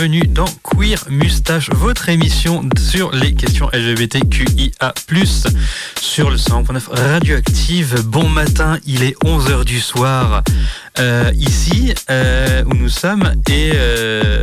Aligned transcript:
bienvenue 0.00 0.26
dans 0.26 0.48
Queer 0.62 1.04
Mustache, 1.10 1.68
votre 1.74 2.08
émission 2.08 2.66
sur 2.78 3.14
les 3.14 3.34
questions 3.34 3.68
LGBTQIA+, 3.70 4.94
sur 6.00 6.30
le 6.30 6.36
100.9 6.38 6.88
Radioactive. 6.88 8.02
Bon 8.06 8.26
matin, 8.26 8.78
il 8.86 9.02
est 9.02 9.14
11h 9.22 9.66
du 9.66 9.78
soir, 9.78 10.42
euh, 10.98 11.30
ici 11.34 11.92
euh, 12.08 12.64
où 12.64 12.72
nous 12.72 12.88
sommes, 12.88 13.34
et 13.50 13.72
euh, 13.74 14.42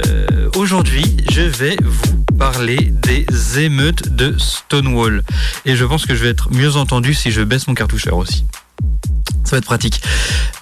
aujourd'hui, 0.55 1.17
je 1.31 1.41
vais 1.41 1.75
vous 1.83 2.23
parler 2.37 2.93
des 3.01 3.25
émeutes 3.59 4.09
de 4.09 4.37
Stonewall. 4.37 5.23
Et 5.65 5.75
je 5.75 5.85
pense 5.85 6.05
que 6.05 6.13
je 6.13 6.21
vais 6.21 6.29
être 6.29 6.53
mieux 6.53 6.75
entendu 6.75 7.15
si 7.15 7.31
je 7.31 7.41
baisse 7.41 7.67
mon 7.67 7.73
cartoucheur 7.73 8.17
aussi. 8.17 8.45
Ça 9.43 9.55
va 9.55 9.57
être 9.57 9.65
pratique. 9.65 10.03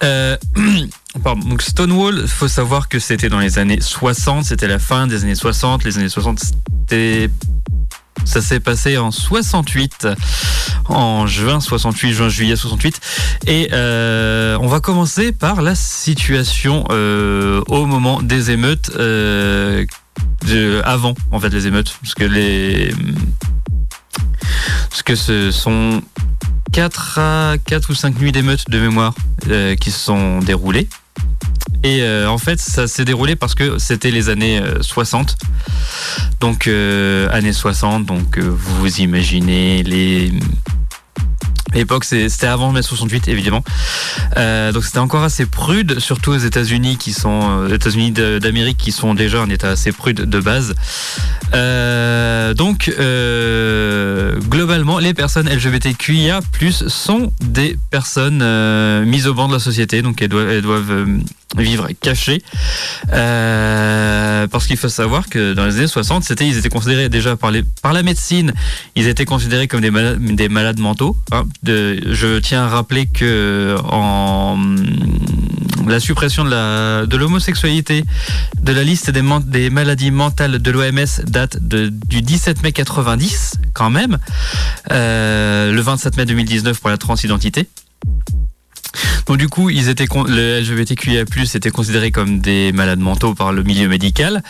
Euh, 1.16 1.20
pardon, 1.24 1.48
donc 1.48 1.62
Stonewall, 1.62 2.28
faut 2.28 2.48
savoir 2.48 2.90
que 2.90 3.00
c'était 3.00 3.30
dans 3.30 3.40
les 3.40 3.60
années 3.60 3.82
60, 3.82 4.46
c'était 4.46 4.68
la 4.68 4.80
fin 4.80 5.08
des 5.08 5.24
années 5.24 5.36
60. 5.36 5.84
Les 5.84 5.98
années 5.98 6.10
60, 6.10 6.40
c'était 6.40 7.30
ça 8.24 8.42
s'est 8.42 8.60
passé 8.60 8.98
en 8.98 9.12
68, 9.12 10.08
en 10.86 11.28
juin 11.28 11.60
68, 11.60 12.14
juin, 12.14 12.30
juillet 12.30 12.56
68. 12.56 13.00
Et 13.48 13.70
euh, 13.74 14.58
on 14.62 14.68
va 14.68 14.80
commencer 14.80 15.32
par 15.32 15.62
la 15.62 15.76
situation 15.76 16.86
euh, 16.90 17.62
au 17.68 17.86
moment 17.86 18.22
des 18.22 18.52
émeutes, 18.52 18.92
euh, 18.96 19.86
de, 20.48 20.82
avant 20.86 21.14
en 21.32 21.40
fait 21.40 21.50
les 21.50 21.68
émeutes, 21.68 21.98
parce 22.02 22.16
que 22.16 22.24
les, 22.24 22.94
parce 24.90 25.04
que 25.04 25.16
ce 25.16 25.52
sont 25.52 26.02
4 26.72 27.20
à 27.20 27.56
4 27.66 27.90
ou 27.90 27.96
5 27.96 28.20
nuits 28.20 28.32
d'émeutes 28.32 28.70
de 28.70 28.80
mémoire 28.80 29.14
euh, 29.50 29.76
qui 29.76 29.92
se 29.92 30.00
sont 30.00 30.40
déroulées. 30.40 30.88
Et 31.84 32.02
euh, 32.02 32.28
en 32.28 32.38
fait, 32.38 32.60
ça 32.60 32.88
s'est 32.88 33.06
déroulé 33.06 33.36
parce 33.36 33.54
que 33.54 33.78
c'était 33.78 34.12
les 34.12 34.30
années 34.30 34.60
euh, 34.60 34.82
60. 34.82 35.38
Donc, 36.40 36.68
euh, 36.68 37.30
années 37.32 37.54
60, 37.54 38.06
donc 38.06 38.38
euh, 38.38 38.42
vous 38.42 39.02
imaginez 39.02 39.84
les. 39.84 40.32
L'époque, 41.76 42.06
c'était 42.06 42.48
avant 42.48 42.72
mai 42.72 42.82
68, 42.82 43.28
évidemment. 43.28 43.64
Euh, 44.38 44.72
donc, 44.72 44.86
c'était 44.86 45.00
encore 45.00 45.24
assez 45.24 45.46
prude, 45.46 46.00
surtout 46.00 46.32
aux 46.32 46.38
États-Unis, 46.38 46.98
qui 46.98 47.12
sont 47.12 47.64
euh, 47.64 47.76
États-Unis 47.76 48.12
d'Amérique, 48.12 48.78
qui 48.78 48.94
sont 48.94 49.14
déjà 49.14 49.42
un 49.42 49.50
État 49.50 49.72
assez 49.72 49.92
prude 49.92 50.22
de 50.22 50.40
base. 50.40 50.74
Euh, 51.54 52.54
donc, 52.54 52.90
globalement, 54.50 55.00
les 55.00 55.14
personnes 55.14 55.50
LGBTQIA+ 55.50 56.40
sont 56.88 57.34
des 57.42 57.78
personnes 57.92 59.06
mises 59.06 59.28
au 59.28 59.34
banc 59.34 59.50
de 59.50 59.54
la 59.54 59.60
société, 59.60 60.02
donc 60.02 60.22
elles 60.22 60.30
doivent, 60.30 61.06
vivre 61.58 61.90
cachées. 62.02 62.42
Parce 63.12 64.68
qu'il 64.68 64.78
faut 64.78 64.90
savoir 64.90 65.28
que 65.28 65.54
dans 65.54 65.66
les 65.66 65.78
années 65.78 65.88
60, 65.88 66.24
c'était, 66.24 66.48
ils 66.48 66.58
étaient 66.58 66.70
considérés 66.70 67.10
déjà 67.10 67.36
par, 67.36 67.52
les, 67.52 67.64
par 67.82 67.92
la 67.94 68.04
médecine, 68.04 68.54
ils 68.96 69.08
étaient 69.08 69.26
considérés 69.26 69.68
comme 69.68 69.82
des 69.82 69.92
malades, 69.92 70.20
des 70.22 70.50
malades 70.50 70.80
mentaux. 70.80 71.18
hein. 71.32 71.44
Je 71.68 72.40
tiens 72.40 72.64
à 72.64 72.68
rappeler 72.68 73.06
que 73.08 73.76
la 75.88 76.00
suppression 76.00 76.44
de 76.46 77.16
l'homosexualité 77.16 78.04
de 78.62 78.74
la 78.74 78.84
liste 78.84 79.12
des, 79.12 79.70
maladies 79.70 80.12
mentales 80.12 80.60
de 80.60 80.72
l'OMS 80.72 81.24
date 81.28 81.58
du 81.62 82.22
17 82.22 82.64
mai 82.64 82.72
90 82.72 83.56
quand 83.74 83.90
même, 83.90 84.18
Euh, 84.92 85.72
le 85.72 85.82
27 85.82 86.18
mai 86.18 86.26
2019 86.26 86.80
pour 86.80 86.90
la 86.90 86.98
transidentité. 86.98 87.68
Donc 89.26 89.38
du 89.38 89.50
coup, 89.50 89.70
le 89.70 90.60
LGBTQIA+ 90.62 91.24
était 91.56 91.72
considéré 91.72 92.12
comme 92.12 92.40
des 92.40 92.72
malades 92.72 93.00
mentaux 93.00 93.34
par 93.34 93.52
le 93.52 93.64
milieu 93.64 93.88
médical, 93.88 94.44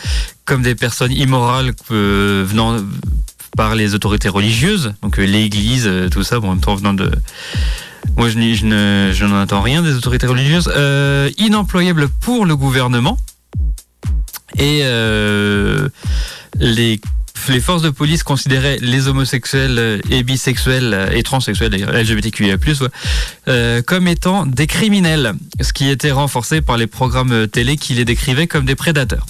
comme 0.44 0.62
des 0.62 0.74
personnes 0.74 1.12
immorales 1.12 1.72
euh, 1.90 2.44
venant 2.46 2.76
par 3.56 3.74
les 3.74 3.94
autorités 3.94 4.28
religieuses, 4.28 4.92
donc 5.02 5.18
euh, 5.18 5.24
l'Église, 5.24 5.86
euh, 5.86 6.08
tout 6.08 6.22
ça, 6.22 6.38
bon, 6.38 6.48
en 6.48 6.50
même 6.52 6.60
temps 6.60 6.74
venant 6.74 6.94
de 6.94 7.10
moi, 8.16 8.28
je, 8.28 8.38
je 8.54 8.66
ne, 8.66 9.10
je 9.12 9.24
n'en 9.24 9.40
attends 9.40 9.60
rien 9.60 9.82
des 9.82 9.94
autorités 9.94 10.26
religieuses. 10.26 10.70
Euh, 10.76 11.28
inemployable 11.38 12.08
pour 12.08 12.46
le 12.46 12.56
gouvernement. 12.56 13.18
Et 14.58 14.82
euh, 14.84 15.88
les, 16.58 17.00
les 17.48 17.60
forces 17.60 17.82
de 17.82 17.90
police 17.90 18.22
considéraient 18.22 18.78
les 18.80 19.08
homosexuels 19.08 20.00
et 20.08 20.22
bisexuels 20.22 21.10
et 21.12 21.22
transsexuels, 21.24 21.74
LGBTQIA+, 21.74 22.56
comme 23.84 24.08
étant 24.08 24.46
des 24.46 24.66
criminels, 24.66 25.34
ce 25.60 25.72
qui 25.72 25.88
était 25.88 26.12
renforcé 26.12 26.60
par 26.60 26.76
les 26.78 26.86
programmes 26.86 27.48
télé 27.48 27.76
qui 27.76 27.94
les 27.94 28.04
décrivaient 28.04 28.46
comme 28.46 28.64
des 28.64 28.76
prédateurs. 28.76 29.26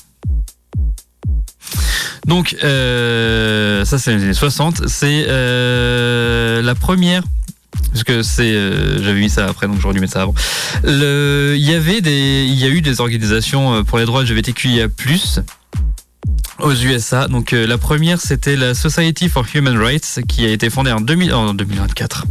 Donc, 2.26 2.56
euh, 2.64 3.84
ça 3.84 3.98
c'est 3.98 4.14
les 4.14 4.22
années 4.24 4.34
60. 4.34 4.88
C'est 4.88 5.26
euh, 5.28 6.60
la 6.62 6.74
première 6.74 7.22
parce 7.92 8.04
que 8.04 8.22
c'est 8.22 8.52
euh, 8.52 9.02
j'avais 9.02 9.20
mis 9.20 9.28
ça 9.28 9.46
après 9.46 9.66
donc 9.68 9.80
j'aurais 9.80 9.94
dû 9.94 10.00
mettre 10.00 10.14
ça 10.14 10.22
avant. 10.22 10.34
Il 10.84 11.56
y 11.56 11.74
avait 11.74 12.00
des 12.00 12.44
il 12.48 12.58
y 12.58 12.64
a 12.64 12.68
eu 12.68 12.80
des 12.80 13.00
organisations 13.00 13.84
pour 13.84 13.98
les 13.98 14.04
droits 14.04 14.22
LGBTQIA+ 14.22 14.88
aux 16.58 16.74
USA. 16.74 17.28
Donc 17.28 17.52
la 17.52 17.78
première 17.78 18.20
c'était 18.20 18.56
la 18.56 18.74
Society 18.74 19.28
for 19.28 19.46
Human 19.54 19.78
Rights 19.78 20.20
qui 20.26 20.44
a 20.46 20.48
été 20.48 20.68
fondée 20.68 20.92
en 20.92 21.00
2000 21.00 21.32
en 21.32 21.54
2024. 21.54 22.24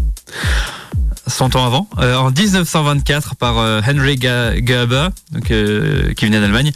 100 1.28 1.56
ans 1.56 1.66
avant, 1.66 1.90
euh, 2.00 2.16
en 2.16 2.31
1924 2.31 3.36
par 3.36 3.58
euh, 3.58 3.81
Henry 3.88 4.16
Ga- 4.18 4.59
Gaba, 4.59 5.09
donc, 5.31 5.52
euh, 5.52 6.13
qui 6.13 6.25
venait 6.25 6.40
d'Allemagne, 6.40 6.72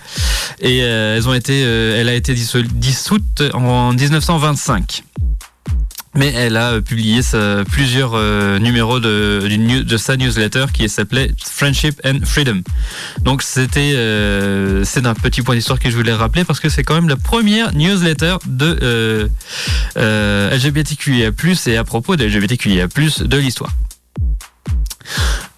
et 0.61 0.83
euh, 0.83 1.15
elles 1.17 1.27
ont 1.29 1.33
été, 1.33 1.63
euh, 1.63 1.99
elle 1.99 2.09
a 2.09 2.13
été 2.15 2.33
dissoute 2.33 3.43
en 3.53 3.93
1925 3.93 5.03
mais 6.15 6.33
elle 6.35 6.57
a 6.57 6.71
euh, 6.71 6.81
publié 6.81 7.21
plusieurs 7.71 8.13
numéros 8.59 8.99
de, 8.99 9.95
sa 9.97 10.17
newsletter 10.17 10.65
qui 10.73 10.89
s'appelait 10.89 11.31
Friendship 11.39 12.01
and 12.03 12.21
Freedom. 12.25 12.61
Donc 13.21 13.43
c'était 13.43 13.93
c'est 14.85 15.05
un 15.05 15.13
petit 15.13 15.43
point 15.43 15.53
d'histoire 15.55 15.79
que 15.79 15.89
je 15.91 15.95
voulais 15.95 16.13
rappeler 16.15 16.45
parce 16.45 16.59
que 16.59 16.67
c'est 16.67 16.83
quand 16.83 16.95
même 16.95 17.09
la 17.09 17.15
première 17.15 17.73
newsletter 17.75 18.37
de 18.47 19.29
LGBTQIA+ 19.95 21.29
et 21.67 21.77
à 21.77 21.83
propos 21.83 22.15
de 22.15 22.25
LGBTQIA+ 22.25 22.87
de 22.87 23.37
l'histoire. 23.37 23.71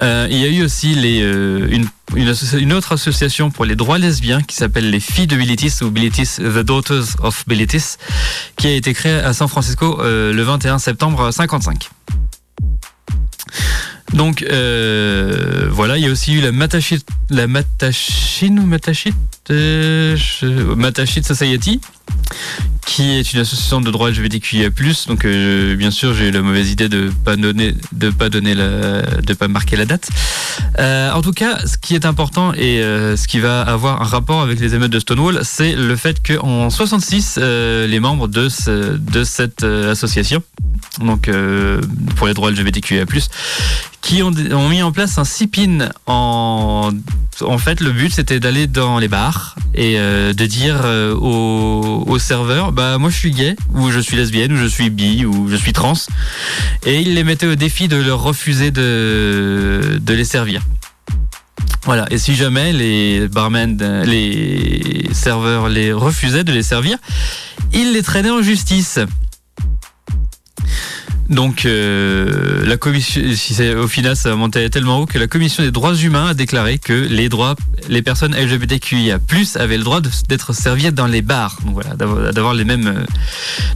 Euh, 0.02 0.28
il 0.32 0.38
y 0.38 0.46
a 0.46 0.48
eu 0.48 0.64
aussi 0.64 0.96
euh, 0.98 1.68
une, 2.16 2.74
autre 2.74 2.94
association 2.94 3.52
pour 3.52 3.66
les 3.66 3.76
droits 3.76 4.00
lesbiens 4.00 4.42
qui 4.42 4.56
s'appelle 4.56 4.90
les 4.90 5.00
filles 5.00 5.28
de 5.28 5.36
Bilitis 5.36 5.84
ou 5.84 5.92
Bilitis, 5.92 6.38
The 6.38 6.60
Daughters 6.60 7.18
of 7.20 7.44
Bilitis, 7.48 7.98
qui 8.58 8.68
a 8.68 8.72
été 8.74 8.94
créée 8.94 9.20
à 9.20 9.34
San 9.34 9.48
Francisco 9.48 10.00
euh, 10.02 10.34
le 10.34 10.42
21 10.42 10.80
septembre 10.80 11.32
55. 11.32 11.90
Donc 14.14 14.44
voilà, 14.44 15.98
il 15.98 16.04
y 16.04 16.08
a 16.08 16.12
aussi 16.12 16.34
eu 16.34 16.42
la 16.42 16.52
Matachit, 16.52 17.06
la 17.30 17.46
ou 17.46 17.48
Matachit, 18.66 19.14
euh, 19.50 20.18
Matachit 20.76 21.24
Society, 21.24 21.80
qui 22.86 23.12
est 23.12 23.34
une 23.34 23.40
association 23.40 23.80
de 23.80 23.90
droits 23.92 24.10
LGBTQIA+. 24.10 24.70
Donc 25.08 25.26
euh, 25.26 25.76
bien 25.76 25.92
sûr, 25.92 26.14
j'ai 26.14 26.28
eu 26.28 26.32
la 26.32 26.42
mauvaise 26.42 26.72
idée 26.72 26.90
de 26.90 27.12
pas 27.24 27.36
donner, 27.36 27.74
de 27.94 28.10
pas 28.10 28.30
donner 28.30 28.54
la, 28.54 29.02
de 29.02 29.34
pas 29.34 29.48
marquer 29.48 29.78
la 29.78 29.86
date. 29.86 30.10
Euh, 30.80 31.12
en 31.12 31.22
tout 31.22 31.32
cas, 31.32 31.60
ce 31.66 31.78
qui 31.78 31.96
est 31.96 32.06
important 32.06 32.54
et 32.54 32.82
euh, 32.82 33.16
ce 33.16 33.28
qui 33.28 33.40
va 33.40 33.62
avoir 33.62 34.02
un 34.02 34.06
rapport 34.06 34.42
avec 34.42 34.60
les 34.60 34.76
émeutes 34.76 34.92
de 34.92 35.00
Stonewall, 35.00 35.40
c'est 35.44 35.74
le 35.76 35.96
fait 35.96 36.22
qu'en 36.26 36.70
66, 36.70 37.40
euh, 37.40 37.88
les 37.88 38.00
membres 38.00 38.28
de 38.28 38.50
de 38.98 39.24
cette 39.24 39.64
association, 39.64 40.44
donc 41.00 41.30
pour 42.16 42.28
les 42.28 42.34
droits 42.34 42.52
LGBTQIA+, 42.52 43.06
qui 44.02 44.24
ont, 44.24 44.34
ont 44.52 44.70
mis 44.70 44.82
en 44.82 44.92
place 44.92 45.18
un 45.18 45.24
SIPIN 45.24 45.90
en 46.08 46.90
en 47.42 47.58
fait 47.58 47.80
le 47.80 47.92
but 47.92 48.12
c'était 48.12 48.40
d'aller 48.40 48.68
dans 48.68 48.98
les 48.98 49.08
bars 49.08 49.56
et 49.76 49.96
de 49.98 50.46
dire 50.46 50.82
euh, 50.84 51.16
aux 52.00 52.20
serveurs 52.20 52.72
bah 52.72 52.98
moi 52.98 53.10
je 53.10 53.18
suis 53.18 53.32
gay 53.32 53.56
ou 53.74 53.92
je 53.92 54.00
suis 54.00 54.16
lesbienne 54.16 54.54
ou 54.54 54.58
je 54.58 54.66
suis 54.66 54.90
bi 54.90 55.26
ou 55.26 55.50
je 55.50 55.56
suis 55.56 55.74
trans 55.74 55.94
et 56.86 57.02
ils 57.02 57.14
les 57.14 57.24
mettaient 57.24 57.48
au 57.48 57.56
défi 57.56 57.88
de 57.88 57.98
leur 57.98 58.22
refuser 58.22 58.72
de, 58.72 60.00
de 60.02 60.14
les 60.14 60.26
servir. 60.26 60.62
Voilà, 61.84 62.06
et 62.12 62.20
si 62.20 62.36
jamais 62.36 62.74
les 62.74 63.28
barmen, 63.28 64.04
les 64.04 65.08
serveurs 65.14 65.68
les 65.68 65.92
refusaient 65.92 66.44
de 66.44 66.52
les 66.52 66.62
servir, 66.62 66.98
ils 67.74 67.94
les 67.94 68.04
traînaient 68.04 68.30
en 68.30 68.44
justice. 68.44 69.00
Donc 71.32 71.66
euh, 71.66 72.66
la 72.66 72.76
commission, 72.76 73.22
si 73.36 73.74
au 73.74 73.88
final 73.88 74.18
ça 74.18 74.34
a 74.34 74.36
monté 74.36 74.70
tellement 74.70 75.00
haut 75.00 75.06
que 75.06 75.18
la 75.18 75.28
commission 75.28 75.64
des 75.64 75.72
droits 75.72 75.96
humains 75.96 76.28
a 76.28 76.34
déclaré 76.34 76.78
que 76.78 76.92
les 76.92 77.30
droits, 77.30 77.56
les 77.88 78.02
personnes 78.02 78.36
LGBTQIA+ 78.36 79.20
avaient 79.56 79.78
le 79.78 79.84
droit 79.84 80.02
d'être 80.28 80.52
servies 80.52 80.92
dans 80.92 81.08
les 81.08 81.22
bars, 81.22 81.58
donc 81.64 81.74
voilà, 81.74 81.96
d'avoir 81.96 82.34
d'avoir 82.34 82.54
les 82.54 82.66
mêmes, 82.66 82.88
euh, 82.88 83.06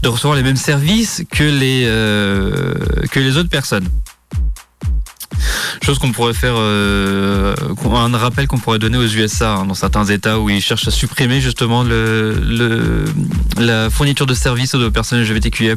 de 0.04 0.10
recevoir 0.10 0.36
les 0.36 0.44
mêmes 0.44 0.58
services 0.58 1.24
que 1.32 1.46
les 1.46 1.84
euh, 1.86 2.74
que 3.10 3.22
les 3.22 3.38
autres 3.38 3.50
personnes. 3.50 3.88
Chose 5.84 6.00
qu'on 6.00 6.12
pourrait 6.12 6.34
faire, 6.34 6.56
euh, 6.58 7.56
un 7.86 8.18
rappel 8.18 8.48
qu'on 8.48 8.58
pourrait 8.58 8.80
donner 8.80 8.98
aux 8.98 9.08
USA 9.08 9.56
hein, 9.56 9.66
dans 9.66 9.74
certains 9.74 10.06
États 10.06 10.40
où 10.40 10.50
ils 10.50 10.62
cherchent 10.62 10.88
à 10.88 10.92
supprimer 10.92 11.42
justement 11.42 11.84
la 13.58 13.90
fourniture 13.90 14.26
de 14.26 14.34
services 14.34 14.74
aux 14.74 14.92
personnes 14.92 15.22
LGBTQIA+. 15.22 15.76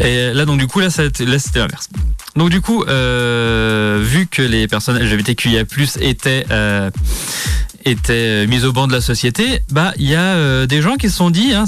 Et 0.00 0.32
là 0.32 0.44
donc 0.44 0.58
du 0.58 0.66
coup 0.66 0.80
là, 0.80 0.90
c'était 0.90 1.24
l'inverse. 1.24 1.88
Donc 2.36 2.50
du 2.50 2.60
coup, 2.60 2.84
euh, 2.84 4.02
vu 4.02 4.26
que 4.26 4.42
les 4.42 4.68
personnes 4.68 4.98
LGBTQIA+ 4.98 5.64
étaient 6.00 6.46
euh, 6.50 6.90
étaient 7.84 8.46
mises 8.46 8.64
au 8.64 8.72
banc 8.72 8.86
de 8.86 8.92
la 8.92 9.00
société, 9.00 9.60
bah 9.70 9.92
il 9.98 10.08
y 10.08 10.14
a 10.14 10.66
des 10.66 10.82
gens 10.82 10.96
qui 10.96 11.08
se 11.08 11.16
sont 11.16 11.30
dit, 11.30 11.52
hein, 11.52 11.64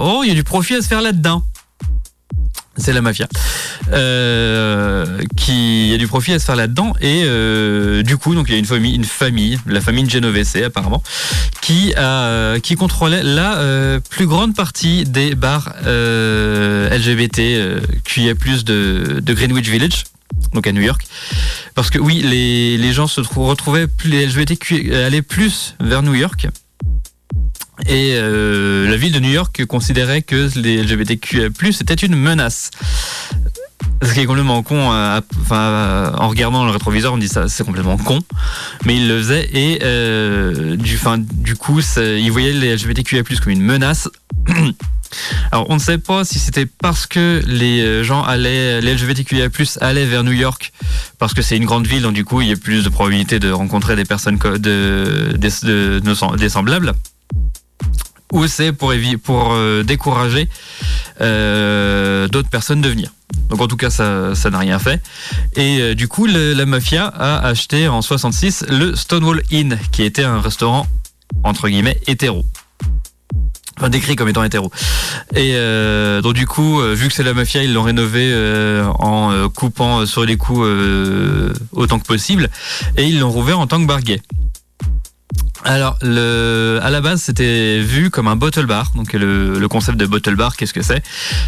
oh 0.00 0.20
il 0.22 0.28
y 0.28 0.32
a 0.32 0.34
du 0.34 0.44
profit 0.44 0.74
à 0.74 0.82
se 0.82 0.88
faire 0.88 1.00
là-dedans 1.00 1.44
c'est 2.76 2.92
la 2.92 3.00
mafia, 3.00 3.28
euh, 3.92 5.20
qui 5.36 5.92
a 5.94 5.98
du 5.98 6.06
profit 6.06 6.32
à 6.32 6.38
se 6.38 6.44
faire 6.44 6.56
là-dedans 6.56 6.94
et 7.00 7.22
euh, 7.24 8.02
du 8.02 8.16
coup 8.16 8.34
donc 8.34 8.46
il 8.48 8.52
y 8.52 8.56
a 8.56 8.58
une 8.58 8.64
famille, 8.64 8.94
une 8.94 9.04
famille, 9.04 9.58
la 9.66 9.80
famille 9.80 10.08
Genovese 10.08 10.56
apparemment, 10.56 11.02
qui 11.60 11.94
a 11.94 12.58
qui 12.60 12.74
contrôlait 12.74 13.22
la 13.22 13.58
euh, 13.58 14.00
plus 14.10 14.26
grande 14.26 14.54
partie 14.54 15.04
des 15.04 15.34
bars 15.34 15.74
LGBT 15.84 17.80
qui 18.04 18.28
a 18.28 18.34
plus 18.34 18.64
de, 18.64 19.20
de 19.22 19.34
Greenwich 19.34 19.68
Village 19.68 20.04
donc 20.52 20.66
à 20.66 20.72
New 20.72 20.82
York. 20.82 21.02
Parce 21.74 21.90
que 21.90 21.98
oui, 21.98 22.22
les, 22.22 22.76
les 22.76 22.92
gens 22.92 23.06
se 23.06 23.20
retrouvaient, 23.20 23.86
les 24.04 24.26
LGBTQ 24.26 24.94
allaient 24.94 25.22
plus 25.22 25.74
vers 25.80 26.02
New 26.02 26.14
York. 26.14 26.48
Et 27.86 28.14
euh, 28.14 28.88
la 28.88 28.96
ville 28.96 29.12
de 29.12 29.18
New 29.18 29.30
York 29.30 29.64
considérait 29.66 30.22
que 30.22 30.48
les 30.56 30.82
LGBTQ+, 30.82 31.50
c'était 31.72 31.94
une 31.94 32.14
menace. 32.14 32.70
Ce 34.02 34.12
qui 34.12 34.20
est 34.20 34.26
complètement 34.26 34.62
con, 34.62 34.92
euh, 34.92 35.20
en 35.50 36.28
regardant 36.28 36.64
le 36.64 36.70
rétroviseur, 36.70 37.12
on 37.12 37.18
dit 37.18 37.28
ça, 37.28 37.48
c'est 37.48 37.64
complètement 37.64 37.96
con, 37.96 38.20
mais 38.84 38.96
il 38.96 39.08
le 39.08 39.18
faisait 39.18 39.48
et 39.52 39.80
euh, 39.82 40.76
du, 40.76 40.98
coup, 41.56 41.80
il 41.96 42.30
voyait 42.30 42.52
les 42.52 42.76
LGBTQIA+ 42.76 43.22
comme 43.42 43.52
une 43.52 43.62
menace. 43.62 44.08
Alors, 45.52 45.66
on 45.70 45.74
ne 45.74 45.80
sait 45.80 45.98
pas 45.98 46.24
si 46.24 46.38
c'était 46.38 46.66
parce 46.66 47.06
que 47.06 47.42
les 47.46 48.04
gens 48.04 48.22
allaient, 48.22 48.80
les 48.80 48.94
LGBTQIA+ 48.94 49.48
allaient 49.80 50.06
vers 50.06 50.24
New 50.24 50.32
York, 50.32 50.72
parce 51.18 51.34
que 51.34 51.42
c'est 51.42 51.56
une 51.56 51.66
grande 51.66 51.86
ville, 51.86 52.02
donc 52.02 52.14
du 52.14 52.24
coup, 52.24 52.40
il 52.40 52.48
y 52.48 52.52
a 52.52 52.56
plus 52.56 52.84
de 52.84 52.88
probabilité 52.88 53.38
de 53.38 53.50
rencontrer 53.50 53.96
des 53.96 54.04
personnes 54.04 54.38
de, 54.38 54.56
de, 54.56 55.36
de, 55.36 56.36
des 56.36 56.48
semblables 56.48 56.94
ou 58.32 58.46
c'est 58.46 58.72
pour, 58.72 58.92
euh, 58.92 59.82
décourager 59.82 60.48
euh, 61.20 62.28
d'autres 62.28 62.48
personnes 62.48 62.80
de 62.80 62.88
venir. 62.88 63.10
Donc 63.48 63.60
en 63.60 63.66
tout 63.66 63.76
cas, 63.76 63.90
ça, 63.90 64.32
n'a 64.50 64.58
rien 64.58 64.78
fait. 64.78 65.02
Et 65.56 65.80
euh, 65.80 65.94
du 65.94 66.08
coup, 66.08 66.26
la 66.26 66.66
mafia 66.66 67.06
a 67.06 67.46
acheté 67.46 67.88
en 67.88 68.02
66 68.02 68.66
le 68.68 68.94
Stonewall 68.94 69.42
Inn, 69.52 69.78
qui 69.92 70.02
était 70.02 70.24
un 70.24 70.40
restaurant 70.40 70.86
entre 71.42 71.68
guillemets 71.68 72.00
hétéro. 72.06 72.44
Enfin, 73.76 73.88
décrit 73.88 74.14
comme 74.14 74.28
étant 74.28 74.44
hétéro. 74.44 74.70
Et 75.34 75.54
donc 76.22 76.34
du 76.34 76.46
coup, 76.46 76.80
vu 76.80 77.08
que 77.08 77.14
c'est 77.14 77.24
la 77.24 77.34
mafia, 77.34 77.64
ils 77.64 77.72
l'ont 77.72 77.82
rénové 77.82 78.32
en 79.00 79.48
coupant 79.48 80.06
sur 80.06 80.24
les 80.24 80.36
coups 80.36 80.64
autant 81.72 81.98
que 81.98 82.06
possible, 82.06 82.50
et 82.96 83.04
ils 83.04 83.18
l'ont 83.18 83.30
rouvert 83.30 83.58
en 83.58 83.66
tant 83.66 83.80
que 83.80 83.86
bar. 83.86 83.98
Alors, 85.64 85.96
à 86.02 86.90
la 86.90 87.00
base, 87.00 87.22
c'était 87.22 87.80
vu 87.80 88.10
comme 88.10 88.28
un 88.28 88.36
bottle 88.36 88.66
bar. 88.66 88.92
Donc, 88.94 89.14
le, 89.14 89.66
concept 89.68 89.98
de 89.98 90.04
bottle 90.06 90.36
bar, 90.36 90.56
qu'est-ce 90.56 90.74
que 90.74 90.82
c'est? 90.82 91.02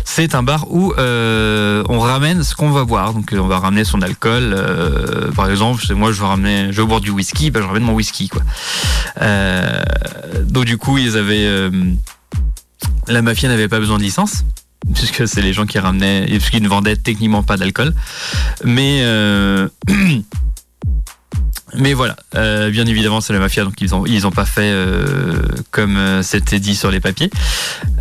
C'est 0.05 0.35
un 0.35 0.43
bar 0.43 0.73
où 0.73 0.95
euh, 0.97 1.85
on 1.89 2.01
ramène 2.01 2.43
ce 2.43 2.55
qu'on 2.55 2.71
va 2.71 2.85
boire. 2.85 3.13
Donc, 3.13 3.35
on 3.39 3.47
va 3.47 3.59
ramener 3.59 3.85
son 3.85 4.01
alcool. 4.01 4.55
Euh, 4.57 5.31
par 5.33 5.51
exemple, 5.51 5.83
moi, 5.95 6.13
je 6.13 6.21
veux 6.21 6.27
ramener, 6.27 6.73
je 6.73 6.81
veux 6.81 6.87
boire 6.87 7.03
du 7.03 7.11
whisky, 7.11 7.51
bah, 7.51 7.61
je 7.61 7.67
ramène 7.67 7.83
mon 7.83 7.93
whisky, 7.93 8.29
quoi. 8.29 8.43
Euh, 9.21 9.83
donc, 10.45 10.65
du 10.65 10.79
coup, 10.79 10.97
ils 10.97 11.19
avaient, 11.19 11.71
la 13.09 13.23
mafia 13.23 13.49
n'avait 13.49 13.69
pas 13.69 13.81
besoin 13.81 13.99
de 13.99 14.03
licence 14.03 14.45
puisque 14.95 15.27
c'est 15.27 15.43
les 15.43 15.53
gens 15.53 15.67
qui 15.67 15.81
ramenaient, 15.81 16.27
puisqu'ils 16.27 16.63
ne 16.63 16.69
vendaient 16.69 16.97
techniquement 16.97 17.43
pas 17.43 17.57
d'alcool. 17.57 17.93
Mais 18.65 19.03
Mais 21.79 21.93
voilà, 21.93 22.17
euh, 22.35 22.71
bien 22.71 22.87
évidemment, 22.87 23.21
c'est 23.21 23.33
la 23.33 23.39
mafia, 23.39 23.65
donc 23.65 23.81
ils 23.81 23.95
ont 23.95 24.07
ils 24.07 24.23
pas 24.35 24.47
fait 24.47 24.71
euh, 24.73 25.43
comme 25.71 25.97
euh, 25.97 26.23
c'était 26.23 26.59
dit 26.59 26.75
sur 26.75 26.91
les 26.91 27.01
papiers. 27.01 27.31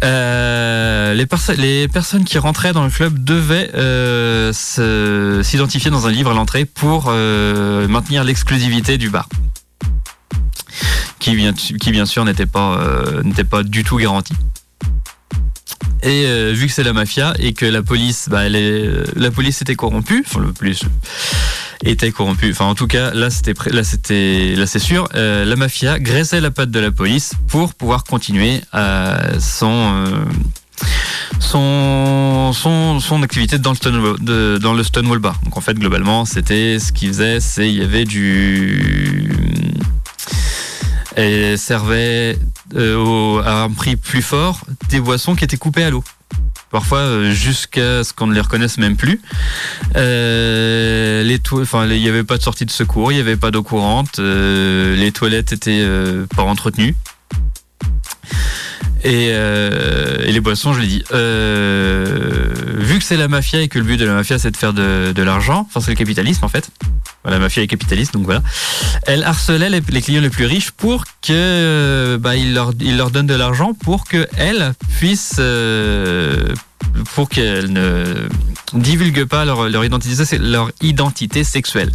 les, 0.01 1.25
les 1.57 1.87
personnes 1.87 2.23
qui 2.23 2.37
rentraient 2.37 2.73
dans 2.73 2.83
le 2.83 2.89
club 2.89 3.23
devaient 3.23 3.71
s'identifier 4.53 5.91
dans 5.91 6.07
un 6.07 6.11
livre 6.11 6.31
à 6.31 6.33
l'entrée 6.33 6.65
pour 6.65 7.11
maintenir 7.11 8.23
l'exclusivité 8.23 8.97
du 8.97 9.09
bar, 9.09 9.27
qui 11.19 11.35
bien 11.35 11.53
qui 11.53 11.91
bien 11.91 12.05
sûr 12.05 12.23
n'était 12.25 12.45
pas 12.45 12.79
pas 13.49 13.63
du 13.63 13.83
tout 13.83 13.97
garanti. 13.97 14.33
Et 16.03 16.53
vu 16.53 16.67
que 16.67 16.73
c'est 16.73 16.83
la 16.83 16.93
mafia 16.93 17.33
et 17.39 17.53
que 17.53 17.65
la 17.65 17.81
police, 17.81 18.29
bah, 18.29 18.47
la 18.49 19.31
police 19.31 19.61
était 19.61 19.75
corrompue, 19.75 20.23
enfin 20.25 20.39
le 20.39 20.53
plus 20.53 20.81
était 21.83 22.11
corrompu. 22.11 22.51
Enfin, 22.51 22.65
en 22.65 22.75
tout 22.75 22.87
cas, 22.87 23.13
là, 23.13 23.29
c'était, 23.29 23.53
là, 23.71 23.83
c'était, 23.83 24.55
là, 24.55 24.67
c'est 24.67 24.79
sûr. 24.79 25.07
Euh, 25.15 25.45
la 25.45 25.55
mafia 25.55 25.99
graissait 25.99 26.41
la 26.41 26.51
patte 26.51 26.71
de 26.71 26.79
la 26.79 26.91
police 26.91 27.33
pour 27.47 27.73
pouvoir 27.73 28.03
continuer 28.03 28.61
son, 29.39 29.71
euh, 29.71 30.25
son, 31.39 32.51
son, 32.53 32.99
son 32.99 33.23
activité 33.23 33.57
dans 33.57 33.71
le 33.71 33.75
Stonewall, 33.75 34.59
dans 34.59 34.73
le 34.73 34.83
Stonewall 34.83 35.19
Bar. 35.19 35.39
Donc, 35.43 35.57
en 35.57 35.61
fait, 35.61 35.75
globalement, 35.75 36.25
c'était 36.25 36.79
ce 36.79 36.91
qu'il 36.91 37.09
faisait, 37.09 37.39
c'est 37.39 37.67
il 37.67 37.75
y 37.75 37.83
avait 37.83 38.05
du 38.05 39.31
elle 41.15 41.57
servait 41.57 42.37
euh, 42.75 43.41
à 43.43 43.63
un 43.63 43.69
prix 43.69 43.95
plus 43.95 44.21
fort 44.21 44.61
des 44.89 44.99
boissons 44.99 45.35
qui 45.35 45.45
étaient 45.45 45.57
coupées 45.57 45.83
à 45.83 45.89
l'eau 45.89 46.03
parfois 46.75 46.97
euh, 46.97 47.31
jusqu'à 47.31 48.03
ce 48.03 48.11
qu'on 48.11 48.27
ne 48.27 48.33
les 48.33 48.41
reconnaisse 48.41 48.77
même 48.77 48.97
plus. 48.97 49.21
Euh, 49.95 51.23
les 51.23 51.39
il 51.39 52.01
n'y 52.01 52.09
avait 52.09 52.25
pas 52.25 52.35
de 52.37 52.43
sortie 52.43 52.65
de 52.65 52.71
secours, 52.71 53.13
il 53.13 53.15
n'y 53.15 53.21
avait 53.21 53.37
pas 53.37 53.49
d'eau 53.49 53.63
courante, 53.63 54.19
euh, 54.19 54.93
les 54.97 55.13
toilettes 55.13 55.53
étaient 55.53 55.87
pas 56.35 56.43
entretenues. 56.43 56.93
Et, 59.05 59.31
les 60.31 60.39
boissons, 60.41 60.73
je 60.73 60.81
l'ai 60.81 60.87
dit. 60.87 61.03
vu 62.85 62.99
que 62.99 63.03
c'est 63.03 63.17
la 63.17 63.27
mafia 63.27 63.61
et 63.61 63.67
que 63.67 63.79
le 63.79 63.85
but 63.85 63.97
de 63.97 64.05
la 64.05 64.13
mafia 64.13 64.37
c'est 64.37 64.51
de 64.51 64.57
faire 64.57 64.73
de, 64.73 65.13
de 65.13 65.23
l'argent, 65.23 65.65
enfin 65.67 65.79
c'est 65.79 65.91
le 65.91 65.97
capitalisme 65.97 66.43
en 66.43 66.49
fait, 66.49 66.69
la 67.23 67.39
mafia 67.39 67.63
est 67.63 67.67
capitaliste, 67.67 68.13
donc 68.13 68.25
voilà. 68.25 68.41
Elle 69.03 69.23
harcelait 69.23 69.69
les, 69.69 70.01
clients 70.01 70.21
les 70.21 70.29
plus 70.29 70.45
riches 70.45 70.71
pour 70.71 71.05
que 71.21 72.17
bah, 72.19 72.35
il 72.35 72.53
leur, 72.53 72.71
il 72.79 72.97
leur 72.97 73.11
donne 73.11 73.27
de 73.27 73.33
l'argent 73.33 73.73
pour 73.73 74.05
qu'elles 74.05 74.73
puissent 74.97 75.37
euh, 75.39 76.53
pour 77.13 77.29
qu'elles 77.29 77.71
ne 77.71 78.27
divulguent 78.73 79.25
pas 79.25 79.45
leur, 79.45 79.69
leur 79.69 79.83
identité 79.85 80.37
leur 80.37 80.71
identité 80.81 81.43
sexuelle. 81.43 81.91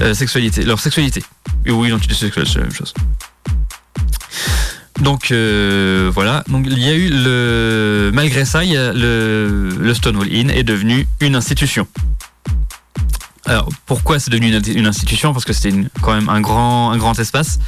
Euh, 0.00 0.14
sexualité, 0.14 0.64
leur 0.64 0.80
sexualité. 0.80 1.22
Ou 1.68 1.84
identité 1.84 2.14
sexuelle, 2.14 2.46
c'est 2.46 2.58
la 2.58 2.64
même 2.64 2.74
chose. 2.74 2.94
Donc 5.00 5.30
euh, 5.30 6.10
voilà, 6.12 6.44
malgré 8.12 8.44
ça, 8.44 8.62
le, 8.64 9.70
le 9.78 9.94
Stonewall 9.94 10.28
Inn 10.30 10.50
est 10.50 10.62
devenu 10.62 11.08
une 11.20 11.36
institution. 11.36 11.86
Alors 13.46 13.68
pourquoi 13.86 14.20
c'est 14.20 14.30
devenu 14.30 14.54
une, 14.74 14.86
institution? 14.86 15.32
Parce 15.32 15.46
que 15.46 15.54
c'était 15.54 15.74
quand 16.02 16.14
même 16.14 16.28
un 16.28 16.40
grand, 16.40 16.90
un 16.92 16.98
grand 16.98 17.18
espace. 17.18 17.58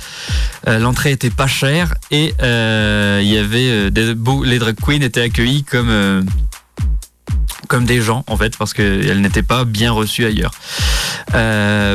Euh, 0.68 0.78
l'entrée 0.78 1.12
était 1.12 1.30
pas 1.30 1.46
chère 1.46 1.94
et 2.10 2.34
euh, 2.42 3.20
il 3.22 3.28
y 3.28 3.38
avait 3.38 3.90
les 3.90 4.58
drag 4.58 4.76
queens 4.76 5.00
étaient 5.00 5.22
accueillis 5.22 5.64
comme 5.64 6.26
comme 7.68 7.86
des 7.86 8.02
gens 8.02 8.24
en 8.26 8.36
fait 8.36 8.58
parce 8.58 8.74
qu'elles 8.74 9.22
n'étaient 9.22 9.42
pas 9.42 9.64
bien 9.64 9.90
reçues 9.92 10.26
ailleurs. 10.26 10.52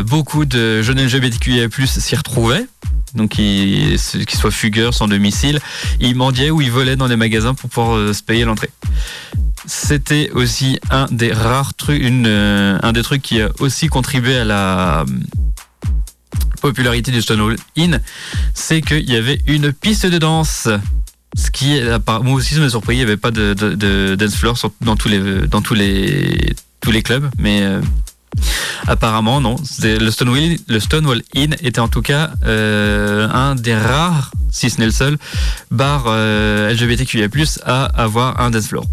beaucoup 0.04 0.46
de 0.46 0.82
jeunes 0.82 1.00
LGBTQIA+ 1.00 1.68
s'y 1.86 2.16
retrouvaient 2.16 2.66
donc 3.18 3.32
qu'ils 3.32 4.00
soient 4.00 4.52
fugueurs, 4.52 4.94
sans 4.94 5.08
domicile, 5.08 5.60
ils 6.00 6.16
mendiaient 6.16 6.52
ou 6.52 6.62
ils 6.62 6.72
volaient 6.72 6.96
dans 6.96 7.08
les 7.08 7.18
magasins 7.18 7.54
pour 7.54 7.70
pouvoir 7.70 8.14
se 8.14 8.24
payer 8.24 8.46
l'entrée 8.46 8.70
c'était 9.68 10.32
aussi 10.32 10.80
un 10.90 11.06
des 11.12 11.32
rares 11.32 11.74
trucs, 11.74 12.02
euh, 12.04 12.80
un 12.82 12.94
des 12.94 13.04
trucs 13.04 13.22
qui 13.22 13.42
a 13.42 13.50
aussi 13.60 13.88
contribué 13.88 14.38
à 14.38 14.46
la 14.46 15.02
euh, 15.02 15.06
popularité 16.62 17.12
du 17.12 17.22
Stonewall 17.22 17.58
Inn, 17.78 18.02
c'est 18.54 18.82
qu'il 18.82 19.10
y 19.10 19.16
avait 19.16 19.40
une 19.46 19.74
piste 19.74 20.06
de 20.06 20.18
danse. 20.18 20.70
Ce 21.38 21.52
qui, 21.52 21.80
moi 22.24 22.34
aussi, 22.34 22.56
ça 22.56 22.62
m'a 22.62 22.70
surpris. 22.70 22.96
Il 22.96 22.98
n'y 22.98 23.04
avait 23.04 23.18
pas 23.18 23.30
de, 23.30 24.16
dance 24.16 24.36
floor 24.36 24.58
dans 24.82 24.96
tous 24.96 25.10
les, 25.10 25.48
tous 26.82 26.92
les, 26.92 27.04
clubs, 27.04 27.30
mais 27.38 27.62
euh, 27.62 27.82
apparemment 28.88 29.42
non. 29.42 29.56
Le 29.84 30.10
Stonewall, 30.10 30.58
le 30.68 30.80
Stonewall 30.80 31.22
Inn 31.36 31.56
était 31.62 31.80
en 31.80 31.88
tout 31.88 32.02
cas 32.02 32.32
un 32.44 33.56
des 33.56 33.76
rares, 33.76 34.32
si 34.52 34.70
ce 34.70 34.80
n'est 34.80 34.86
le 34.86 34.92
seul, 34.92 35.18
bar 35.72 36.06
LGBTQIA+ 36.08 37.28
à 37.66 37.86
avoir 37.86 38.40
un 38.40 38.52
dance 38.52 38.68
floor. 38.68 38.86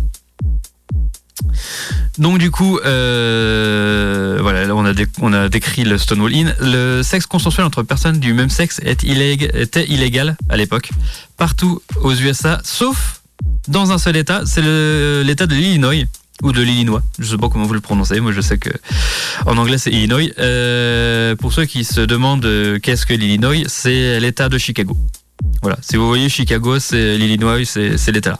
Donc 2.18 2.38
du 2.38 2.50
coup, 2.50 2.78
euh, 2.84 4.38
voilà, 4.40 4.72
on 4.74 5.32
a, 5.32 5.48
décrit 5.48 5.84
le 5.84 5.98
Stonewall 5.98 6.34
Inn. 6.34 6.54
Le 6.60 7.02
sexe 7.02 7.26
consensuel 7.26 7.66
entre 7.66 7.82
personnes 7.82 8.20
du 8.20 8.32
même 8.34 8.50
sexe 8.50 8.80
était 8.84 9.84
illégal 9.86 10.36
à 10.48 10.56
l'époque, 10.56 10.90
partout 11.36 11.82
aux 12.02 12.14
USA, 12.14 12.60
sauf 12.62 13.20
dans 13.66 13.92
un 13.92 13.98
seul 13.98 14.16
État, 14.16 14.42
c'est 14.46 14.62
l'État 15.24 15.46
de 15.46 15.54
l'Illinois 15.54 16.04
ou 16.42 16.52
de 16.52 16.62
l'Illinois. 16.62 17.02
Je 17.18 17.24
sais 17.24 17.36
pas 17.36 17.48
comment 17.48 17.64
vous 17.64 17.74
le 17.74 17.80
prononcez. 17.80 18.20
Moi, 18.20 18.32
je 18.32 18.40
sais 18.40 18.58
que 18.58 18.70
en 19.46 19.56
anglais 19.56 19.78
c'est 19.78 19.90
Illinois. 19.90 20.30
Euh, 20.38 21.36
pour 21.36 21.52
ceux 21.52 21.64
qui 21.64 21.84
se 21.84 22.00
demandent 22.00 22.44
euh, 22.44 22.78
qu'est-ce 22.78 23.06
que 23.06 23.14
l'Illinois, 23.14 23.64
c'est 23.66 24.18
l'État 24.20 24.48
de 24.48 24.58
Chicago. 24.58 24.96
Voilà. 25.62 25.78
Si 25.80 25.96
vous 25.96 26.06
voyez 26.06 26.28
Chicago, 26.28 26.78
c'est 26.78 27.16
l'Illinois, 27.16 27.64
c'est 27.64 28.12
l'État. 28.12 28.36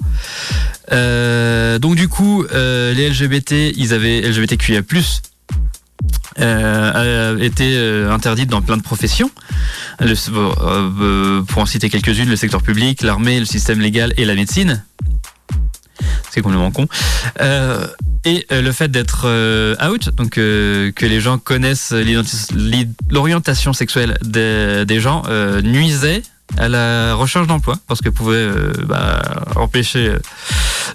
Euh, 0.93 1.79
donc 1.79 1.97
du 1.97 2.09
coup, 2.09 2.45
les 2.53 3.09
LGBT, 3.09 3.73
ils 3.77 3.93
avaient 3.93 4.21
LGBTQIA+ 4.21 4.83
euh, 6.41 7.39
été 7.39 7.79
interdite 8.11 8.51
dans 8.51 8.61
plein 8.61 8.77
de 8.77 8.83
professions. 8.83 9.31
pour 9.99 11.63
en 11.63 11.67
citer 11.67 11.89
quelques-unes, 11.89 12.29
le 12.29 12.37
secteur 12.37 12.63
public, 12.63 13.03
l'armée, 13.03 13.39
le 13.39 13.47
système 13.47 13.81
légal 13.81 14.13
et 14.17 14.25
la 14.25 14.35
médecine 14.35 14.85
c'est 16.31 16.41
complètement 16.41 16.71
con. 16.71 16.87
Euh, 17.41 17.87
et 18.25 18.47
euh, 18.53 18.63
le 18.63 18.73
fait 18.73 18.89
d'être 18.89 19.25
euh, 19.27 19.77
out, 19.87 20.11
donc 20.17 20.31
que 20.31 20.93
les 21.01 21.21
gens 21.21 21.39
connaissent 21.39 21.95
l'orientation 23.11 23.73
sexuelle 23.73 24.19
des, 24.23 25.01
gens, 25.01 25.23
nuisait 25.63 26.23
à 26.59 26.69
la 26.69 27.15
recherche 27.15 27.47
d'emploi 27.47 27.77
parce 27.89 28.01
que 28.01 28.11
pouvait 28.11 28.49
bah, 28.87 29.23
empêcher 29.57 30.13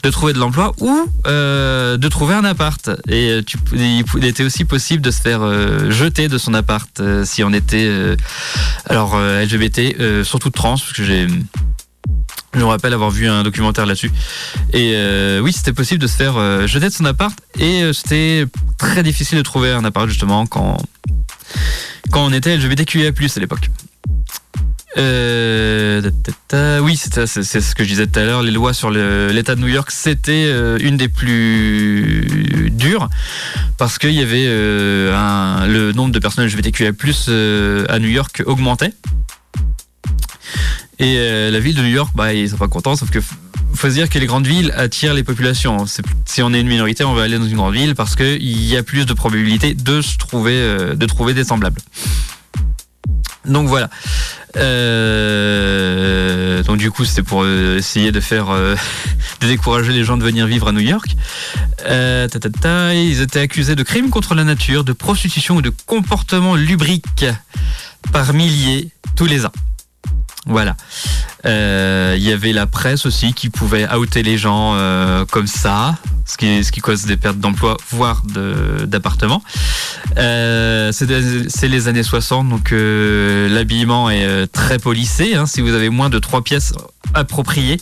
de 0.03 0.09
trouver 0.09 0.33
de 0.33 0.39
l'emploi 0.39 0.73
ou 0.79 1.07
de 1.25 2.07
trouver 2.07 2.33
un 2.33 2.45
appart. 2.45 2.89
Et 3.07 3.39
il 3.73 4.25
était 4.25 4.43
aussi 4.43 4.65
possible 4.65 5.01
de 5.01 5.11
se 5.11 5.21
faire 5.21 5.41
jeter 5.91 6.27
de 6.27 6.37
son 6.37 6.53
appart 6.53 7.01
si 7.25 7.43
on 7.43 7.53
était 7.53 8.15
alors 8.85 9.19
LGBT, 9.19 10.23
surtout 10.23 10.49
trans, 10.49 10.77
parce 10.77 10.93
que 10.93 11.03
j'ai 11.03 11.27
je 12.53 12.59
me 12.59 12.65
rappelle 12.65 12.93
avoir 12.93 13.11
vu 13.11 13.27
un 13.27 13.43
documentaire 13.43 13.85
là-dessus. 13.85 14.11
Et 14.73 14.93
euh, 14.95 15.39
oui, 15.39 15.53
c'était 15.53 15.73
possible 15.73 16.01
de 16.01 16.07
se 16.07 16.15
faire 16.15 16.37
euh, 16.37 16.65
jeter 16.67 16.87
de 16.87 16.93
son 16.93 17.05
appart. 17.05 17.37
Et 17.59 17.83
euh, 17.83 17.93
c'était 17.93 18.45
très 18.77 19.03
difficile 19.03 19.37
de 19.37 19.43
trouver 19.43 19.71
un 19.71 19.85
appart 19.85 20.07
justement 20.07 20.45
quand, 20.47 20.77
quand 22.11 22.25
on 22.25 22.33
était 22.33 22.57
LGBTQIA+, 22.57 23.09
à 23.09 23.39
l'époque. 23.39 23.69
oui, 26.81 26.97
c'est 26.97 27.27
ce 27.27 27.75
que 27.75 27.83
je 27.83 27.89
disais 27.89 28.07
tout 28.07 28.19
à 28.19 28.23
l'heure. 28.23 28.41
Les 28.41 28.51
lois 28.51 28.73
sur 28.73 28.89
l'État 28.89 29.55
de 29.55 29.61
New 29.61 29.67
York, 29.67 29.91
c'était 29.91 30.51
une 30.79 30.97
des 30.97 31.07
plus 31.07 32.71
dures 32.71 33.09
parce 33.77 33.99
qu'il 33.99 34.13
y 34.13 34.21
avait 34.21 34.45
le 34.45 35.91
nombre 35.93 36.11
de 36.11 36.19
personnes 36.19 36.45
LGBTQIA+ 36.45 36.93
à 37.89 37.99
New 37.99 38.09
York 38.09 38.41
augmentait. 38.47 38.93
Et 40.99 41.15
euh, 41.17 41.49
la 41.49 41.59
ville 41.61 41.75
de 41.75 41.81
New 41.81 41.89
York, 41.89 42.11
bah, 42.13 42.33
ils 42.33 42.49
sont 42.49 42.57
pas 42.57 42.67
contents, 42.67 42.97
sauf 42.97 43.09
que 43.09 43.19
faut 43.73 43.87
se 43.87 43.93
dire 43.93 44.09
que 44.09 44.19
les 44.19 44.25
grandes 44.25 44.47
villes 44.47 44.73
attirent 44.75 45.13
les 45.13 45.23
populations. 45.23 45.85
Si 46.25 46.41
on 46.41 46.53
est 46.53 46.59
une 46.59 46.67
minorité, 46.67 47.05
on 47.05 47.13
va 47.13 47.23
aller 47.23 47.37
dans 47.37 47.47
une 47.47 47.55
grande 47.55 47.73
ville 47.73 47.95
parce 47.95 48.17
qu'il 48.17 48.65
y 48.65 48.75
a 48.75 48.83
plus 48.83 49.05
de 49.05 49.13
probabilité 49.13 49.73
de 49.73 50.01
se 50.01 50.17
trouver, 50.17 50.55
euh, 50.55 50.95
de 50.95 51.05
trouver 51.05 51.33
des 51.33 51.45
semblables. 51.45 51.79
Donc 53.45 53.69
voilà. 53.69 53.89
Euh, 54.57 54.91
donc 56.63 56.77
du 56.77 56.91
coup, 56.91 57.05
c'était 57.05 57.23
pour 57.23 57.47
essayer 57.47 58.11
de 58.11 58.19
faire, 58.19 58.47
de 59.41 59.47
décourager 59.47 59.93
les 59.93 60.03
gens 60.03 60.17
de 60.17 60.23
venir 60.23 60.45
vivre 60.47 60.67
à 60.67 60.73
New 60.73 60.81
York. 60.81 61.15
ils 61.87 63.21
étaient 63.21 63.39
accusés 63.39 63.75
de 63.75 63.83
crimes 63.83 64.09
contre 64.09 64.35
la 64.35 64.43
nature, 64.43 64.83
de 64.83 64.91
prostitution 64.91 65.55
ou 65.57 65.61
de 65.61 65.71
comportements 65.85 66.55
lubriques 66.55 67.25
par 68.11 68.33
milliers 68.33 68.89
tous 69.15 69.25
les 69.25 69.45
ans. 69.45 69.53
Voilà. 70.45 70.75
Euh, 71.45 72.15
il 72.17 72.23
y 72.23 72.31
avait 72.31 72.53
la 72.53 72.65
presse 72.65 73.05
aussi 73.05 73.33
qui 73.33 73.49
pouvait 73.49 73.91
outer 73.93 74.23
les 74.23 74.37
gens 74.37 74.73
euh, 74.75 75.25
comme 75.25 75.47
ça, 75.47 75.95
ce 76.25 76.37
qui, 76.37 76.81
cause 76.81 77.05
des 77.05 77.17
pertes 77.17 77.39
d'emploi, 77.39 77.77
voire 77.91 78.23
d'appartements. 78.85 79.43
Euh, 80.17 80.91
c'est 80.91 81.67
les 81.67 81.87
années 81.87 82.03
60, 82.03 82.49
donc 82.49 82.71
l'habillement 82.71 84.09
est 84.09 84.47
très 84.47 84.79
policé. 84.79 85.35
Hein. 85.35 85.45
Si 85.45 85.61
vous 85.61 85.73
avez 85.73 85.89
moins 85.89 86.09
de 86.09 86.19
trois 86.19 86.41
pièces 86.41 86.73
appropriées, 87.13 87.79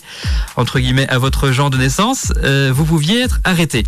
entre 0.56 0.78
guillemets, 0.78 1.08
à 1.08 1.18
votre 1.18 1.52
genre 1.52 1.70
de 1.70 1.78
naissance, 1.78 2.32
vous 2.72 2.84
pouviez 2.84 3.22
être 3.22 3.40
arrêté. 3.44 3.84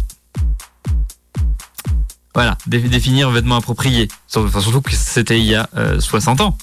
Voilà, 2.33 2.57
définir 2.69 3.31
vêtements 3.31 3.57
appropriés. 3.57 4.07
surtout 4.29 4.81
que 4.81 4.93
c'était 4.93 5.41
il 5.41 5.47
y 5.47 5.57
a 5.57 5.69
60 5.99 6.41
euh, 6.41 6.45
ans. 6.45 6.57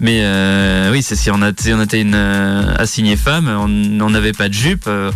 Mais 0.00 0.20
euh, 0.22 0.90
oui, 0.92 1.02
c'est 1.02 1.14
si 1.14 1.30
on, 1.30 1.42
a, 1.42 1.50
on 1.50 1.82
était 1.82 2.00
une 2.00 2.14
euh, 2.14 2.74
assignée 2.78 3.16
femme, 3.16 3.48
on 3.48 4.10
n'avait 4.10 4.32
pas 4.32 4.48
de 4.48 4.54
jupe, 4.54 4.88
oh, 4.88 5.10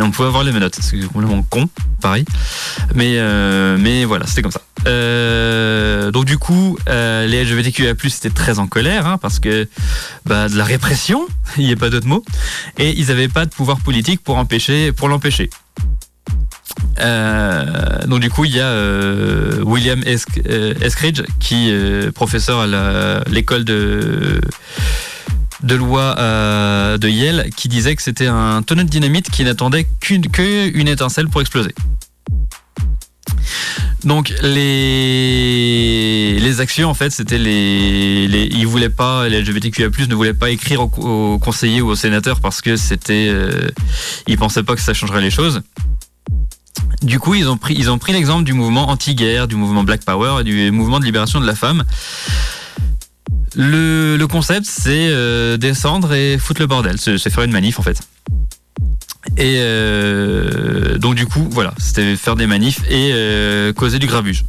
on 0.00 0.10
pouvait 0.10 0.26
avoir 0.26 0.42
les 0.42 0.50
menottes. 0.50 0.76
C'est 0.80 0.98
complètement 1.06 1.44
con, 1.48 1.68
pareil. 2.00 2.24
Mais, 2.96 3.16
mais 3.78 4.04
voilà, 4.04 4.26
c'était 4.26 4.42
comme 4.42 4.50
ça. 4.50 4.62
donc 6.10 6.24
du 6.24 6.36
coup, 6.38 6.76
les 6.88 7.44
LGBTQIA+, 7.44 7.92
étaient 7.92 8.30
très 8.30 8.58
en 8.58 8.66
colère, 8.66 9.06
hein, 9.06 9.18
parce 9.18 9.38
que 9.38 9.68
bah, 10.26 10.48
de 10.48 10.56
la 10.56 10.64
répression, 10.64 11.28
il 11.58 11.66
n'y 11.66 11.72
a 11.72 11.76
pas 11.76 11.90
d'autre 11.90 12.08
mot, 12.08 12.24
et 12.76 12.90
ils 12.98 13.06
n'avaient 13.06 13.28
pas 13.28 13.44
de 13.44 13.50
pouvoir 13.50 13.78
politique 13.78 14.20
pour 14.20 14.36
empêcher, 14.36 14.90
pour 14.90 15.08
l'empêcher. 15.08 15.48
Euh, 17.00 18.06
donc 18.06 18.20
du 18.20 18.30
coup, 18.30 18.44
il 18.44 18.54
y 18.54 18.60
a 18.60 18.66
euh, 18.66 19.62
William 19.62 20.02
euh, 20.06 20.74
Eskridge, 20.80 21.22
qui 21.40 21.70
est 21.70 22.12
professeur 22.12 22.60
à 22.60 22.66
l'école 23.28 23.64
de 23.64 24.40
de 25.62 25.74
loi 25.76 26.16
de 26.98 27.08
Yale, 27.08 27.50
qui 27.56 27.68
disait 27.68 27.94
que 27.94 28.02
c'était 28.02 28.26
un 28.26 28.62
tonneau 28.62 28.82
de 28.82 28.88
dynamite 28.88 29.30
qui 29.30 29.44
n'attendait 29.44 29.86
qu'une 30.00 30.26
qu'une 30.28 30.88
étincelle 30.88 31.28
pour 31.28 31.40
exploser. 31.40 31.74
Donc 34.04 34.32
les 34.42 36.40
les 36.40 36.60
actions 36.60 36.90
en 36.90 36.94
fait 36.94 37.10
c'était 37.10 37.38
les, 37.38 38.26
les 38.26 38.46
ils 38.46 38.66
voulaient 38.66 38.88
pas 38.88 39.28
les 39.28 39.40
LGBTQIA+ 39.40 39.90
ne 40.08 40.14
voulaient 40.16 40.34
pas 40.34 40.50
écrire 40.50 40.80
aux, 40.80 41.38
conseillers 41.38 41.80
ou 41.80 41.90
aux 41.90 41.94
sénateurs 41.94 42.40
parce 42.40 42.60
que 42.60 42.74
c'était 42.74 43.32
ils 44.26 44.36
pensaient 44.36 44.64
pas 44.64 44.74
que 44.74 44.80
ça 44.80 44.92
changerait 44.92 45.20
les 45.20 45.30
choses. 45.30 45.62
Du 47.02 47.18
coup, 47.18 47.34
ils 47.34 47.48
ont 47.48 47.56
pris, 47.56 47.74
ils 47.76 47.90
ont 47.90 47.98
pris 47.98 48.12
l'exemple 48.12 48.44
du 48.44 48.52
mouvement 48.52 48.88
anti-guerre, 48.88 49.48
du 49.48 49.56
mouvement 49.56 49.82
Black 49.82 50.04
Power 50.04 50.40
et 50.40 50.44
du 50.44 50.70
mouvement 50.70 51.00
de 51.00 51.04
libération 51.04 51.40
de 51.40 51.46
la 51.46 51.54
femme. 51.54 51.84
Le, 53.54 54.24
concept, 54.26 54.66
c'est 54.66 55.08
euh, 55.10 55.56
descendre 55.56 56.14
et 56.14 56.38
foutre 56.38 56.60
le 56.60 56.66
bordel, 56.66 56.96
c'est 56.98 57.18
faire 57.18 57.42
une 57.42 57.52
manif 57.52 57.78
en 57.78 57.82
fait. 57.82 58.00
Et 59.36 59.56
euh, 59.58 60.98
donc 60.98 61.16
du 61.16 61.26
coup, 61.26 61.46
voilà, 61.50 61.74
c'était 61.78 62.16
faire 62.16 62.36
des 62.36 62.46
manifs 62.46 62.80
et 62.88 63.10
euh, 63.12 63.72
causer 63.72 63.98
du 63.98 64.06
grabuge. 64.06 64.44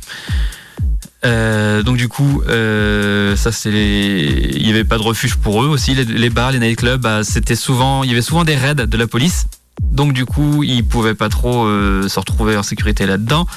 donc 1.23 1.97
du 1.97 2.07
coup, 2.07 2.43
ça 2.45 3.51
c'est 3.51 3.71
il 3.71 4.65
y 4.65 4.69
avait 4.69 4.85
pas 4.85 4.97
de 4.97 5.03
refuge 5.03 5.35
pour 5.35 5.63
eux 5.63 5.67
aussi. 5.67 5.95
Les, 5.95 6.29
bars, 6.29 6.51
les 6.51 6.59
nightclubs, 6.59 7.01
bah, 7.01 7.23
c'était 7.23 7.55
souvent, 7.55 8.03
il 8.03 8.09
y 8.09 8.13
avait 8.13 8.21
souvent 8.21 8.45
des 8.45 8.55
raids 8.55 8.75
de 8.75 8.97
la 8.97 9.07
police 9.07 9.47
donc 9.81 10.13
du 10.13 10.25
coup, 10.25 10.63
ils 10.63 10.83
pouvaient 10.83 11.15
pas 11.15 11.29
trop 11.29 11.65
euh, 11.65 12.07
se 12.07 12.19
retrouver 12.19 12.57
en 12.57 12.63
sécurité 12.63 13.05
là-dedans. 13.05 13.47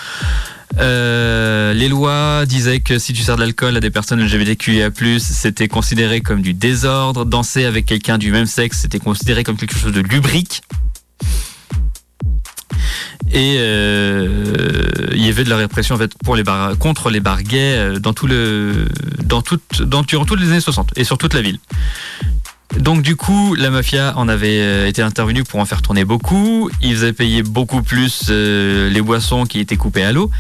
Euh, 0.79 1.73
les 1.73 1.89
lois 1.89 2.45
disaient 2.45 2.81
que 2.81 2.99
si 2.99 3.13
tu 3.13 3.23
sers 3.23 3.37
de 3.37 3.41
l'alcool 3.41 3.77
à 3.77 3.81
des 3.81 3.91
personnes 3.91 4.21
LGBTQIA+, 4.21 4.91
c'était 5.19 5.69
considéré 5.69 6.21
comme 6.21 6.43
du 6.43 6.55
désordre. 6.55 7.25
Danser 7.25 7.65
avec 7.65 7.87
quelqu'un 7.87 8.19
du 8.19 8.33
même 8.33 8.47
sexe, 8.47 8.81
c'était 8.81 8.99
considéré 8.99 9.45
comme 9.45 9.57
quelque 9.57 9.77
chose 9.77 9.93
de 9.93 10.01
lubrique. 10.01 10.63
Et 13.33 13.57
euh, 13.59 15.09
il 15.13 15.25
y 15.25 15.29
avait 15.29 15.45
de 15.45 15.51
la 15.51 15.57
répression 15.57 15.95
en 15.95 15.99
les 16.37 16.45
contre 16.79 17.11
les 17.11 17.21
toute 19.43 19.83
dans 19.83 20.03
durant 20.03 20.25
toutes 20.25 20.41
les 20.41 20.51
années 20.51 20.61
60 20.61 20.93
et 20.97 21.05
sur 21.05 21.19
toute 21.19 21.35
la 21.35 21.43
ville. 21.43 21.59
Donc 22.79 23.03
du 23.03 23.17
coup, 23.17 23.55
la 23.55 23.71
mafia 23.71 24.13
en 24.17 24.29
avait 24.29 24.61
euh, 24.61 24.87
été 24.87 25.03
intervenue 25.03 25.45
pour 25.45 25.61
en 25.61 25.65
faire 25.65 25.83
tourner 25.83 26.05
beaucoup. 26.05 26.71
Ils 26.83 27.03
avaient 27.03 27.13
payé 27.13 27.43
beaucoup 27.43 27.83
plus 27.83 28.27
euh, 28.29 28.91
les 28.91 29.01
boissons 29.01 29.45
qui 29.45 29.61
étaient 29.61 29.77
coupées 29.77 30.05
à 30.05 30.13
l'eau. 30.13 30.31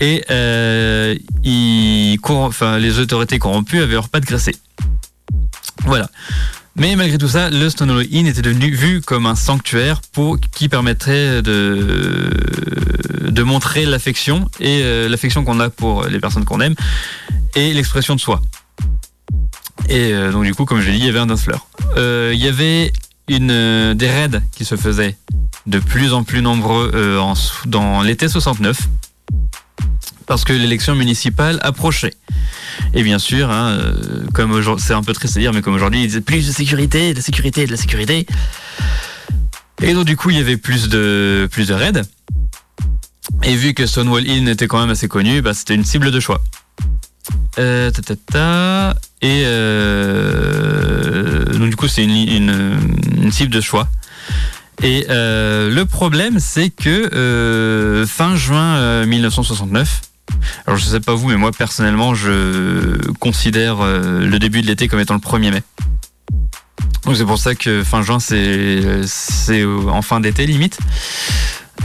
Et 0.00 0.24
euh, 0.30 1.14
les 1.44 2.98
autorités 2.98 3.38
corrompues 3.38 3.80
avaient 3.80 3.94
leur 3.94 4.08
pas 4.08 4.20
de 4.20 4.26
graissé. 4.26 4.54
Voilà. 5.84 6.08
Mais 6.76 6.96
malgré 6.96 7.18
tout 7.18 7.28
ça, 7.28 7.50
le 7.50 7.68
Stonewall 7.70 8.06
Inn 8.12 8.26
était 8.26 8.42
devenu 8.42 8.70
vu 8.70 9.00
comme 9.00 9.26
un 9.26 9.36
sanctuaire 9.36 10.00
qui 10.52 10.68
permettrait 10.68 11.40
de 11.40 12.32
montrer 13.44 13.86
l'affection 13.86 14.50
et 14.58 14.82
l'affection 15.08 15.44
qu'on 15.44 15.60
a 15.60 15.70
pour 15.70 16.06
les 16.06 16.18
personnes 16.18 16.44
qu'on 16.44 16.60
aime 16.60 16.74
et 17.54 17.72
l'expression 17.72 18.16
de 18.16 18.20
soi. 18.20 18.42
Et 19.88 20.12
donc 20.32 20.42
du 20.42 20.52
coup, 20.52 20.64
comme 20.64 20.80
je 20.80 20.86
l'ai 20.90 20.94
dit, 20.94 20.98
il 20.98 21.06
y 21.06 21.08
avait 21.08 21.20
un 21.20 21.26
danseur. 21.26 21.68
Euh, 21.96 22.32
il 22.34 22.40
y 22.40 22.48
avait 22.48 22.92
une, 23.28 23.50
euh, 23.50 23.94
des 23.94 24.10
raids 24.10 24.40
qui 24.52 24.64
se 24.64 24.76
faisaient 24.76 25.16
de 25.66 25.78
plus 25.78 26.12
en 26.12 26.24
plus 26.24 26.42
nombreux 26.42 27.18
en, 27.18 27.34
dans 27.66 28.02
l'été 28.02 28.28
69 28.28 28.78
parce 30.26 30.44
que 30.44 30.52
l'élection 30.52 30.94
municipale 30.94 31.58
approchait. 31.62 32.14
Et 32.94 33.02
bien 33.02 33.18
sûr, 33.18 33.50
hein, 33.50 33.78
comme 34.32 34.78
c'est 34.78 34.94
un 34.94 35.02
peu 35.02 35.12
triste 35.12 35.36
à 35.36 35.40
dire, 35.40 35.52
mais 35.52 35.62
comme 35.62 35.74
aujourd'hui, 35.74 36.02
ils 36.02 36.06
disaient 36.06 36.20
plus 36.20 36.46
de 36.46 36.52
sécurité, 36.52 37.14
de 37.14 37.20
sécurité, 37.20 37.66
de 37.66 37.70
la 37.70 37.76
sécurité. 37.76 38.26
Et 39.82 39.94
donc 39.94 40.04
du 40.04 40.16
coup, 40.16 40.30
il 40.30 40.36
y 40.36 40.40
avait 40.40 40.56
plus 40.56 40.88
de 40.88 41.48
plus 41.50 41.68
de 41.68 41.74
raids. 41.74 42.02
Et 43.42 43.56
vu 43.56 43.74
que 43.74 43.86
Stonewall 43.86 44.26
Inn 44.28 44.48
était 44.48 44.66
quand 44.66 44.80
même 44.80 44.90
assez 44.90 45.08
connu, 45.08 45.42
bah, 45.42 45.54
c'était 45.54 45.74
une 45.74 45.84
cible 45.84 46.10
de 46.10 46.20
choix. 46.20 46.42
Euh, 47.58 47.90
Et 49.24 49.44
euh, 49.46 51.46
donc 51.46 51.70
du 51.70 51.76
coup, 51.76 51.88
c'est 51.88 52.04
une, 52.04 53.30
cible 53.30 53.50
de 53.50 53.62
choix. 53.62 53.88
Et 54.82 55.06
euh, 55.08 55.70
le 55.70 55.86
problème, 55.86 56.38
c'est 56.38 56.68
que 56.68 57.14
euh, 57.14 58.06
fin 58.06 58.36
juin 58.36 59.06
1969, 59.06 60.02
alors 60.66 60.78
je 60.78 60.84
sais 60.84 61.00
pas 61.00 61.14
vous, 61.14 61.28
mais 61.28 61.38
moi 61.38 61.52
personnellement, 61.56 62.14
je 62.14 62.98
considère 63.14 63.76
le 63.82 64.38
début 64.38 64.60
de 64.60 64.66
l'été 64.66 64.88
comme 64.88 65.00
étant 65.00 65.14
le 65.14 65.20
1er 65.20 65.52
mai. 65.52 65.62
Donc 67.06 67.16
c'est 67.16 67.24
pour 67.24 67.38
ça 67.38 67.54
que 67.54 67.82
fin 67.82 68.02
juin, 68.02 68.18
c'est 68.20 69.64
en 69.88 70.02
fin 70.02 70.20
d'été 70.20 70.44
limite. 70.44 70.76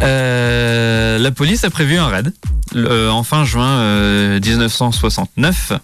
La 0.01 1.31
police 1.33 1.63
a 1.63 1.69
prévu 1.69 1.97
un 1.97 2.07
raid 2.07 2.33
en 2.75 3.23
fin 3.23 3.45
juin 3.45 4.39
1969 4.39 5.71
euh, 5.71 5.77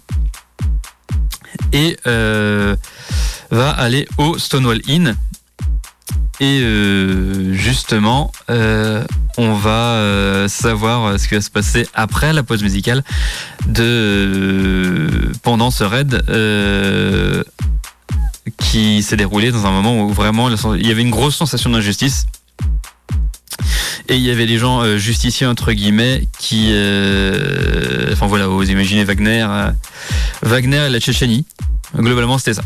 et 1.73 1.97
va 2.05 3.69
aller 3.69 4.07
au 4.17 4.37
Stonewall 4.37 4.81
Inn. 4.87 5.15
Et 6.39 6.59
justement, 7.53 8.31
on 8.49 9.53
va 9.53 10.47
savoir 10.47 11.19
ce 11.19 11.27
qui 11.27 11.35
va 11.35 11.41
se 11.41 11.49
passer 11.49 11.87
après 11.93 12.33
la 12.33 12.43
pause 12.43 12.63
musicale 12.63 13.03
de 13.67 15.31
pendant 15.43 15.71
ce 15.71 15.83
raid 15.83 16.23
qui 18.57 19.01
s'est 19.01 19.17
déroulé 19.17 19.51
dans 19.51 19.65
un 19.65 19.71
moment 19.71 20.03
où 20.03 20.09
vraiment 20.09 20.49
il 20.75 20.85
y 20.85 20.91
avait 20.91 21.01
une 21.01 21.11
grosse 21.11 21.35
sensation 21.35 21.69
d'injustice 21.69 22.27
et 24.07 24.15
il 24.15 24.21
y 24.21 24.29
avait 24.29 24.45
des 24.45 24.57
gens 24.57 24.81
euh, 24.81 24.97
justiciers 24.97 25.47
entre 25.47 25.71
guillemets 25.71 26.27
qui, 26.37 26.69
euh, 26.71 28.11
enfin 28.13 28.27
voilà, 28.27 28.47
vous 28.47 28.69
imaginez 28.69 29.03
Wagner, 29.03 29.45
euh, 29.49 29.71
Wagner 30.43 30.85
et 30.87 30.89
la 30.89 30.99
Tchétchénie. 30.99 31.45
Globalement, 31.95 32.37
c'était 32.37 32.53
ça. 32.53 32.63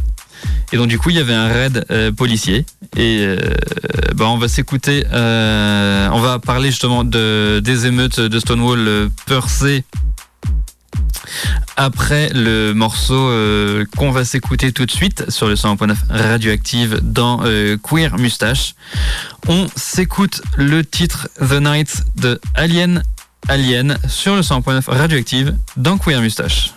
Et 0.72 0.78
donc 0.78 0.88
du 0.88 0.98
coup, 0.98 1.10
il 1.10 1.16
y 1.16 1.20
avait 1.20 1.34
un 1.34 1.48
raid 1.48 1.86
policier. 2.16 2.66
Et 2.98 3.28
bah, 4.16 4.26
on 4.28 4.38
va 4.38 4.48
s'écouter, 4.48 5.04
on 5.12 6.20
va 6.20 6.40
parler 6.44 6.70
justement 6.70 7.04
de, 7.04 7.60
des 7.64 7.86
émeutes 7.86 8.20
de 8.20 8.40
Stonewall 8.40 9.10
Percé 9.26 9.84
après 11.78 12.30
le 12.34 12.74
morceau 12.74 13.30
euh, 13.30 13.86
qu'on 13.98 14.12
va 14.12 14.26
s'écouter 14.26 14.72
tout 14.72 14.86
de 14.86 14.92
suite 14.92 15.30
sur 15.30 15.48
le 15.48 15.56
100.9 15.56 15.96
radioactive 16.10 17.00
dans 17.02 17.42
euh, 17.44 17.78
Queer 17.78 18.18
Mustache. 18.18 18.76
On 19.48 19.68
s'écoute 19.76 20.42
le 20.58 20.84
titre 20.84 21.30
The 21.40 21.62
Night 21.62 22.04
de 22.16 22.40
Alien 22.56 23.04
Alien 23.48 23.98
sur 24.08 24.36
le 24.36 24.42
100.9 24.42 24.84
radioactive 24.88 25.56
dans 25.78 25.98
Queer 25.98 26.22
Mustache. 26.22 26.74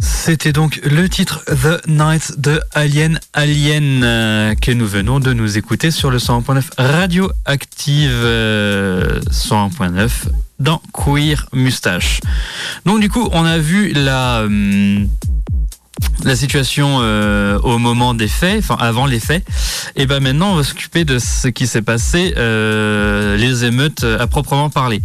C'était 0.00 0.52
donc 0.52 0.80
le 0.82 1.06
titre 1.10 1.44
The 1.44 1.86
Night 1.86 2.40
de 2.40 2.58
Alien 2.72 3.20
Alien 3.34 4.02
euh, 4.02 4.54
que 4.54 4.72
nous 4.72 4.86
venons 4.86 5.20
de 5.20 5.34
nous 5.34 5.58
écouter 5.58 5.90
sur 5.90 6.10
le 6.10 6.16
101.9 6.16 6.62
Radio 6.78 7.30
Active 7.44 8.10
euh, 8.10 9.20
101.9 9.30 10.10
dans 10.58 10.80
Queer 10.92 11.46
Mustache. 11.52 12.20
Donc 12.84 13.00
du 13.00 13.08
coup, 13.08 13.28
on 13.32 13.44
a 13.44 13.58
vu 13.58 13.92
la 13.92 14.42
hum, 14.44 15.08
la 16.24 16.36
situation 16.36 16.98
euh, 17.00 17.58
au 17.60 17.78
moment 17.78 18.14
des 18.14 18.28
faits, 18.28 18.58
enfin 18.58 18.76
avant 18.80 19.06
les 19.06 19.20
faits, 19.20 19.44
et 19.94 20.06
ben 20.06 20.20
maintenant 20.20 20.52
on 20.52 20.56
va 20.56 20.64
s'occuper 20.64 21.04
de 21.04 21.18
ce 21.18 21.48
qui 21.48 21.66
s'est 21.66 21.82
passé, 21.82 22.34
euh, 22.36 23.36
les 23.36 23.64
émeutes 23.64 24.04
à 24.04 24.26
proprement 24.26 24.70
parler. 24.70 25.02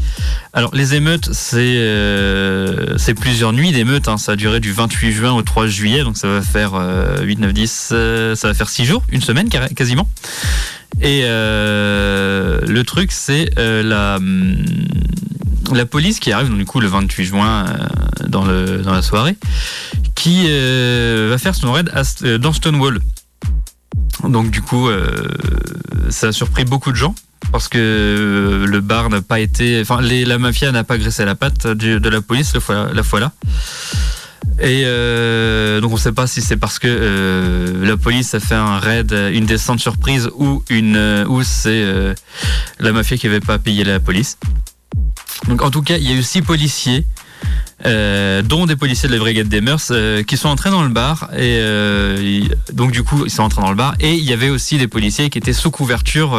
Alors 0.54 0.74
les 0.74 0.96
émeutes, 0.96 1.32
c'est 1.34 1.78
euh, 1.78 2.98
c'est 2.98 3.14
plusieurs 3.14 3.54
nuits 3.54 3.72
d'émeutes, 3.72 4.08
hein. 4.08 4.18
ça 4.18 4.34
a 4.34 4.36
duré 4.36 4.60
du 4.60 4.72
28 4.72 5.12
juin 5.12 5.32
au 5.34 5.42
3 5.42 5.68
juillet, 5.68 6.04
donc 6.04 6.18
ça 6.18 6.28
va 6.28 6.42
faire 6.42 6.74
8, 7.22 7.40
9, 7.40 7.54
10, 7.54 7.72
ça 8.36 8.48
va 8.48 8.54
faire 8.54 8.70
6 8.70 8.86
jours, 8.86 9.04
une 9.12 9.22
semaine 9.22 9.50
quasiment. 9.50 10.08
Et 11.02 11.22
le 11.24 12.82
truc, 12.86 13.12
c'est 13.12 13.50
la 13.58 14.18
hum, 14.18 14.56
la 15.74 15.86
police 15.86 16.20
qui 16.20 16.32
arrive 16.32 16.56
du 16.56 16.66
coup 16.66 16.80
le 16.80 16.88
28 16.88 17.26
juin 17.26 17.66
dans, 18.28 18.46
le, 18.46 18.80
dans 18.80 18.94
la 18.94 19.02
soirée 19.02 19.38
qui 20.20 20.48
euh, 20.50 21.28
va 21.30 21.38
faire 21.38 21.56
son 21.56 21.72
raid 21.72 21.90
euh, 22.24 22.38
dans 22.38 22.52
Stonewall. 22.52 23.00
Donc 24.28 24.52
du 24.52 24.62
coup, 24.62 24.90
euh, 24.90 25.08
ça 26.10 26.28
a 26.28 26.32
surpris 26.34 26.66
beaucoup 26.66 26.92
de 26.92 26.98
gens 26.98 27.16
parce 27.54 27.70
que 27.70 28.66
le 28.68 28.82
bar 28.82 29.10
n'a 29.10 29.22
pas 29.22 29.40
été, 29.40 29.80
enfin 29.80 30.02
la 30.02 30.38
mafia 30.38 30.74
n'a 30.74 30.84
pas 30.84 30.98
graissé 30.98 31.24
la 31.24 31.36
patte 31.36 31.68
de, 31.68 32.10
la 32.10 32.22
police 32.22 32.54
la 32.54 33.04
fois 33.04 33.20
là. 33.22 33.32
Et 34.62 34.84
donc 35.82 35.92
on 35.92 35.96
ne 35.96 36.00
sait 36.00 36.12
pas 36.12 36.28
si 36.28 36.42
c'est 36.42 36.58
parce 36.58 36.80
que 36.80 37.82
la 37.82 37.98
police 37.98 38.34
a 38.34 38.40
fait 38.40 38.56
un 38.56 38.78
raid, 38.80 39.12
une 39.32 39.46
descente 39.46 39.80
surprise 39.80 40.30
ou 40.38 40.64
une 40.70 41.26
ou 41.28 41.44
c'est 41.44 41.86
la 42.80 42.92
mafia 42.92 43.18
qui 43.18 43.28
n'avait 43.28 43.40
pas 43.40 43.58
payé 43.58 43.84
la 43.84 44.00
police. 44.00 44.38
Donc 45.48 45.62
en 45.62 45.72
tout 45.72 45.82
cas, 45.82 45.98
il 45.98 46.10
y 46.10 46.14
a 46.14 46.16
eu 46.16 46.24
six 46.24 46.42
policiers 46.42 47.06
euh, 47.86 48.42
dont 48.42 48.66
des 48.66 48.76
policiers 48.76 49.08
de 49.08 49.14
la 49.14 49.20
brigade 49.20 49.48
des 49.48 49.62
mœurs 49.62 49.88
euh, 49.92 50.22
qui 50.22 50.36
sont 50.36 50.50
entrés 50.50 50.70
dans 50.70 50.84
le 50.84 50.90
bar 50.90 51.30
et 51.34 51.60
euh, 51.62 52.44
donc 52.74 52.92
du 52.92 53.04
coup 53.04 53.24
ils 53.26 53.32
sont 53.32 53.44
entrés 53.44 53.62
dans 53.62 53.70
le 53.70 53.78
bar 53.78 53.96
et 54.02 54.16
il 54.16 54.24
y 54.26 54.34
avait 54.34 54.50
aussi 54.50 54.78
des 54.78 54.90
policiers 54.90 55.30
qui 55.30 55.38
étaient 55.38 55.54
sous 55.54 55.72
couverture 55.72 56.38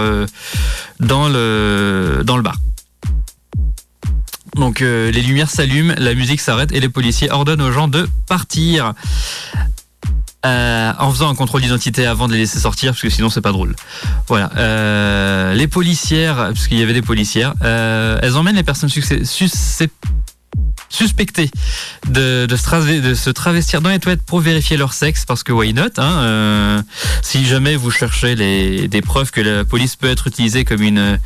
dans 1.01 1.29
le 1.29 2.23
bar. 2.43 2.57
Donc 4.57 4.81
les 4.81 5.23
lumières 5.23 5.51
s'allument, 5.51 5.95
la 5.99 6.15
musique 6.15 6.41
s'arrête 6.41 6.73
et 6.73 6.81
les 6.81 6.89
policiers 6.89 7.31
ordonnent 7.31 7.63
aux 7.63 7.73
gens 7.73 7.89
de 7.89 8.09
partir. 8.29 8.95
en 10.45 11.11
faisant 11.11 11.31
un 11.31 11.35
contrôle 11.35 11.63
d'identité 11.63 12.07
avant 12.07 12.27
de 12.27 12.33
les 12.33 12.41
laisser 12.41 12.59
sortir, 12.59 12.93
parce 12.93 13.03
que 13.03 13.11
sinon 13.11 13.31
c'est 13.31 13.41
pas 13.41 13.53
drôle. 13.53 13.75
Voilà. 14.29 15.55
les 15.55 15.69
policières, 15.69 16.37
parce 16.37 16.67
qu'il 16.69 16.79
y 16.79 16.83
avait 16.83 16.95
des 16.95 17.03
policières, 17.03 17.55
elles 17.63 18.37
emmènent 18.37 18.57
les 18.57 18.63
personnes 18.63 18.89
susceptibles 18.89 20.00
suspectés 21.01 21.51
de, 22.09 22.47
se 22.51 23.01
de, 23.01 23.15
se 23.15 23.31
travestir 23.31 23.81
dans 23.81 23.89
les 23.89 23.99
toilettes 23.99 24.23
pour 24.23 24.41
vérifier 24.41 24.77
leur 24.77 24.93
sexe, 24.93 25.25
parce 25.25 25.43
que 25.43 25.51
why 25.51 25.73
not 25.73 25.97
hein, 25.97 26.19
euh, 26.19 26.83
Si 27.23 27.47
jamais 27.47 27.75
vous 27.75 27.91
cherchez 27.91 28.35
les, 28.35 28.87
des 28.87 29.01
preuves 29.01 29.31
que 29.31 29.41
la 29.41 29.65
police 29.65 29.97
peut 29.97 30.11
être 30.11 30.27
utilisée 30.27 30.67
comme, 30.67 30.83
une, 30.83 31.19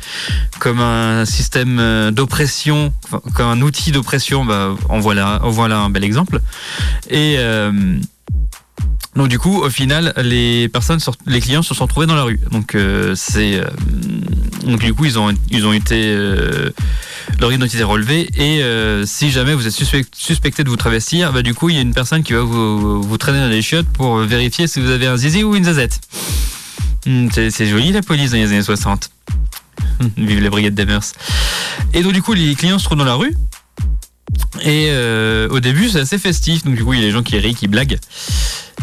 comme 0.59 0.79
un 0.79 1.25
système 1.25 2.11
d'oppression, 2.11 2.93
comme 3.35 3.47
un 3.47 3.61
outil 3.61 3.91
d'oppression, 3.91 4.45
bah, 4.45 4.75
en, 4.87 4.99
voilà, 5.01 5.41
un 5.43 5.89
bel 5.89 6.05
exemple. 6.05 6.39
Et... 7.09 7.35
Euh, 7.37 7.97
donc 9.15 9.29
du 9.29 9.39
coup, 9.39 9.61
au 9.61 9.69
final, 9.69 10.13
les 10.17 10.67
personnes, 10.67 10.99
les 11.25 11.39
clients 11.39 11.63
se 11.63 11.73
sont 11.73 11.87
trouvés 11.87 12.05
dans 12.05 12.15
la 12.15 12.23
rue. 12.23 12.41
Donc 12.51 12.75
euh, 12.75 13.13
c'est, 13.15 13.61
donc 14.65 14.81
du 14.81 14.93
coup, 14.93 15.05
ils 15.05 15.17
ont, 15.17 15.33
ils 15.49 15.65
ont 15.65 15.71
été 15.71 16.13
leur 17.39 17.51
identité 17.51 17.83
relevée. 17.83 18.29
Et 18.37 18.61
euh, 18.63 19.05
si 19.05 19.31
jamais 19.31 19.53
vous 19.53 19.67
êtes 19.67 19.73
suspecté 19.73 20.63
de 20.63 20.69
vous 20.69 20.77
travestir, 20.77 21.33
bah, 21.33 21.41
du 21.41 21.53
coup, 21.53 21.69
il 21.69 21.75
y 21.75 21.77
a 21.77 21.81
une 21.81 21.93
personne 21.93 22.23
qui 22.23 22.33
va 22.33 22.41
vous, 22.41 23.17
traîner 23.17 23.39
dans 23.39 23.49
les 23.49 23.61
chiottes 23.61 23.87
pour 23.87 24.17
vérifier 24.19 24.67
si 24.67 24.79
vous 24.79 24.89
avez 24.89 25.07
un 25.07 25.17
zizi 25.17 25.43
ou 25.43 25.55
une 25.55 25.65
zazette. 25.65 25.99
Hmm, 27.05 27.27
c'est 27.31 27.67
joli 27.67 27.91
la 27.91 28.01
police 28.01 28.31
dans 28.31 28.37
les 28.37 28.47
années 28.47 28.63
60. 28.63 29.09
Vive 30.17 30.41
les 30.41 30.49
brigades 30.49 30.75
des 30.75 30.85
mœurs. 30.85 31.13
Et 31.93 32.01
donc 32.01 32.13
du 32.13 32.21
coup, 32.21 32.33
les 32.33 32.55
clients 32.55 32.79
se 32.79 32.85
trouvent 32.85 32.97
dans 32.97 33.05
la 33.05 33.15
rue. 33.15 33.35
Et 34.61 34.87
euh, 34.89 35.47
au 35.49 35.59
début, 35.59 35.89
c'est 35.89 35.99
assez 35.99 36.17
festif. 36.17 36.63
Donc 36.63 36.75
du 36.75 36.83
coup, 36.83 36.93
il 36.93 36.99
y 36.99 37.03
a 37.03 37.05
des 37.05 37.11
gens 37.11 37.23
qui 37.23 37.37
rient, 37.37 37.55
qui 37.55 37.67
blaguent. 37.67 37.99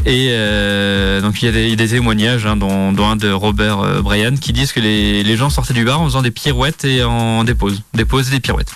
Et 0.04 0.28
euh, 0.30 1.20
donc 1.20 1.42
il 1.42 1.46
y, 1.46 1.72
a 1.72 1.76
des, 1.76 1.88
témoignages, 1.88 2.46
hein, 2.46 2.56
dont, 2.56 3.06
un 3.06 3.16
de 3.16 3.30
Robert 3.30 3.80
euh, 3.80 4.02
Bryan, 4.02 4.38
qui 4.38 4.52
disent 4.52 4.72
que 4.72 4.80
les, 4.80 5.36
gens 5.36 5.50
sortaient 5.50 5.74
du 5.74 5.84
bar 5.84 6.00
en 6.00 6.06
faisant 6.06 6.22
des 6.22 6.30
pirouettes 6.30 6.84
et 6.84 7.04
en 7.04 7.44
des 7.44 7.54
pauses, 7.54 7.82
des 7.94 8.04
des 8.04 8.40
pirouettes. 8.40 8.72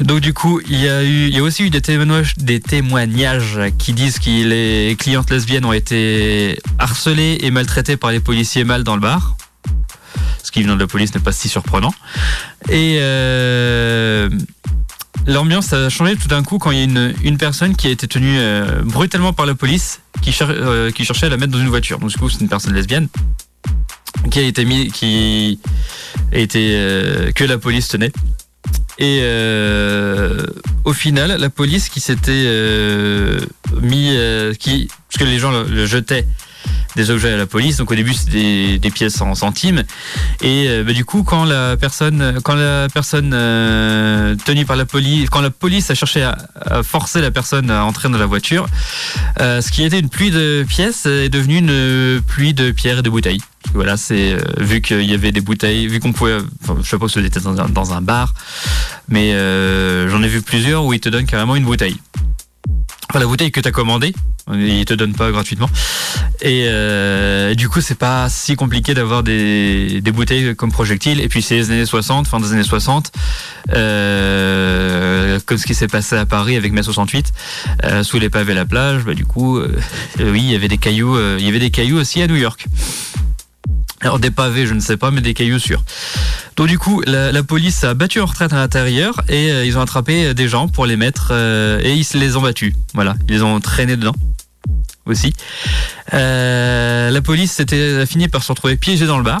Donc 0.00 0.20
du 0.20 0.32
coup, 0.32 0.60
il 0.68 0.80
y 0.80 0.88
a 0.88 1.04
eu, 1.04 1.40
aussi 1.40 1.64
eu 1.64 1.70
des 1.70 1.80
témoignages, 1.80 2.34
des 2.38 2.60
témoignages 2.60 3.60
qui 3.78 3.92
disent 3.92 4.18
que 4.18 4.30
les 4.30 4.96
clientes 4.98 5.30
lesbiennes 5.30 5.64
ont 5.64 5.72
été 5.72 6.58
harcelées 6.78 7.38
et 7.42 7.50
maltraitées 7.50 7.96
par 7.96 8.10
les 8.10 8.20
policiers 8.20 8.64
mâles 8.64 8.84
dans 8.84 8.94
le 8.94 9.02
bar. 9.02 9.36
Qui 10.52 10.62
venant 10.62 10.74
de 10.74 10.80
la 10.80 10.86
police 10.86 11.14
n'est 11.14 11.20
pas 11.20 11.32
si 11.32 11.48
surprenant. 11.48 11.94
Et 12.68 12.98
euh, 13.00 14.28
l'ambiance 15.26 15.72
a 15.72 15.88
changé 15.88 16.16
tout 16.16 16.28
d'un 16.28 16.42
coup 16.42 16.58
quand 16.58 16.70
il 16.70 16.78
y 16.78 16.80
a 16.80 16.84
une, 16.84 17.14
une 17.22 17.38
personne 17.38 17.76
qui 17.76 17.88
a 17.88 17.90
été 17.90 18.06
tenue 18.06 18.38
euh, 18.38 18.82
brutalement 18.82 19.32
par 19.32 19.46
la 19.46 19.54
police 19.54 20.00
qui, 20.20 20.34
euh, 20.42 20.90
qui 20.90 21.04
cherchait 21.04 21.26
à 21.26 21.30
la 21.30 21.36
mettre 21.36 21.52
dans 21.52 21.60
une 21.60 21.68
voiture. 21.68 21.98
Donc 21.98 22.10
du 22.10 22.16
coup, 22.16 22.28
c'est 22.28 22.40
une 22.40 22.48
personne 22.48 22.74
lesbienne 22.74 23.08
qui 24.30 24.38
a 24.38 24.42
été 24.42 24.64
qui 24.92 25.58
a 26.32 26.36
euh, 26.56 27.32
que 27.32 27.44
la 27.44 27.58
police 27.58 27.88
tenait. 27.88 28.12
Et 28.98 29.20
au 30.84 30.92
final, 30.92 31.36
la 31.40 31.50
police 31.50 31.88
qui 31.88 31.98
s'était 31.98 32.46
mis, 33.80 34.16
qui, 34.60 34.88
parce 35.08 35.18
que 35.18 35.24
les 35.24 35.38
gens 35.40 35.50
le 35.50 35.86
jetaient 35.86 36.26
des 36.96 37.10
objets 37.10 37.32
à 37.32 37.36
la 37.36 37.46
police. 37.46 37.76
Donc 37.76 37.90
au 37.90 37.94
début 37.94 38.14
c'était 38.14 38.78
des, 38.78 38.90
pièces 38.90 39.20
en 39.20 39.34
centimes. 39.34 39.82
Et 40.42 40.66
euh, 40.68 40.84
bah, 40.84 40.92
du 40.92 41.04
coup 41.04 41.22
quand 41.22 41.44
la 41.44 41.76
personne, 41.76 42.38
quand 42.42 42.54
la 42.54 42.88
personne 42.92 43.32
euh, 43.34 44.34
tenue 44.44 44.64
par 44.66 44.76
la 44.76 44.84
police, 44.84 45.30
quand 45.30 45.40
la 45.40 45.50
police 45.50 45.90
a 45.90 45.94
cherché 45.94 46.22
à, 46.22 46.82
forcer 46.82 47.20
la 47.20 47.30
personne 47.30 47.70
à 47.70 47.84
entrer 47.84 48.08
dans 48.08 48.18
la 48.18 48.26
voiture, 48.26 48.66
euh, 49.40 49.60
ce 49.60 49.70
qui 49.70 49.82
était 49.82 49.98
une 49.98 50.08
pluie 50.08 50.30
de 50.30 50.64
pièces 50.68 51.06
est 51.06 51.28
devenu 51.28 51.58
une 51.58 52.20
pluie 52.22 52.54
de 52.54 52.70
pierres 52.70 52.98
et 52.98 53.02
de 53.02 53.10
bouteilles. 53.10 53.40
Voilà, 53.74 53.96
c'est 53.96 54.36
vu 54.58 54.82
qu'il 54.82 55.08
y 55.08 55.14
avait 55.14 55.32
des 55.32 55.40
bouteilles, 55.40 55.86
vu 55.86 56.00
qu'on 56.00 56.12
pouvait, 56.12 56.38
enfin, 56.62 56.76
je 56.82 56.88
sais 56.88 56.98
pas 56.98 57.08
si 57.08 57.22
c'était 57.22 57.40
dans, 57.40 57.54
dans, 57.68 57.92
un 57.92 58.02
bar, 58.02 58.34
mais 59.08 59.32
j'en 60.08 60.22
ai 60.22 60.28
vu 60.28 60.42
plusieurs 60.42 60.84
où 60.84 60.92
ils 60.92 61.00
te 61.00 61.08
donnent 61.08 61.26
carrément 61.26 61.56
une 61.56 61.64
bouteille. 61.64 61.96
La 63.14 63.26
bouteille 63.26 63.50
que 63.50 63.60
tu 63.60 63.68
as 63.68 63.72
commandée, 63.72 64.14
ils 64.54 64.84
te 64.84 64.94
donnent 64.94 65.14
pas 65.14 65.30
gratuitement. 65.30 65.68
Et 66.40 66.64
euh, 66.66 67.54
du 67.54 67.68
coup, 67.68 67.80
c'est 67.80 67.98
pas 67.98 68.28
si 68.28 68.56
compliqué 68.56 68.94
d'avoir 68.94 69.22
des, 69.22 70.00
des, 70.00 70.12
bouteilles 70.12 70.56
comme 70.56 70.72
projectiles. 70.72 71.20
Et 71.20 71.28
puis, 71.28 71.42
c'est 71.42 71.56
les 71.56 71.70
années 71.70 71.86
60, 71.86 72.26
fin 72.26 72.40
des 72.40 72.52
années 72.52 72.62
60, 72.62 73.12
euh, 73.72 75.38
comme 75.46 75.58
ce 75.58 75.66
qui 75.66 75.74
s'est 75.74 75.88
passé 75.88 76.16
à 76.16 76.26
Paris 76.26 76.56
avec 76.56 76.72
mai 76.72 76.82
68, 76.82 77.32
euh, 77.84 78.02
sous 78.02 78.18
les 78.18 78.30
pavés 78.30 78.54
la 78.54 78.64
plage. 78.64 79.04
Bah, 79.04 79.14
du 79.14 79.24
coup, 79.26 79.60
oui, 80.18 80.40
il 80.40 80.50
y 80.50 80.54
avait 80.54 80.68
des 80.68 80.78
cailloux. 80.78 81.16
Il 81.38 81.44
y 81.44 81.48
avait 81.48 81.60
des 81.60 81.70
cailloux 81.70 81.98
aussi 81.98 82.22
à 82.22 82.26
New 82.26 82.36
York. 82.36 82.66
Alors 84.02 84.18
des 84.18 84.30
pavés, 84.30 84.66
je 84.66 84.74
ne 84.74 84.80
sais 84.80 84.96
pas, 84.96 85.10
mais 85.10 85.20
des 85.20 85.32
cailloux 85.32 85.58
sûrs. 85.58 85.82
Donc 86.56 86.68
du 86.68 86.78
coup, 86.78 87.02
la, 87.06 87.42
police 87.42 87.84
a 87.84 87.94
battu 87.94 88.20
en 88.20 88.26
retraite 88.26 88.52
à 88.52 88.56
l'intérieur 88.56 89.22
et 89.28 89.64
ils 89.64 89.78
ont 89.78 89.80
attrapé 89.80 90.34
des 90.34 90.48
gens 90.48 90.68
pour 90.68 90.86
les 90.86 90.96
mettre 90.96 91.32
et 91.32 91.94
ils 91.94 92.04
se 92.04 92.18
les 92.18 92.36
ont 92.36 92.42
battus. 92.42 92.74
Voilà, 92.94 93.14
ils 93.28 93.36
les 93.36 93.42
ont 93.42 93.60
traînés 93.60 93.96
dedans 93.96 94.14
aussi. 95.06 95.32
Euh, 96.14 97.10
la 97.10 97.22
police 97.22 97.60
a 97.60 98.06
fini 98.06 98.28
par 98.28 98.42
se 98.42 98.52
retrouver 98.52 98.76
piégée 98.76 99.06
dans 99.06 99.18
le 99.18 99.24
bar 99.24 99.40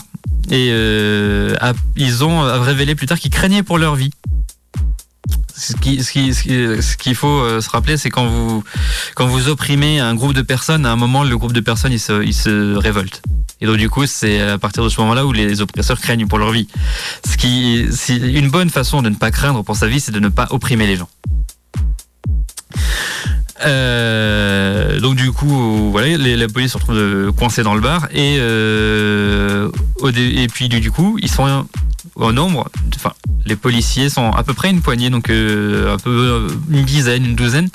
et 0.50 0.68
euh, 0.70 1.54
ils 1.96 2.24
ont 2.24 2.40
révélé 2.62 2.94
plus 2.94 3.06
tard 3.06 3.18
qu'ils 3.18 3.30
craignaient 3.30 3.62
pour 3.62 3.78
leur 3.78 3.94
vie. 3.94 4.10
Ce 5.54 5.74
qu'il 5.74 6.02
ce 6.02 6.80
ce 6.80 7.14
faut 7.14 7.40
euh, 7.40 7.60
se 7.60 7.70
rappeler, 7.70 7.96
c'est 7.96 8.10
quand 8.10 8.26
vous, 8.26 8.64
quand 9.14 9.26
vous 9.26 9.48
opprimez 9.48 10.00
un 10.00 10.14
groupe 10.14 10.34
de 10.34 10.42
personnes, 10.42 10.86
à 10.86 10.92
un 10.92 10.96
moment, 10.96 11.24
le 11.24 11.36
groupe 11.36 11.52
de 11.52 11.60
personnes, 11.60 11.92
il 11.92 12.00
se, 12.00 12.24
il 12.24 12.34
se 12.34 12.74
révolte. 12.74 13.22
Et 13.60 13.66
donc, 13.66 13.76
du 13.76 13.88
coup, 13.88 14.06
c'est 14.06 14.40
à 14.40 14.58
partir 14.58 14.82
de 14.82 14.88
ce 14.88 15.00
moment-là 15.02 15.24
où 15.24 15.32
les 15.32 15.60
oppresseurs 15.60 16.00
craignent 16.00 16.26
pour 16.26 16.38
leur 16.38 16.50
vie. 16.50 16.66
Ce 17.24 17.36
qui, 17.36 17.86
une 18.10 18.48
bonne 18.50 18.70
façon 18.70 19.02
de 19.02 19.08
ne 19.08 19.14
pas 19.14 19.30
craindre 19.30 19.62
pour 19.62 19.76
sa 19.76 19.86
vie, 19.86 20.00
c'est 20.00 20.12
de 20.12 20.20
ne 20.20 20.28
pas 20.28 20.48
opprimer 20.50 20.86
les 20.86 20.96
gens. 20.96 21.08
Euh, 23.64 24.98
donc 24.98 25.14
du 25.14 25.30
coup, 25.30 25.90
voilà, 25.90 26.16
la 26.16 26.48
police 26.48 26.72
se 26.72 26.78
retrouve 26.78 27.32
coincée 27.32 27.62
dans 27.62 27.74
le 27.74 27.80
bar 27.80 28.08
et 28.12 28.38
euh, 28.38 29.70
et 30.16 30.48
puis 30.48 30.68
du 30.68 30.90
coup, 30.90 31.18
ils 31.22 31.30
sont 31.30 31.66
au 32.14 32.32
nombre, 32.32 32.70
enfin 32.94 33.12
Les 33.46 33.56
policiers 33.56 34.08
sont 34.08 34.30
à 34.30 34.42
peu 34.42 34.54
près 34.54 34.70
une 34.70 34.80
poignée, 34.80 35.10
donc 35.10 35.30
un 35.30 35.96
peu 36.02 36.46
une 36.70 36.84
dizaine, 36.84 37.24
une 37.24 37.34
douzaine, 37.34 37.68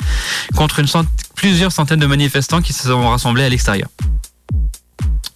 contre 0.56 0.80
une 0.80 0.88
plusieurs 1.36 1.72
centaines 1.72 2.00
de 2.00 2.08
manifestants 2.08 2.62
qui 2.62 2.74
se 2.74 2.88
sont 2.88 3.10
rassemblés 3.10 3.44
à 3.44 3.50
l'extérieur. 3.50 3.90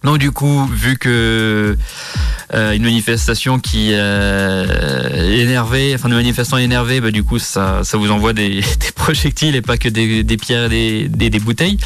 Donc 0.04 0.18
du 0.18 0.32
coup, 0.32 0.66
vu 0.66 0.98
que 0.98 1.76
euh, 2.54 2.72
une 2.72 2.82
manifestation 2.82 3.60
qui 3.60 3.90
euh, 3.92 5.30
est 5.30 5.38
énervée, 5.38 5.92
enfin 5.94 6.08
de 6.08 6.14
manifestants 6.14 6.58
énervés, 6.58 7.00
bah, 7.00 7.12
du 7.12 7.22
coup 7.22 7.38
ça, 7.38 7.84
ça 7.84 7.96
vous 7.96 8.10
envoie 8.10 8.32
des, 8.32 8.48
des 8.80 8.92
projectiles 8.94 9.54
et 9.54 9.62
pas 9.62 9.76
que 9.76 9.88
des, 9.88 10.24
des 10.24 10.36
pierres 10.36 10.72
et 10.72 11.08
des, 11.08 11.30
des, 11.30 11.38
bouteilles. 11.38 11.78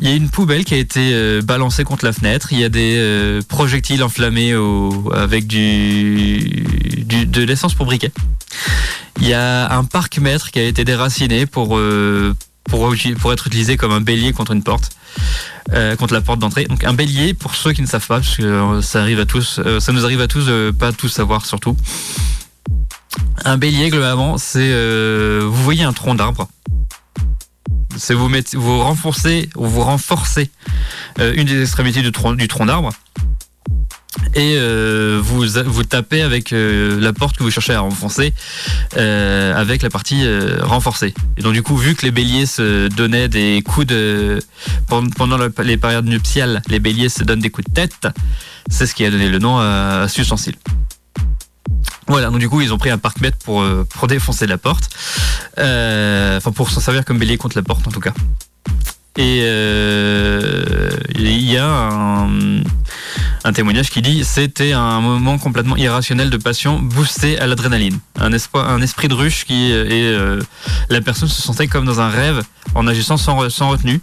Il 0.00 0.08
y 0.08 0.12
a 0.12 0.14
une 0.14 0.28
poubelle 0.28 0.64
qui 0.64 0.74
a 0.74 0.78
été 0.78 1.12
euh, 1.12 1.40
balancée 1.42 1.84
contre 1.84 2.04
la 2.04 2.12
fenêtre. 2.12 2.48
Il 2.52 2.58
y 2.58 2.64
a 2.64 2.68
des 2.68 2.96
euh, 2.96 3.42
projectiles 3.48 4.02
enflammés 4.02 4.54
au, 4.54 5.12
avec 5.14 5.46
du, 5.46 6.38
du 7.06 7.26
de 7.26 7.42
l'essence 7.42 7.74
pour 7.74 7.86
briquet. 7.86 8.12
Il 9.20 9.28
y 9.28 9.34
a 9.34 9.72
un 9.72 9.84
parc-mètre 9.84 10.50
qui 10.50 10.58
a 10.58 10.64
été 10.64 10.84
déraciné 10.84 11.46
pour 11.46 11.78
pour, 12.64 12.94
pour 13.20 13.32
être 13.32 13.46
utilisé 13.46 13.76
comme 13.76 13.92
un 13.92 14.00
bélier 14.00 14.32
contre 14.32 14.52
une 14.52 14.62
porte. 14.62 14.90
Euh, 15.72 15.96
contre 15.96 16.12
la 16.12 16.20
porte 16.20 16.40
d'entrée. 16.40 16.66
Donc 16.66 16.84
un 16.84 16.92
bélier, 16.92 17.32
pour 17.32 17.54
ceux 17.54 17.72
qui 17.72 17.80
ne 17.80 17.86
savent 17.86 18.06
pas, 18.06 18.16
parce 18.16 18.36
que 18.36 18.42
euh, 18.42 18.82
ça 18.82 19.00
arrive 19.00 19.18
à 19.18 19.24
tous, 19.24 19.60
euh, 19.64 19.80
ça 19.80 19.92
nous 19.92 20.04
arrive 20.04 20.20
à 20.20 20.28
tous 20.28 20.44
de 20.44 20.74
pas 20.78 20.92
tous 20.92 21.08
savoir 21.08 21.46
surtout. 21.46 21.74
Un 23.46 23.56
bélier, 23.56 23.88
globalement, 23.88 24.36
c'est 24.36 24.70
vous 25.40 25.62
voyez 25.62 25.84
un 25.84 25.92
tronc 25.92 26.16
d'arbre. 26.16 26.48
C'est 27.96 28.14
vous 28.14 28.28
vous 28.54 28.78
renforcez 28.80 29.48
ou 29.56 29.66
vous 29.66 29.82
renforcez 29.82 30.50
une 31.18 31.44
des 31.44 31.62
extrémités 31.62 32.02
du 32.02 32.12
tronc, 32.12 32.34
du 32.34 32.48
tronc 32.48 32.66
d'arbre 32.66 32.90
et 34.34 34.54
euh, 34.56 35.20
vous 35.22 35.44
vous 35.66 35.84
tapez 35.84 36.22
avec 36.22 36.52
euh, 36.52 37.00
la 37.00 37.12
porte 37.12 37.36
que 37.36 37.42
vous 37.42 37.50
cherchez 37.50 37.72
à 37.72 37.80
renforcer 37.80 38.32
euh, 38.96 39.54
avec 39.54 39.82
la 39.82 39.90
partie 39.90 40.24
renforcée. 40.60 41.14
Et 41.36 41.42
donc 41.42 41.52
du 41.52 41.62
coup, 41.62 41.76
vu 41.76 41.94
que 41.94 42.04
les 42.04 42.10
béliers 42.10 42.46
se 42.46 42.88
donnaient 42.88 43.28
des 43.28 43.62
coups 43.64 43.86
de 43.86 44.40
pendant 44.88 45.38
les 45.62 45.76
périodes 45.76 46.06
nuptiales, 46.06 46.62
les 46.68 46.78
béliers 46.78 47.08
se 47.08 47.22
donnent 47.24 47.40
des 47.40 47.50
coups 47.50 47.68
de 47.68 47.74
tête, 47.74 48.08
c'est 48.70 48.86
ce 48.86 48.94
qui 48.94 49.04
a 49.04 49.10
donné 49.10 49.28
le 49.28 49.38
nom 49.38 49.58
à, 49.58 50.06
ustensile. 50.16 50.54
Voilà, 52.06 52.30
donc 52.30 52.38
du 52.38 52.48
coup, 52.48 52.60
ils 52.60 52.72
ont 52.72 52.78
pris 52.78 52.90
un 52.90 52.98
parc-mètre 52.98 53.38
pour, 53.38 53.64
pour 53.90 54.08
défoncer 54.08 54.46
la 54.46 54.58
porte. 54.58 54.88
enfin, 55.56 56.52
pour 56.52 56.70
s'en 56.70 56.80
servir 56.80 57.04
comme 57.04 57.18
bélier 57.18 57.36
contre 57.36 57.56
la 57.56 57.62
porte, 57.62 57.86
en 57.86 57.90
tout 57.90 58.00
cas. 58.00 58.12
Et 59.16 59.44
il 61.16 61.50
y 61.50 61.56
a 61.56 62.26
un, 63.44 63.52
témoignage 63.52 63.90
qui 63.90 64.02
dit 64.02 64.24
c'était 64.24 64.72
un 64.72 65.00
moment 65.00 65.38
complètement 65.38 65.76
irrationnel 65.76 66.30
de 66.30 66.36
passion 66.36 66.78
boosté 66.80 67.38
à 67.38 67.46
l'adrénaline. 67.46 67.98
Un, 68.18 68.30
un 68.54 68.82
esprit 68.82 69.08
de 69.08 69.14
ruche 69.14 69.44
qui 69.44 69.70
et 69.70 70.06
euh, 70.06 70.40
la 70.88 71.00
personne 71.00 71.28
se 71.28 71.42
sentait 71.42 71.66
comme 71.66 71.84
dans 71.84 72.00
un 72.00 72.08
rêve 72.08 72.42
en 72.74 72.86
agissant 72.86 73.16
sans, 73.16 73.48
sans 73.50 73.68
retenue, 73.68 74.00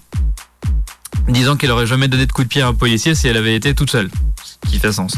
disant 1.27 1.55
qu'elle 1.55 1.71
aurait 1.71 1.87
jamais 1.87 2.07
donné 2.07 2.25
de 2.25 2.31
coup 2.31 2.43
de 2.43 2.47
pied 2.47 2.61
à 2.61 2.67
un 2.67 2.73
policier 2.73 3.15
si 3.15 3.27
elle 3.27 3.37
avait 3.37 3.55
été 3.55 3.73
toute 3.73 3.91
seule. 3.91 4.09
Ce 4.43 4.69
qui 4.69 4.79
fait 4.79 4.91
sens. 4.91 5.13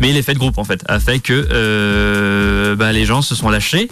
Mais 0.00 0.12
l'effet 0.12 0.34
de 0.34 0.38
groupe 0.38 0.58
en 0.58 0.64
fait 0.64 0.82
a 0.88 1.00
fait 1.00 1.20
que 1.20 1.48
euh, 1.50 2.76
bah, 2.76 2.92
les 2.92 3.04
gens 3.04 3.22
se 3.22 3.34
sont 3.34 3.48
lâchés 3.48 3.88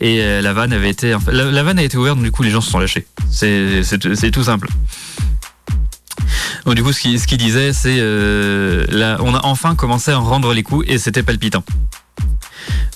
et 0.00 0.20
euh, 0.20 0.42
la 0.42 0.52
vanne 0.52 0.72
avait 0.72 0.90
été 0.90 1.16
la, 1.28 1.62
vanne 1.62 1.78
a 1.78 1.82
été 1.82 1.96
ouverte 1.96 2.16
donc 2.16 2.24
du 2.24 2.30
coup 2.30 2.42
les 2.42 2.50
gens 2.50 2.60
se 2.60 2.70
sont 2.70 2.78
lâchés. 2.78 3.06
C'est 3.30 4.30
tout 4.32 4.44
simple. 4.44 4.68
Donc 6.64 6.74
du 6.74 6.82
coup, 6.82 6.92
ce 6.92 7.00
qu'il 7.00 7.20
ce 7.20 7.34
disait, 7.36 7.72
c'est 7.72 7.98
euh, 8.00 8.84
on 9.20 9.34
a 9.34 9.40
enfin 9.44 9.74
commencé 9.76 10.10
à 10.10 10.16
rendre 10.16 10.52
les 10.52 10.62
coups 10.62 10.84
et 10.88 10.98
c'était 10.98 11.22
palpitant. 11.22 11.64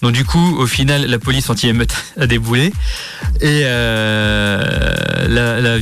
Donc 0.02 0.12
du 0.12 0.24
coup, 0.24 0.56
au 0.58 0.66
final, 0.66 1.06
la 1.06 1.18
police 1.18 1.48
anti-émeute 1.50 1.94
a 2.20 2.26
déboulé 2.26 2.72
et 3.40 3.62
euh, 3.64 5.28
la, 5.28 5.78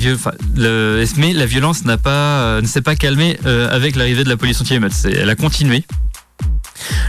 mais 1.17 1.33
la 1.33 1.47
violence 1.47 1.85
n'a 1.85 1.99
pas, 1.99 2.11
euh, 2.11 2.61
ne 2.61 2.67
s'est 2.67 2.83
pas 2.83 2.97
calmée 2.97 3.39
euh, 3.47 3.75
avec 3.75 3.97
l'arrivée 3.97 4.25
de 4.25 4.29
la 4.29 4.37
police 4.37 4.61
anti-émeute. 4.61 4.93
Elle 5.05 5.31
a 5.31 5.37
continué 5.37 5.85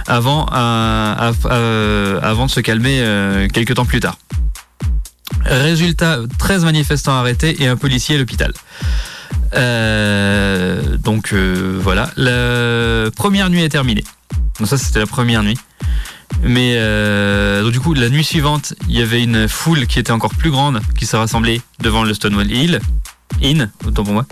avant, 0.08 0.46
de 0.46 0.52
se 2.48 2.60
calmer 2.60 3.48
quelques 3.54 3.76
temps 3.76 3.86
plus 3.86 4.00
tard. 4.00 4.18
Résultat, 5.46 6.20
13 6.38 6.66
manifestants 6.66 7.14
arrêtés 7.14 7.62
et 7.62 7.68
un 7.68 7.76
policier 7.76 8.16
à 8.16 8.20
l'hôpital. 8.20 8.54
Donc 11.04 11.34
voilà, 11.34 12.10
la 12.18 13.12
première 13.12 13.50
nuit 13.50 13.64
est 13.64 13.70
terminée. 13.70 14.04
Donc 14.60 14.68
ça 14.68 14.78
c'était 14.78 15.00
la 15.00 15.08
première 15.08 15.44
nuit. 15.44 15.58
Mais 16.44 16.76
euh, 16.78 17.64
donc 17.64 17.72
du 17.72 17.80
coup, 17.80 17.94
la 17.94 18.10
nuit 18.10 18.24
suivante, 18.24 18.74
il 18.88 18.98
y 18.98 19.02
avait 19.02 19.22
une 19.24 19.48
foule 19.48 19.88
qui 19.88 20.00
était 20.00 20.12
encore 20.12 20.34
plus 20.34 20.52
grande 20.52 20.82
qui 20.98 21.06
s'est 21.06 21.18
rassemblée 21.18 21.62
devant 21.82 22.04
le 22.04 22.14
Stonewall 22.14 22.52
Hill. 22.52 22.80
In, 23.44 23.70
autant 23.86 24.04
pour 24.04 24.14
moi. 24.14 24.26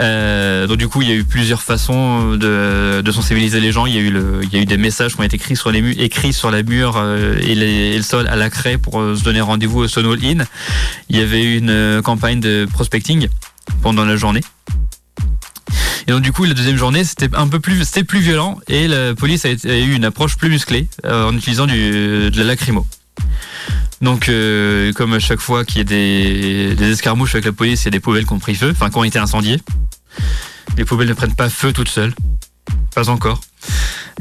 Euh, 0.00 0.66
donc 0.66 0.78
du 0.78 0.88
coup, 0.88 1.02
il 1.02 1.08
y 1.08 1.12
a 1.12 1.14
eu 1.14 1.24
plusieurs 1.24 1.62
façons 1.62 2.32
de, 2.32 3.02
de 3.02 3.12
sensibiliser 3.12 3.60
les 3.60 3.72
gens. 3.72 3.86
Il 3.86 3.94
y 3.94 3.98
a 3.98 4.00
eu 4.00 4.12
il 4.42 4.52
y 4.52 4.56
a 4.56 4.62
eu 4.62 4.64
des 4.64 4.78
messages 4.78 5.14
qui 5.14 5.20
ont 5.20 5.24
été 5.24 5.36
écrits 5.36 5.54
sur 5.54 5.70
les 5.70 5.82
murs, 5.82 5.94
écrits 5.98 6.32
sur 6.32 6.50
la 6.50 6.62
mur 6.62 6.94
euh, 6.96 7.38
et, 7.40 7.52
et, 7.52 7.96
le 7.96 8.02
sol 8.02 8.26
à 8.26 8.34
la 8.34 8.50
craie 8.50 8.78
pour 8.78 8.94
se 8.94 9.22
donner 9.22 9.42
rendez-vous 9.42 9.80
au 9.80 9.88
Stonewall 9.88 10.24
Inn. 10.24 10.46
Il 11.10 11.16
y 11.16 11.20
avait 11.20 11.42
eu 11.42 11.58
une 11.58 12.00
campagne 12.02 12.40
de 12.40 12.66
prospecting 12.72 13.28
pendant 13.82 14.04
la 14.04 14.16
journée. 14.16 14.40
Et 16.06 16.12
donc 16.12 16.22
du 16.22 16.32
coup, 16.32 16.44
la 16.44 16.54
deuxième 16.54 16.76
journée, 16.76 17.04
c'était 17.04 17.28
un 17.34 17.48
peu 17.48 17.60
plus, 17.60 17.84
c'était 17.84 18.04
plus 18.04 18.20
violent 18.20 18.58
et 18.68 18.86
la 18.86 19.14
police 19.14 19.44
a, 19.44 19.50
eu 19.50 19.94
une 19.94 20.04
approche 20.04 20.36
plus 20.36 20.48
musclée 20.48 20.88
euh, 21.04 21.28
en 21.28 21.36
utilisant 21.36 21.66
du, 21.66 22.30
de 22.30 22.38
la 22.38 22.44
lacrymo. 22.44 22.86
Donc, 24.02 24.28
euh, 24.28 24.92
comme 24.92 25.14
à 25.14 25.18
chaque 25.18 25.40
fois 25.40 25.64
qu'il 25.64 25.78
y 25.78 25.80
a 25.80 25.84
des, 25.84 26.90
escarmouches 26.90 27.34
avec 27.34 27.46
la 27.46 27.52
police, 27.52 27.82
il 27.82 27.84
y 27.86 27.88
a 27.88 27.90
des 27.92 28.00
poubelles 28.00 28.26
qui 28.26 28.32
ont 28.32 28.38
pris 28.38 28.54
feu, 28.54 28.70
enfin 28.70 28.90
qui 28.90 28.98
ont 28.98 29.04
été 29.04 29.18
incendiées. 29.18 29.60
Les 30.76 30.84
poubelles 30.84 31.08
ne 31.08 31.14
prennent 31.14 31.34
pas 31.34 31.48
feu 31.48 31.72
toutes 31.72 31.88
seules, 31.88 32.14
pas 32.94 33.08
encore. 33.08 33.40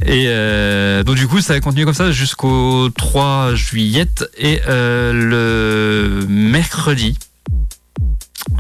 Et 0.06 0.26
euh, 0.28 1.04
donc 1.04 1.16
du 1.16 1.28
coup, 1.28 1.42
ça 1.42 1.54
a 1.54 1.60
continué 1.60 1.86
comme 1.86 1.94
ça 1.94 2.12
jusqu'au 2.12 2.90
3 2.90 3.54
juillet 3.56 4.08
et 4.38 4.62
le 4.68 6.26
mercredi, 6.28 7.18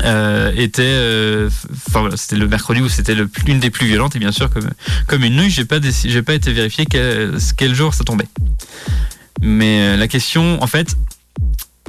euh, 0.04 0.52
était, 0.56 0.84
euh, 0.84 1.50
voilà, 1.91 2.17
c'était 2.17 2.36
le 2.36 2.48
mercredi 2.48 2.82
où 2.82 2.89
c'était 2.89 3.15
l'une 3.15 3.60
des 3.60 3.69
plus 3.69 3.88
violentes 3.88 4.15
et 4.15 4.19
bien 4.19 4.32
sûr 4.32 4.50
comme 4.50 4.69
comme 5.08 5.24
une 5.24 5.36
nuit, 5.36 5.50
j'ai 5.50 5.65
pas 5.65 5.80
j'ai 5.82 6.21
pas 6.21 6.34
été 6.34 6.52
vérifié 6.52 6.86
quel, 6.86 7.76
jour 7.76 7.93
ça 7.93 8.04
tombait. 8.04 8.28
Mais 9.41 9.82
euh, 9.82 9.98
la 9.98 10.08
question, 10.08 10.62
en 10.62 10.67
fait, 10.67 10.95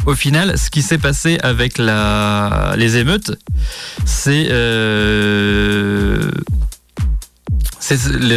au 0.04 0.14
final, 0.14 0.58
ce 0.58 0.70
qui 0.70 0.82
s'est 0.82 0.98
passé 0.98 1.38
avec 1.42 1.78
la, 1.78 2.74
les 2.76 2.96
émeutes, 2.96 3.32
c'est 4.04 4.48
le 4.48 6.32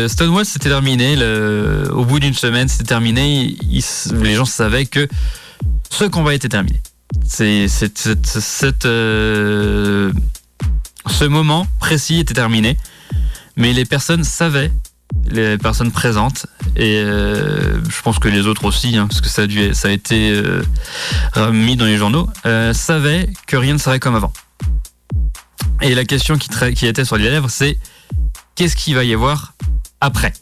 Stonewall 0.08 0.46
s'était 0.46 0.70
terminé. 0.70 1.16
Le, 1.16 1.90
au 1.92 2.06
bout 2.06 2.20
d'une 2.20 2.34
semaine, 2.34 2.68
c'était 2.68 2.86
terminé. 2.86 3.58
les 4.14 4.36
gens 4.36 4.46
savaient 4.46 4.86
que 4.86 5.08
ce 5.90 6.06
combat 6.06 6.34
était 6.34 6.50
terminé. 6.50 6.80
Euh, 8.86 10.12
ce 11.10 11.26
moment 11.26 11.68
précis 11.80 12.20
était 12.20 12.34
terminé, 12.34 12.78
mais 13.56 13.74
les 13.74 13.86
personnes 13.86 14.24
savaient, 14.24 14.72
les 15.26 15.58
personnes 15.58 15.92
présentes, 15.92 16.46
et 16.76 16.98
euh, 16.98 17.84
je 17.90 18.02
pense 18.02 18.20
que 18.20 18.28
les 18.28 18.46
autres 18.46 18.66
aussi, 18.66 18.98
hein, 18.98 19.08
parce 19.08 19.22
que 19.22 19.28
ça 19.28 19.44
a, 19.44 19.48
dû, 19.48 19.74
ça 19.74 19.88
a 19.88 19.92
été 19.92 20.32
euh, 20.32 20.62
mis 21.52 21.76
dans 21.76 21.86
les 21.86 21.98
journaux, 21.98 22.30
savaient 22.74 23.30
que 23.48 23.58
rien 23.58 23.74
ne 23.74 23.80
serait 23.80 24.00
comme 24.00 24.16
avant. 24.16 24.34
Et 25.82 25.96
la 25.96 26.06
question 26.06 26.38
qui, 26.38 26.86
était 26.86 27.06
sur 27.06 27.18
les 27.18 27.30
lèvres, 27.30 27.50
c'est 27.50 27.78
qu'est-ce 28.56 28.76
qu'il 28.76 28.96
va 28.96 29.04
y 29.04 29.14
avoir 29.14 29.54
après? 30.02 30.34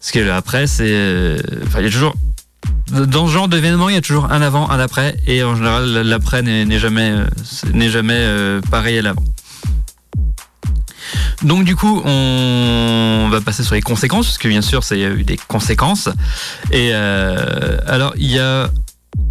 Parce 0.00 0.10
que 0.10 0.30
après, 0.30 0.66
c'est, 0.66 0.90
il 0.90 1.84
y 1.84 1.86
a 1.86 1.90
toujours 1.90 2.14
dans 2.90 3.26
ce 3.26 3.32
genre 3.32 3.48
d'événement, 3.48 3.88
il 3.88 3.94
y 3.94 3.98
a 3.98 4.00
toujours 4.00 4.30
un 4.30 4.42
avant, 4.42 4.70
un 4.70 4.78
après, 4.78 5.16
et 5.26 5.42
en 5.42 5.54
général, 5.54 5.84
l'après 6.02 6.42
n'est 6.42 6.78
jamais, 6.78 7.12
euh, 7.12 7.26
euh, 8.10 8.60
pareil 8.70 8.98
à 8.98 9.02
l'avant. 9.02 9.24
Donc 11.42 11.64
du 11.64 11.74
coup, 11.74 12.02
on 12.04 13.28
va 13.30 13.40
passer 13.40 13.64
sur 13.64 13.74
les 13.74 13.82
conséquences, 13.82 14.26
parce 14.26 14.38
que 14.38 14.48
bien 14.48 14.62
sûr, 14.62 14.84
ça 14.84 14.96
y 14.96 15.04
a 15.04 15.10
eu 15.10 15.24
des 15.24 15.36
conséquences. 15.36 16.08
Et 16.70 16.90
euh, 16.92 17.78
alors, 17.86 18.12
il 18.16 18.30
y 18.30 18.38
a 18.38 18.70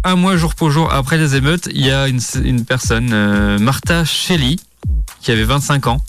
un 0.04 0.16
mois 0.16 0.36
jour 0.36 0.54
pour 0.54 0.70
jour 0.70 0.92
après 0.92 1.16
les 1.16 1.36
émeutes, 1.36 1.68
il 1.72 1.84
y 1.84 1.90
a 1.90 2.08
une, 2.08 2.64
personne, 2.64 3.58
Martha 3.58 4.04
Shelley, 4.04 4.56
qui 5.20 5.30
avait 5.30 5.44
25 5.44 5.86
ans, 5.86 6.02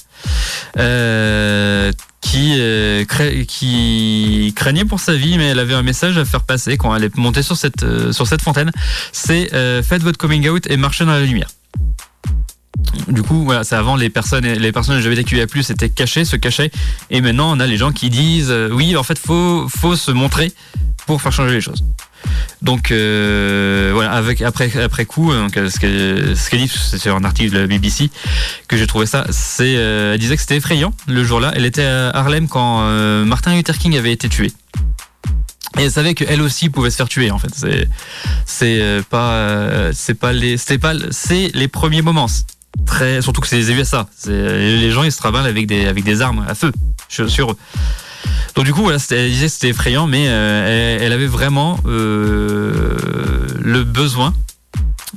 euh, 0.77 1.91
qui, 2.23 2.55
euh, 2.57 3.03
qui 3.47 4.53
craignait 4.55 4.85
pour 4.85 4.99
sa 4.99 5.13
vie, 5.13 5.37
mais 5.37 5.49
elle 5.49 5.59
avait 5.59 5.73
un 5.73 5.83
message 5.83 6.17
à 6.17 6.25
faire 6.25 6.43
passer 6.43 6.77
quand 6.77 6.95
elle 6.95 7.03
est 7.03 7.17
montée 7.17 7.43
sur 7.43 7.57
cette, 7.57 7.83
euh, 7.83 8.13
fontaine. 8.41 8.71
C'est 9.11 9.49
faites 9.83 10.01
votre 10.01 10.17
coming 10.17 10.47
out 10.49 10.65
et 10.69 10.77
marchez 10.77 11.05
dans 11.05 11.11
la 11.11 11.21
lumière. 11.21 11.49
Du 13.07 13.21
coup, 13.21 13.43
voilà, 13.43 13.63
c'est 13.63 13.75
avant 13.75 13.95
les 13.95 14.09
personnes, 14.09 14.45
les 14.45 14.71
personnes 14.71 14.97
LGBTQIA+ 14.99 15.45
étaient 15.69 15.89
cachées, 15.89 16.25
se 16.25 16.35
cachaient, 16.35 16.71
et 17.09 17.21
maintenant 17.21 17.55
on 17.55 17.59
a 17.59 17.67
les 17.67 17.77
gens 17.77 17.91
qui 17.91 18.09
disent 18.09 18.53
oui, 18.71 18.95
en 18.95 19.03
fait, 19.03 19.19
faut, 19.19 19.67
faut 19.69 19.95
se 19.95 20.11
montrer 20.11 20.51
pour 21.05 21.21
faire 21.21 21.31
changer 21.31 21.53
les 21.53 21.61
choses. 21.61 21.83
Donc 22.61 22.91
euh, 22.91 23.91
voilà, 23.93 24.11
avec 24.11 24.41
après 24.41 24.69
coup, 25.05 25.31
ce 25.31 25.79
qu'elle 25.79 26.37
ce 26.37 26.49
qu'elle 26.49 26.59
dit, 26.59 26.71
c'est 26.71 27.09
un 27.09 27.23
article 27.23 27.53
de 27.53 27.59
la 27.59 27.67
BBC 27.67 28.09
que 28.67 28.77
j'ai 28.77 28.87
trouvé 28.87 29.05
ça. 29.05 29.25
C'est, 29.29 29.73
elle 29.73 30.19
disait 30.19 30.35
que 30.35 30.41
c'était 30.41 30.57
effrayant 30.57 30.93
le 31.07 31.23
jour-là. 31.23 31.51
Elle 31.55 31.65
était 31.65 31.85
à 31.85 32.09
Harlem 32.09 32.47
quand 32.47 32.81
Martin 33.25 33.55
Luther 33.55 33.77
King 33.77 33.97
avait 33.97 34.13
été 34.13 34.29
tué. 34.29 34.51
Et 35.79 35.83
elle 35.83 35.91
savait 35.91 36.13
qu'elle 36.13 36.41
aussi 36.41 36.69
pouvait 36.69 36.91
se 36.91 36.97
faire 36.97 37.09
tuer 37.09 37.31
en 37.31 37.39
fait. 37.39 37.87
C'est 38.45 39.03
pas 39.09 39.91
c'est 39.93 40.13
pas 40.13 40.33
les 40.33 40.57
c'est 40.57 40.77
pas 40.77 40.93
les 40.93 41.67
premiers 41.67 42.01
moments 42.01 42.27
surtout 43.21 43.41
que 43.41 43.47
c'est 43.47 43.57
les 43.57 43.71
USA. 43.71 44.07
Les 44.27 44.91
gens 44.91 45.03
ils 45.03 45.11
se 45.11 45.17
travaillent 45.17 45.47
avec 45.47 45.67
des, 45.67 45.85
avec 45.85 46.03
des 46.03 46.21
armes 46.21 46.45
à 46.47 46.55
feu 46.55 46.71
sur 47.07 47.51
eux. 47.51 47.57
Donc 48.55 48.65
du 48.65 48.73
coup, 48.73 48.89
elle 48.91 48.97
disait 48.99 49.47
que 49.47 49.51
c'était 49.51 49.69
effrayant, 49.69 50.07
mais 50.07 50.25
euh, 50.27 50.97
elle, 51.01 51.11
avait 51.11 51.27
vraiment 51.27 51.79
euh, 51.85 52.95
le 53.59 53.83
besoin 53.83 54.33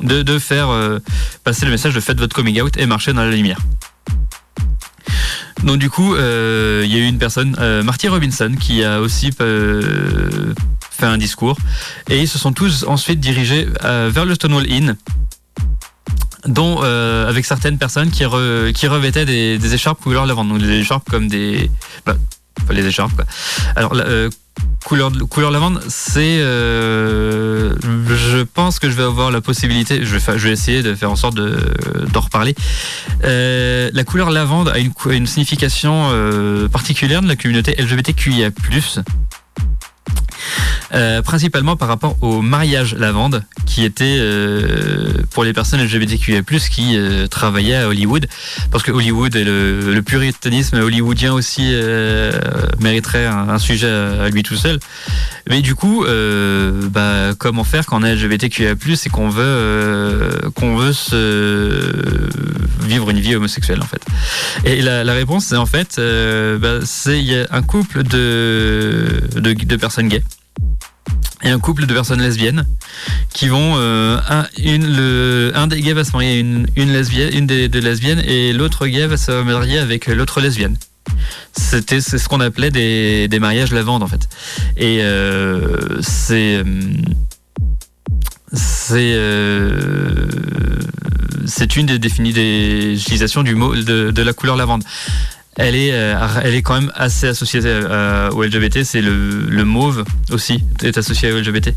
de, 0.00 0.38
faire 0.38 0.70
euh, 0.70 0.98
passer 1.44 1.64
le 1.64 1.70
message 1.70 1.94
de 1.94 2.00
faites 2.00 2.18
votre 2.18 2.34
coming 2.34 2.60
out 2.60 2.76
et 2.76 2.86
marcher 2.86 3.12
dans 3.12 3.22
la 3.22 3.30
lumière. 3.30 3.58
Donc 5.64 5.78
du 5.78 5.90
coup, 5.90 6.14
il 6.16 6.90
y 6.90 6.96
a 6.96 6.98
eu 6.98 7.06
une 7.06 7.18
personne, 7.18 7.56
Marty 7.82 8.08
Robinson, 8.08 8.54
qui 8.58 8.84
a 8.84 9.00
aussi 9.00 9.30
fait 9.32 11.06
un 11.06 11.18
discours, 11.18 11.56
et 12.08 12.20
ils 12.20 12.28
se 12.28 12.38
sont 12.38 12.52
tous 12.52 12.84
ensuite 12.84 13.20
dirigés 13.20 13.66
vers 13.82 14.24
le 14.24 14.34
Stonewall 14.34 14.70
Inn 14.70 14.96
dont 16.46 16.82
avec 16.82 17.44
certaines 17.44 17.78
personnes 17.78 18.10
qui, 18.10 18.24
qui 18.74 18.86
revêtaient 18.86 19.24
des, 19.24 19.58
des, 19.58 19.74
écharpes 19.74 20.00
couleur 20.00 20.26
lavande. 20.26 20.50
Donc 20.50 20.58
des 20.58 20.78
écharpes 20.78 21.08
comme 21.10 21.28
des... 21.28 21.70
Bah, 22.04 22.16
pas 22.66 22.72
les 22.72 22.86
écharpes 22.86 23.14
quoi. 23.14 23.24
Alors 23.74 23.92
euh, 23.94 24.30
couleur, 24.84 25.12
couleur 25.28 25.50
lavande, 25.50 25.82
c'est... 25.88 26.38
Euh, 26.40 27.74
je 27.82 28.42
pense 28.42 28.78
que 28.78 28.88
je 28.88 28.96
vais 28.96 29.02
avoir 29.02 29.30
la 29.30 29.40
possibilité, 29.40 30.04
je 30.04 30.16
vais, 30.16 30.50
essayer 30.50 30.82
de 30.82 30.94
faire 30.94 31.10
en 31.10 31.16
sorte 31.16 31.36
d'en 31.36 32.20
reparler. 32.20 32.54
la 33.22 34.04
couleur 34.04 34.30
lavande 34.30 34.68
a 34.68 34.78
une, 34.78 34.92
une 35.10 35.26
signification 35.26 36.10
particulière 36.72 37.22
de 37.22 37.28
la 37.28 37.36
communauté 37.36 37.74
LGBTQIA+. 37.78 38.50
Euh, 40.94 41.20
principalement 41.20 41.76
par 41.76 41.88
rapport 41.88 42.16
au 42.22 42.42
mariage 42.42 42.94
lavande, 42.94 43.42
qui 43.66 43.84
était 43.84 44.18
euh, 44.20 45.12
pour 45.32 45.42
les 45.42 45.52
personnes 45.52 45.82
LGBTQIA+, 45.82 46.42
qui 46.70 46.96
euh, 46.96 47.26
travaillaient 47.26 47.76
à 47.76 47.88
Hollywood, 47.88 48.26
parce 48.70 48.84
que 48.84 48.92
Hollywood 48.92 49.34
et 49.34 49.44
le, 49.44 50.00
puritanisme 50.06 50.76
hollywoodien 50.76 51.32
aussi 51.32 51.74
mériterait 52.80 53.26
un, 53.26 53.58
sujet 53.58 53.88
à, 53.88 54.28
lui 54.28 54.44
tout 54.44 54.54
seul. 54.54 54.78
Mais 55.50 55.60
du 55.60 55.74
coup, 55.74 56.04
bah, 56.04 57.34
comment 57.36 57.64
faire 57.64 57.86
quand 57.86 58.00
on 58.00 58.04
est 58.04 58.14
LGBTQIA+, 58.14 58.72
et 58.72 59.08
qu'on 59.10 59.28
veut 59.28 60.30
qu'on 60.54 60.76
veut 60.76 60.92
vivre 62.82 63.10
une 63.10 63.18
vie 63.18 63.34
homosexuelle 63.34 63.80
en 63.82 63.86
fait? 63.86 64.02
Et 64.64 64.80
la, 64.80 65.12
réponse, 65.12 65.46
c'est 65.46 65.56
en 65.56 65.66
fait, 65.66 66.00
bah, 66.60 66.78
c'est 66.84 67.46
un 67.50 67.62
couple 67.62 68.04
de, 68.04 69.22
de 69.34 69.76
personnes 69.76 70.08
gays 70.08 70.22
et 71.42 71.50
un 71.50 71.58
couple 71.58 71.86
de 71.86 71.94
personnes 71.94 72.20
lesbiennes 72.20 72.66
qui 73.32 73.48
vont 73.48 73.74
euh, 73.76 74.18
un, 74.28 74.46
un 75.54 75.66
des 75.66 75.80
gays 75.80 75.92
va 75.92 76.04
se 76.04 76.12
marier 76.12 76.38
une, 76.40 76.66
lesbienne, 76.76 77.30
une 77.34 77.46
des 77.46 77.68
lesbiennes 77.80 78.22
et 78.26 78.52
l'autre 78.52 78.86
gay 78.86 79.06
va 79.06 79.16
se 79.16 79.42
marier 79.42 79.78
avec 79.78 80.06
l'autre 80.06 80.40
lesbienne. 80.40 80.76
C'était 81.52 82.00
c'est 82.00 82.18
ce 82.18 82.28
qu'on 82.28 82.40
appelait 82.40 82.70
des, 82.70 83.28
des 83.28 83.38
mariages 83.38 83.72
lavande 83.72 84.02
en 84.02 84.08
fait. 84.08 84.28
Et 84.76 85.02
euh, 85.02 86.00
c'est 86.02 86.64
c'est 88.52 89.12
euh, 89.14 90.26
c'est 91.46 91.76
une 91.76 91.86
des 91.86 91.98
définitions 91.98 92.42
utilisations 92.42 93.42
du 93.42 93.54
mot 93.54 93.74
de 93.74 94.22
la 94.22 94.32
couleur 94.32 94.56
lavande 94.56 94.82
elle 95.58 95.74
est, 95.74 95.92
euh, 95.92 96.18
elle 96.42 96.54
est 96.54 96.62
quand 96.62 96.74
même 96.74 96.92
assez 96.94 97.28
associée 97.28 97.60
euh, 97.64 98.30
au 98.30 98.42
LGBT. 98.42 98.84
C'est 98.84 99.00
le, 99.00 99.46
le 99.48 99.64
mauve 99.64 100.04
aussi 100.30 100.62
est 100.82 100.98
associé 100.98 101.32
au 101.32 101.38
LGBT. 101.38 101.74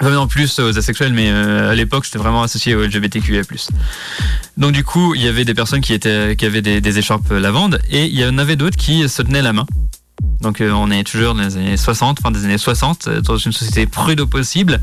Enfin, 0.00 0.16
en 0.16 0.28
plus 0.28 0.58
aux 0.60 0.78
asexuels, 0.78 1.12
mais 1.12 1.30
euh, 1.30 1.70
à 1.70 1.74
l'époque 1.74 2.04
c'était 2.04 2.18
vraiment 2.18 2.42
associé 2.42 2.74
au 2.74 2.84
LGBTQIA+. 2.84 3.42
Donc 4.56 4.72
du 4.72 4.84
coup, 4.84 5.14
il 5.14 5.22
y 5.22 5.28
avait 5.28 5.44
des 5.44 5.54
personnes 5.54 5.80
qui 5.80 5.92
avaient 5.94 6.62
des, 6.62 6.98
écharpes 6.98 7.30
lavande, 7.30 7.80
et 7.90 8.04
il 8.04 8.18
y 8.18 8.24
en 8.24 8.38
avait 8.38 8.56
d'autres 8.56 8.76
qui 8.76 9.08
se 9.08 9.22
tenaient 9.22 9.42
la 9.42 9.52
main. 9.52 9.66
Donc 10.40 10.62
on 10.62 10.90
est 10.90 11.04
toujours 11.04 11.34
dans 11.34 11.42
les 11.42 11.56
années 11.56 11.76
60, 11.76 12.20
fin 12.20 12.30
des 12.30 12.44
années 12.44 12.58
60, 12.58 13.08
dans 13.08 13.36
une 13.36 13.52
société 13.52 13.86
prude 13.86 14.24
possible, 14.24 14.80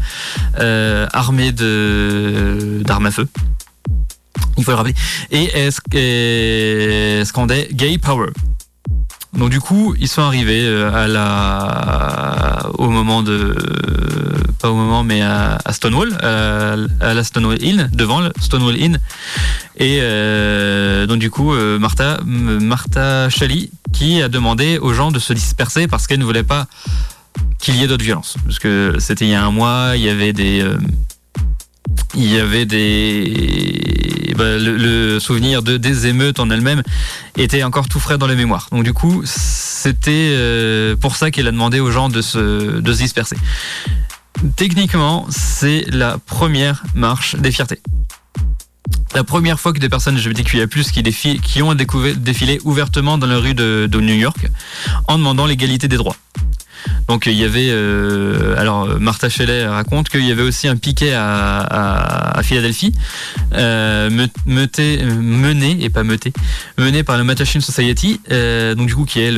armée 0.58 1.54
d'armes 1.54 3.06
à 3.06 3.12
feu 3.12 3.28
il 4.58 4.64
faut 4.64 4.72
le 4.72 4.78
rappeler. 4.78 4.96
Et 5.32 5.46
est-ce 5.46 5.82
qu'on 7.34 7.48
est 7.50 7.74
Gay 7.74 7.98
Power? 7.98 8.32
Donc 9.38 9.50
du 9.50 9.60
coup, 9.60 9.96
ils 10.00 10.08
sont 10.08 10.22
arrivés 10.22 10.64
euh, 10.64 10.94
à 10.94 11.08
la, 11.08 12.70
au 12.78 12.90
moment 12.90 13.22
de, 13.22 13.56
pas 14.62 14.70
au 14.70 14.76
moment, 14.76 15.04
mais 15.04 15.22
à, 15.22 15.60
Stonewall, 15.72 16.14
à, 16.22 17.14
la 17.14 17.24
Stonewall 17.24 17.58
Inn, 17.62 17.90
devant 17.92 18.22
le 18.22 18.32
Stonewall 18.40 18.82
Inn. 18.82 19.00
Et 19.78 20.00
euh, 20.02 21.06
donc 21.06 21.20
du 21.20 21.30
coup, 21.30 21.54
euh, 21.54 21.78
Martha, 21.80 22.20
Martha 22.24 23.30
Shelley, 23.30 23.70
qui 23.92 24.22
a 24.22 24.30
demandé 24.30 24.78
aux 24.78 24.94
gens 24.94 25.12
de 25.12 25.20
se 25.20 25.34
disperser 25.34 25.88
parce 25.88 26.08
qu'elle 26.08 26.20
ne 26.20 26.26
voulait 26.26 26.44
pas 26.44 26.68
qu'il 27.60 27.76
y 27.76 27.84
ait 27.84 27.88
d'autres 27.88 28.06
violences. 28.06 28.38
Parce 28.46 28.60
que 28.60 28.96
c'était 29.00 29.26
il 29.26 29.32
y 29.32 29.36
a 29.36 29.44
un 29.44 29.52
mois, 29.52 29.94
il 29.96 30.02
y 30.02 30.10
avait 30.10 30.32
des, 30.32 30.66
il 32.16 32.32
y 32.32 32.40
avait 32.40 32.66
des 32.66 34.34
bah, 34.38 34.58
le, 34.58 35.20
souvenir 35.20 35.62
de 35.62 35.78
des 35.78 36.08
émeutes 36.08 36.40
en 36.40 36.50
elles-mêmes 36.50 36.84
était 37.38 37.64
encore 37.64 37.88
tout 37.88 38.00
frais 38.00 38.18
dans 38.18 38.28
les 38.28 38.36
mémoires. 38.36 38.68
Donc 38.72 38.84
du 38.84 38.94
coup, 38.94 39.22
c'était 39.26 40.32
euh, 40.34 40.96
pour 40.96 41.16
ça 41.16 41.32
qu'elle 41.32 41.48
a 41.48 41.52
demandé 41.52 41.80
aux 41.80 41.92
gens 41.92 42.10
de 42.10 42.22
se 42.22 42.80
de 42.80 42.94
se 42.94 42.98
disperser. 42.98 43.38
Techniquement, 44.56 45.26
c'est 45.30 45.86
la 45.90 46.18
première 46.18 46.84
marche 46.94 47.36
des 47.36 47.52
fiertés. 47.52 47.82
La 49.14 49.24
première 49.24 49.60
fois 49.60 49.72
que 49.72 49.80
des 49.80 49.88
personnes 49.88 50.18
LGBTQIA+, 50.18 50.68
qui, 50.68 51.02
défilent, 51.02 51.40
qui 51.40 51.62
ont 51.62 51.74
défilé 51.74 52.60
ouvertement 52.66 53.18
dans 53.18 53.28
la 53.28 53.38
rue 53.38 53.54
de 53.56 53.88
New 53.94 54.14
York 54.14 54.48
en 55.08 55.18
demandant 55.18 55.46
l'égalité 55.46 55.88
des 55.88 55.96
droits. 55.96 56.18
Donc 57.08 57.28
il 57.28 57.34
y 57.34 57.44
avait, 57.44 57.70
euh, 57.70 58.56
alors 58.58 59.00
Martha 59.00 59.30
Shelley 59.30 59.66
raconte 59.66 60.10
qu'il 60.10 60.26
y 60.26 60.32
avait 60.32 60.42
aussi 60.42 60.68
un 60.68 60.76
piquet 60.76 61.14
à, 61.14 62.40
Philadelphie, 62.44 62.94
euh, 63.54 64.10
mené 64.46 65.84
et 65.84 65.90
pas 65.90 66.04
meuté, 66.04 66.34
mené 66.78 67.04
par 67.04 67.18
le 67.18 67.24
Mattachine 67.24 67.62
Society, 67.62 68.20
euh, 68.32 68.76
du 68.76 68.96
coup 68.96 69.06
qui 69.06 69.20
est 69.22 69.34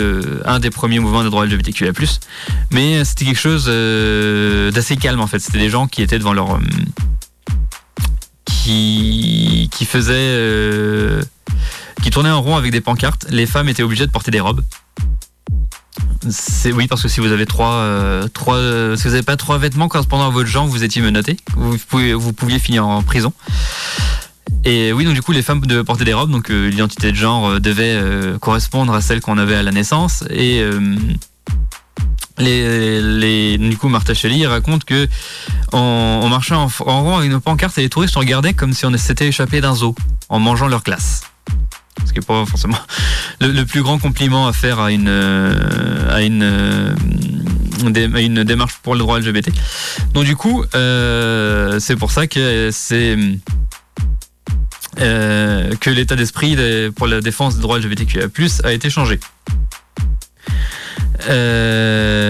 un 0.45 0.59
des 0.59 0.69
premiers 0.69 0.99
mouvements 0.99 1.23
de 1.23 1.29
droits 1.29 1.45
LGBTQIA+. 1.45 1.91
Mais 2.71 3.03
c'était 3.05 3.25
quelque 3.25 3.39
chose 3.39 3.65
euh, 3.67 4.71
d'assez 4.71 4.97
calme 4.97 5.19
en 5.19 5.27
fait. 5.27 5.39
C'était 5.39 5.59
des 5.59 5.69
gens 5.69 5.87
qui 5.87 6.01
étaient 6.01 6.19
devant 6.19 6.33
leur, 6.33 6.59
qui 8.45 9.69
qui 9.71 9.85
faisaient, 9.85 11.21
qui 12.01 12.09
tournaient 12.09 12.31
en 12.31 12.41
rond 12.41 12.55
avec 12.55 12.71
des 12.71 12.81
pancartes. 12.81 13.25
Les 13.29 13.45
femmes 13.45 13.69
étaient 13.69 13.83
obligées 13.83 14.05
de 14.05 14.11
porter 14.11 14.31
des 14.31 14.39
robes. 14.39 14.63
Oui 16.73 16.87
parce 16.87 17.01
que 17.01 17.07
si 17.07 17.19
vous 17.19 17.31
avez 17.31 17.45
trois, 17.45 17.73
euh, 17.73 18.27
trois 18.27 18.55
euh, 18.55 18.97
n'avez 19.05 19.23
pas 19.23 19.37
trois 19.37 19.57
vêtements 19.57 19.87
correspondant 19.87 20.27
à 20.27 20.29
votre 20.29 20.49
genre, 20.49 20.67
vous 20.67 20.83
étiez 20.83 21.01
menotté. 21.01 21.37
Vous, 21.55 22.33
pouviez 22.33 22.59
finir 22.59 22.85
en 22.85 23.01
prison. 23.03 23.33
Et 24.63 24.91
oui, 24.93 25.05
donc 25.05 25.13
du 25.13 25.21
coup, 25.21 25.31
les 25.31 25.41
femmes 25.41 25.61
devaient 25.65 25.83
porter 25.83 26.03
des 26.03 26.13
robes, 26.13 26.31
donc 26.31 26.49
euh, 26.49 26.69
l'identité 26.69 27.11
de 27.11 27.17
genre 27.17 27.59
devait 27.59 28.01
correspondre 28.41 28.93
à 28.93 29.01
celle 29.01 29.21
qu'on 29.21 29.37
avait 29.37 29.55
à 29.55 29.63
la 29.63 29.71
naissance. 29.71 30.23
Et 30.29 30.63
les, 32.37 33.01
les, 33.01 33.57
du 33.57 33.77
coup, 33.77 33.89
Martha 33.89 34.13
Shelley 34.13 34.45
raconte 34.45 34.83
que 34.83 35.07
en, 35.71 36.27
marchant 36.29 36.69
en, 36.85 37.03
rond 37.03 37.17
avec 37.17 37.31
nos 37.31 37.39
pancartes, 37.39 37.77
les 37.77 37.89
touristes 37.89 38.15
regardaient 38.15 38.53
comme 38.53 38.73
si 38.73 38.85
on 38.85 38.95
s'était 38.97 39.27
échappé 39.27 39.61
d'un 39.61 39.75
zoo 39.75 39.95
en 40.29 40.39
mangeant 40.39 40.67
leur 40.67 40.83
glace 40.83 41.21
ce 42.05 42.13
qui 42.13 42.19
n'est 42.19 42.25
pas 42.25 42.45
forcément 42.45 42.77
le, 43.41 43.63
plus 43.63 43.81
grand 43.81 43.97
compliment 43.99 44.47
à 44.47 44.53
faire 44.53 44.79
à 44.79 44.91
une 44.91 45.07
euh, 45.09 46.09
à 46.09 46.21
une 46.21 46.43
euh, 46.43 46.95
une 47.83 48.43
démarche 48.43 48.79
pour 48.81 48.93
le 48.93 48.99
droit 48.99 49.19
LGBT. 49.19 49.49
Donc 50.13 50.25
du 50.25 50.35
coup, 50.35 50.63
euh, 50.73 51.79
c'est 51.79 51.95
pour 51.95 52.11
ça 52.11 52.25
que 52.25 52.69
c'est 52.71 53.15
que 54.97 55.89
l'état 55.91 56.15
d'esprit 56.15 56.57
pour 56.95 57.05
la 57.05 57.21
défense 57.21 57.55
des 57.55 57.61
droits 57.61 57.77
LGBTQIA+ 57.77 58.29
a 58.63 58.71
été 58.73 58.89
changé. 58.89 59.19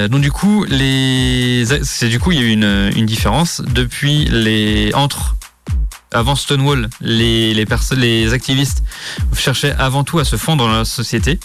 donc 0.09 0.21
du 0.21 0.31
coup, 0.31 0.65
les, 0.65 1.63
c'est 1.83 2.09
du 2.09 2.19
coup 2.19 2.33
il 2.33 2.39
y 2.39 2.41
a 2.41 2.45
eu 2.45 2.51
une, 2.51 2.91
une 2.95 3.05
différence 3.05 3.61
depuis 3.61 4.25
les 4.25 4.91
entre 4.93 5.37
avant 6.11 6.35
Stonewall, 6.35 6.89
les, 7.01 7.53
les, 7.53 7.65
les 7.97 8.33
activistes 8.33 8.83
cherchaient 9.35 9.75
avant 9.77 10.03
tout 10.03 10.19
à 10.19 10.25
se 10.25 10.35
fondre 10.35 10.65
dans 10.65 10.71
la 10.71 10.85
société 10.85 11.39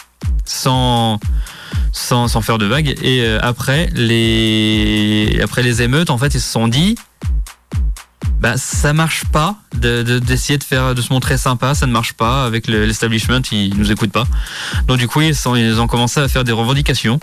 sans, 0.45 1.19
sans, 1.93 2.29
sans 2.29 2.41
faire 2.41 2.59
de 2.59 2.67
vagues. 2.67 2.95
Et 3.03 3.23
euh, 3.23 3.39
après 3.43 3.89
les 3.95 5.41
après 5.43 5.63
les 5.63 5.83
émeutes, 5.83 6.11
en 6.11 6.19
fait, 6.19 6.35
ils 6.35 6.41
se 6.41 6.51
sont 6.51 6.69
dit 6.69 6.97
bah 8.41 8.57
ça 8.57 8.93
marche 8.93 9.25
pas 9.27 9.57
d'essayer 9.73 10.59
de, 10.59 10.65
faire 10.65 10.95
de 10.95 11.01
se 11.01 11.13
montrer 11.13 11.39
sympa, 11.39 11.75
ça 11.75 11.87
ne 11.87 11.93
marche 11.93 12.13
pas 12.15 12.45
avec 12.45 12.67
l'establishment, 12.67 13.41
ils 13.53 13.77
nous 13.77 13.93
écoutent 13.93 14.13
pas. 14.13 14.27
Donc 14.87 14.99
du 14.99 15.07
coup 15.07 15.21
ils, 15.21 15.35
ils 15.57 15.81
ont 15.81 15.87
commencé 15.87 16.21
à 16.21 16.29
faire 16.29 16.45
des 16.45 16.53
revendications. 16.53 17.21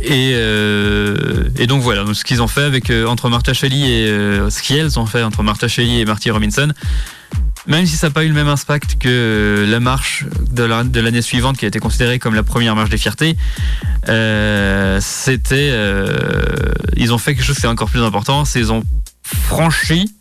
Et, 0.00 0.32
euh, 0.34 1.48
et 1.58 1.66
donc 1.66 1.82
voilà, 1.82 2.04
ce 2.12 2.24
qu'ils 2.24 2.42
ont 2.42 2.48
fait 2.48 2.64
avec 2.64 2.90
euh, 2.90 3.06
entre 3.06 3.28
Martha 3.28 3.52
Shelley 3.52 3.78
et 3.78 4.08
euh, 4.08 4.50
ce 4.50 4.98
ont 4.98 5.06
fait 5.06 5.22
entre 5.22 5.42
Martha 5.44 5.68
Shelley 5.68 6.00
et 6.00 6.04
Marty 6.04 6.30
Robinson, 6.30 6.72
même 7.68 7.86
si 7.86 7.96
ça 7.96 8.08
n'a 8.08 8.12
pas 8.12 8.24
eu 8.24 8.28
le 8.28 8.34
même 8.34 8.48
impact 8.48 8.98
que 8.98 9.08
euh, 9.08 9.66
la 9.70 9.78
marche 9.78 10.24
de 10.50 11.00
l'année 11.00 11.22
suivante 11.22 11.56
qui 11.56 11.66
a 11.66 11.68
été 11.68 11.78
considérée 11.78 12.18
comme 12.18 12.34
la 12.34 12.42
première 12.42 12.74
marche 12.74 12.90
des 12.90 12.98
fiertés, 12.98 13.36
c'était, 15.00 15.72
ils 16.96 17.12
ont 17.12 17.18
fait 17.18 17.36
quelque 17.36 17.44
chose 17.44 17.58
qui 17.58 17.66
est 17.66 17.68
encore 17.68 17.90
plus 17.90 18.02
important, 18.02 18.44
c'est 18.44 18.58
ils 18.58 18.72
ont 18.72 18.82
franchi 19.22 20.12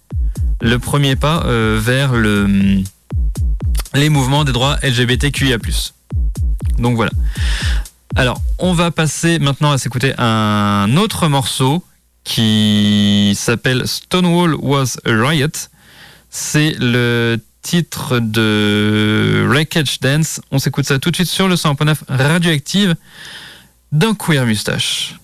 le 0.62 0.78
premier 0.78 1.16
pas 1.16 1.43
vers 1.80 2.14
le, 2.14 2.84
les 3.95 4.09
mouvements 4.09 4.43
des 4.43 4.51
droits 4.51 4.78
LGBTQIA+. 4.84 5.57
Donc 6.78 6.95
voilà. 6.95 7.12
Alors, 8.16 8.41
on 8.59 8.74
va 8.74 8.91
passer 8.91 9.39
maintenant 9.39 9.72
à 9.72 9.78
s'écouter 9.78 10.14
un 10.18 10.97
autre 10.97 11.28
morceau 11.28 11.84
qui 12.24 13.34
s'appelle 13.36 13.88
Stonewall 13.88 14.55
Was 14.55 14.97
a 15.05 15.12
Riot. 15.12 15.47
C'est 16.30 16.76
le 16.80 17.39
titre 17.62 18.20
de 18.20 19.45
Wreckage 19.47 19.99
Dance. 20.01 20.41
On 20.51 20.59
s'écoute 20.59 20.86
ça 20.86 20.99
tout 20.99 21.12
de 21.12 21.16
suite 21.16 21.30
sur 21.30 21.47
le 21.47 21.55
100.9 21.55 21.95
radioactive 22.09 22.95
d'un 23.91 24.14
Queer 24.14 24.45
Mustache. 24.45 25.16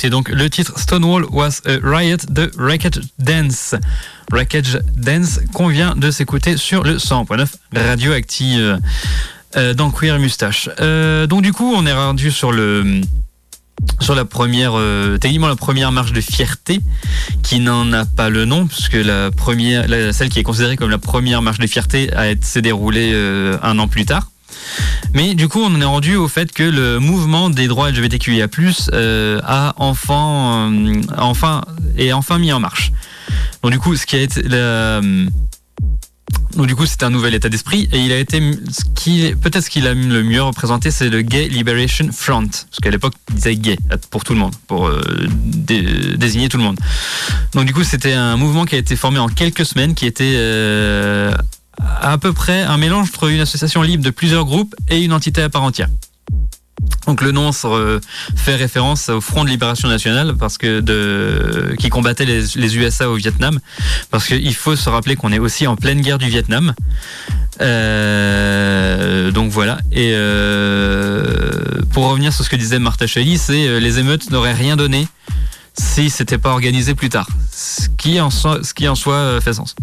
C'était 0.00 0.08
donc 0.08 0.30
le 0.30 0.48
titre 0.48 0.80
Stonewall 0.80 1.26
Was 1.26 1.60
a 1.66 1.72
Riot 1.82 2.16
de 2.30 2.50
Wreckage 2.56 3.02
Dance. 3.18 3.74
Wreckage 4.32 4.78
Dance 4.96 5.40
qu'on 5.52 5.68
vient 5.68 5.94
de 5.94 6.10
s'écouter 6.10 6.56
sur 6.56 6.84
le 6.84 6.96
100.9 6.96 7.46
radioactive 7.76 8.78
euh, 9.56 9.74
dans 9.74 9.90
Queer 9.90 10.18
Mustache. 10.18 10.70
Euh, 10.80 11.26
donc 11.26 11.42
du 11.42 11.52
coup, 11.52 11.70
on 11.76 11.84
est 11.84 11.92
rendu 11.92 12.30
sur 12.30 12.50
le 12.50 13.02
sur 14.00 14.14
la 14.14 14.24
première, 14.24 14.72
euh, 14.74 15.18
techniquement 15.18 15.48
la 15.48 15.56
première 15.56 15.92
marche 15.92 16.14
de 16.14 16.22
fierté, 16.22 16.80
qui 17.42 17.60
n'en 17.60 17.92
a 17.92 18.06
pas 18.06 18.30
le 18.30 18.46
nom, 18.46 18.66
puisque 18.68 18.94
la 18.94 19.30
première, 19.30 19.84
celle 20.14 20.30
qui 20.30 20.38
est 20.38 20.44
considérée 20.44 20.78
comme 20.78 20.90
la 20.90 20.96
première 20.96 21.42
marche 21.42 21.58
de 21.58 21.66
fierté 21.66 22.10
a 22.14 22.30
été 22.30 22.62
déroulée 22.62 23.12
un 23.62 23.78
an 23.78 23.86
plus 23.86 24.06
tard. 24.06 24.30
Mais 25.14 25.34
du 25.34 25.48
coup, 25.48 25.60
on 25.60 25.74
en 25.74 25.80
est 25.80 25.84
rendu 25.84 26.16
au 26.16 26.28
fait 26.28 26.52
que 26.52 26.62
le 26.62 26.98
mouvement 26.98 27.50
des 27.50 27.66
droits 27.66 27.90
LGBTQIA+ 27.90 28.48
euh, 28.92 29.40
a 29.44 29.74
enfin, 29.76 30.72
euh, 30.72 31.02
enfin 31.18 31.62
est 31.96 32.12
enfin 32.12 32.38
mis 32.38 32.52
en 32.52 32.60
marche. 32.60 32.92
Donc 33.62 33.72
du 33.72 33.78
coup, 33.78 33.96
ce 33.96 34.06
qui 34.06 34.16
a 34.16 34.20
été 34.20 34.42
donc 36.56 36.66
du 36.66 36.74
coup, 36.74 36.84
c'est 36.84 37.02
un 37.04 37.10
nouvel 37.10 37.34
état 37.34 37.48
d'esprit 37.48 37.88
et 37.92 37.98
il 37.98 38.12
a 38.12 38.18
été 38.18 38.40
qui 38.96 39.32
peut-être 39.40 39.64
ce 39.64 39.70
qu'il 39.70 39.86
a 39.86 39.94
le 39.94 40.22
mieux 40.24 40.42
représenté, 40.42 40.90
c'est 40.90 41.08
le 41.08 41.22
Gay 41.22 41.48
Liberation 41.48 42.08
Front, 42.12 42.48
parce 42.48 42.80
qu'à 42.82 42.90
l'époque, 42.90 43.14
il 43.28 43.36
disait 43.36 43.56
gay 43.56 43.78
pour 44.10 44.24
tout 44.24 44.32
le 44.32 44.40
monde, 44.40 44.54
pour 44.66 44.88
euh, 44.88 45.00
désigner 45.44 46.48
tout 46.48 46.56
le 46.56 46.64
monde. 46.64 46.78
Donc 47.54 47.66
du 47.66 47.72
coup, 47.72 47.84
c'était 47.84 48.14
un 48.14 48.36
mouvement 48.36 48.64
qui 48.64 48.74
a 48.74 48.78
été 48.78 48.96
formé 48.96 49.18
en 49.18 49.28
quelques 49.28 49.64
semaines, 49.64 49.94
qui 49.94 50.06
était 50.06 50.34
à 52.00 52.18
peu 52.18 52.32
près 52.32 52.62
un 52.62 52.76
mélange 52.76 53.08
entre 53.08 53.30
une 53.30 53.40
association 53.40 53.82
libre 53.82 54.04
de 54.04 54.10
plusieurs 54.10 54.44
groupes 54.44 54.74
et 54.88 55.02
une 55.02 55.12
entité 55.12 55.42
à 55.42 55.48
part 55.48 55.62
entière. 55.62 55.88
Donc 57.06 57.22
le 57.22 57.32
nom 57.32 57.50
fait 58.36 58.54
référence 58.54 59.08
au 59.08 59.20
Front 59.20 59.44
de 59.44 59.50
Libération 59.50 59.88
Nationale 59.88 60.34
parce 60.38 60.58
que 60.58 61.74
qui 61.76 61.88
combattait 61.88 62.24
les, 62.24 62.76
USA 62.76 63.10
au 63.10 63.14
Vietnam. 63.14 63.58
Parce 64.10 64.26
qu'il 64.26 64.54
faut 64.54 64.76
se 64.76 64.88
rappeler 64.88 65.16
qu'on 65.16 65.32
est 65.32 65.38
aussi 65.38 65.66
en 65.66 65.76
pleine 65.76 66.00
guerre 66.00 66.18
du 66.18 66.28
Vietnam. 66.28 66.74
Euh, 67.60 69.30
donc 69.30 69.50
voilà. 69.50 69.78
Et 69.92 70.12
euh, 70.14 71.82
pour 71.92 72.08
revenir 72.08 72.32
sur 72.32 72.44
ce 72.44 72.50
que 72.50 72.56
disait 72.56 72.78
Martha 72.78 73.06
Shelley, 73.06 73.36
c'est 73.36 73.66
euh, 73.66 73.80
les 73.80 73.98
émeutes 73.98 74.30
n'auraient 74.30 74.54
rien 74.54 74.76
donné 74.76 75.06
si 75.78 76.10
c'était 76.10 76.38
pas 76.38 76.50
organisé 76.50 76.94
plus 76.94 77.08
tard. 77.08 77.28
Ce 77.52 77.88
qui 77.96 78.20
en 78.20 78.30
soi, 78.30 78.60
fait 79.40 79.52
sens. 79.52 79.74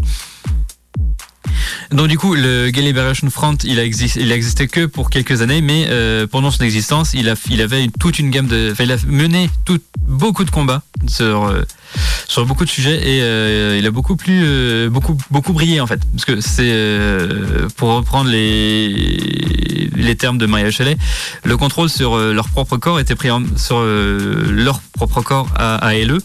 Donc 1.92 2.08
du 2.08 2.18
coup, 2.18 2.36
le 2.36 2.70
Gay 2.70 2.82
Liberation 2.82 3.30
Front, 3.30 3.58
il 3.64 3.80
a, 3.80 3.84
existé, 3.84 4.22
il 4.22 4.32
a 4.32 4.36
existé 4.36 4.68
que 4.68 4.86
pour 4.86 5.10
quelques 5.10 5.42
années, 5.42 5.62
mais 5.62 5.88
euh, 5.90 6.28
pendant 6.28 6.52
son 6.52 6.64
existence, 6.64 7.14
il, 7.14 7.30
a, 7.30 7.36
avait 7.64 7.88
toute 8.00 8.20
une 8.20 8.30
gamme 8.30 8.48
de... 8.48 8.74
Il 8.80 8.92
a 8.92 8.98
mené 9.08 9.50
tout, 9.66 9.80
beaucoup 10.00 10.44
de 10.44 10.52
combats 10.52 10.82
sur, 11.08 11.46
euh, 11.46 12.46
beaucoup 12.46 12.66
de 12.66 12.70
sujets 12.70 12.98
et 12.98 13.22
euh, 13.22 13.78
il 13.80 13.86
a 13.86 13.92
beaucoup 13.92 14.16
plus... 14.16 14.90
beaucoup, 14.90 15.18
beaucoup 15.32 15.54
brillé 15.54 15.80
en 15.80 15.88
fait. 15.88 16.02
Parce 16.14 16.26
que 16.26 16.42
c'est... 16.42 17.68
pour 17.78 17.90
reprendre 17.90 18.30
les, 18.30 20.16
termes 20.18 20.38
de 20.40 20.48
Maria 20.48 20.72
Shelley, 20.72 20.98
le 21.44 21.58
contrôle 21.58 21.90
sur 21.90 22.18
leur 22.18 22.50
propre 22.50 22.78
corps 22.78 23.00
était 23.00 23.16
pris 23.16 23.30
sur 23.56 23.84
leur 23.84 24.82
propre 24.94 25.22
corps 25.22 25.48
à, 25.56 25.76
à 25.76 25.94
LE 25.94 26.18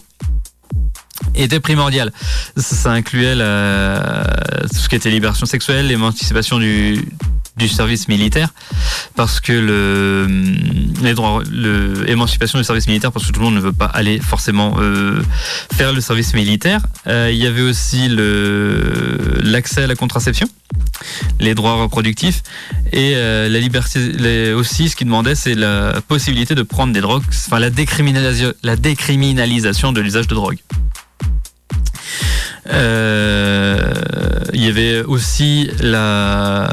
était 1.35 1.59
primordial. 1.59 2.11
Ça, 2.57 2.91
incluait 2.91 3.35
la, 3.35 4.23
tout 4.71 4.79
ce 4.79 4.89
qui 4.89 4.95
était 4.95 5.09
libération 5.09 5.45
sexuelle, 5.45 5.87
l'émancipation 5.87 6.59
du, 6.59 7.05
du 7.57 7.67
service 7.67 8.07
militaire, 8.07 8.49
parce 9.15 9.39
que 9.39 9.53
le, 9.53 10.27
les 11.03 11.13
droits, 11.13 11.43
le, 11.51 12.09
émancipation 12.09 12.57
du 12.57 12.65
service 12.65 12.87
militaire, 12.87 13.11
parce 13.11 13.27
que 13.27 13.31
tout 13.31 13.39
le 13.39 13.45
monde 13.45 13.55
ne 13.55 13.59
veut 13.59 13.73
pas 13.73 13.85
aller 13.85 14.19
forcément 14.19 14.75
euh, 14.79 15.21
faire 15.71 15.93
le 15.93 16.01
service 16.01 16.33
militaire. 16.33 16.81
Euh, 17.07 17.29
il 17.31 17.37
y 17.37 17.45
avait 17.45 17.61
aussi 17.61 18.09
l'accès 19.43 19.83
à 19.83 19.87
la 19.87 19.95
contraception, 19.95 20.47
les 21.39 21.53
droits 21.53 21.75
reproductifs 21.75 22.41
et 22.91 23.13
euh, 23.15 23.47
la 23.49 23.59
liberté. 23.59 24.53
aussi, 24.53 24.89
ce 24.89 24.95
qu'il 24.95 25.05
demandait, 25.05 25.35
c'est 25.35 25.55
la 25.55 26.01
possibilité 26.07 26.55
de 26.55 26.63
prendre 26.63 26.91
des 26.91 27.01
drogues, 27.01 27.23
enfin 27.29 27.59
la 27.59 27.69
décriminalisation, 27.69 28.53
la 28.63 28.75
décriminalisation 28.75 29.91
de 29.91 30.01
l'usage 30.01 30.27
de 30.27 30.33
drogue. 30.33 30.57
Euh, 32.69 33.93
il 34.53 34.63
y 34.63 34.67
avait 34.67 35.01
aussi 35.01 35.69
la, 35.79 36.67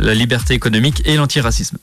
liberté 0.00 0.54
économique 0.54 1.02
et 1.04 1.16
l'antiracisme. 1.16 1.78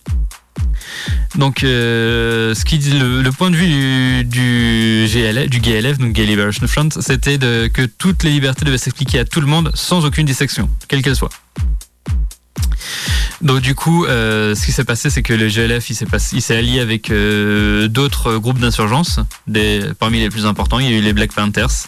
Donc, 1.35 1.63
euh, 1.63 2.53
ce 2.53 2.65
qui 2.65 2.77
le, 2.77 3.29
point 3.31 3.49
de 3.49 3.55
vue 3.55 4.23
du, 4.25 5.07
GLF, 5.07 5.49
du 5.49 5.59
donc 6.03 6.13
Gay 6.13 6.25
Liberation 6.25 6.67
Front, 6.67 6.89
c'était 6.99 7.37
que 7.37 7.85
toutes 7.85 8.23
les 8.23 8.31
libertés 8.31 8.65
devaient 8.65 8.77
s'expliquer 8.77 9.19
à 9.19 9.25
tout 9.25 9.41
le 9.41 9.47
monde 9.47 9.71
sans 9.73 10.05
aucune 10.05 10.25
dissection, 10.25 10.69
quelle 10.87 11.01
qu'elle 11.01 11.15
soit. 11.15 11.29
Donc 13.41 13.61
du 13.61 13.73
coup, 13.75 14.05
euh, 14.05 14.53
ce 14.55 14.65
qui 14.65 14.71
s'est 14.71 14.83
passé, 14.83 15.09
c'est 15.09 15.21
que 15.23 15.33
le 15.33 15.47
GLF, 15.47 15.89
il 15.89 16.41
s'est 16.41 16.55
allié 16.57 16.79
avec 16.79 17.09
euh, 17.09 17.87
d'autres 17.87 18.37
groupes 18.37 18.59
d'insurgence, 18.59 19.19
parmi 19.99 20.19
les 20.19 20.29
plus 20.29 20.45
importants. 20.45 20.79
Il 20.79 20.89
y 20.89 20.93
a 20.93 20.97
eu 20.97 21.01
les 21.01 21.13
Black 21.13 21.31
Panthers. 21.33 21.87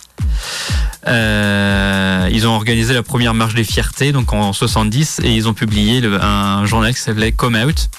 Euh, 1.08 2.30
ils 2.32 2.48
ont 2.48 2.56
organisé 2.56 2.94
la 2.94 3.04
première 3.04 3.34
marche 3.34 3.54
des 3.54 3.64
fiertés, 3.64 4.12
donc 4.12 4.32
en 4.34 4.54
70, 4.54 5.22
et 5.24 5.34
ils 5.36 5.48
ont 5.48 5.54
publié 5.54 6.02
un 6.22 6.66
journal 6.66 6.94
qui 6.94 7.00
s'appelait 7.02 7.32
Come 7.32 7.56
Out, 7.56 7.90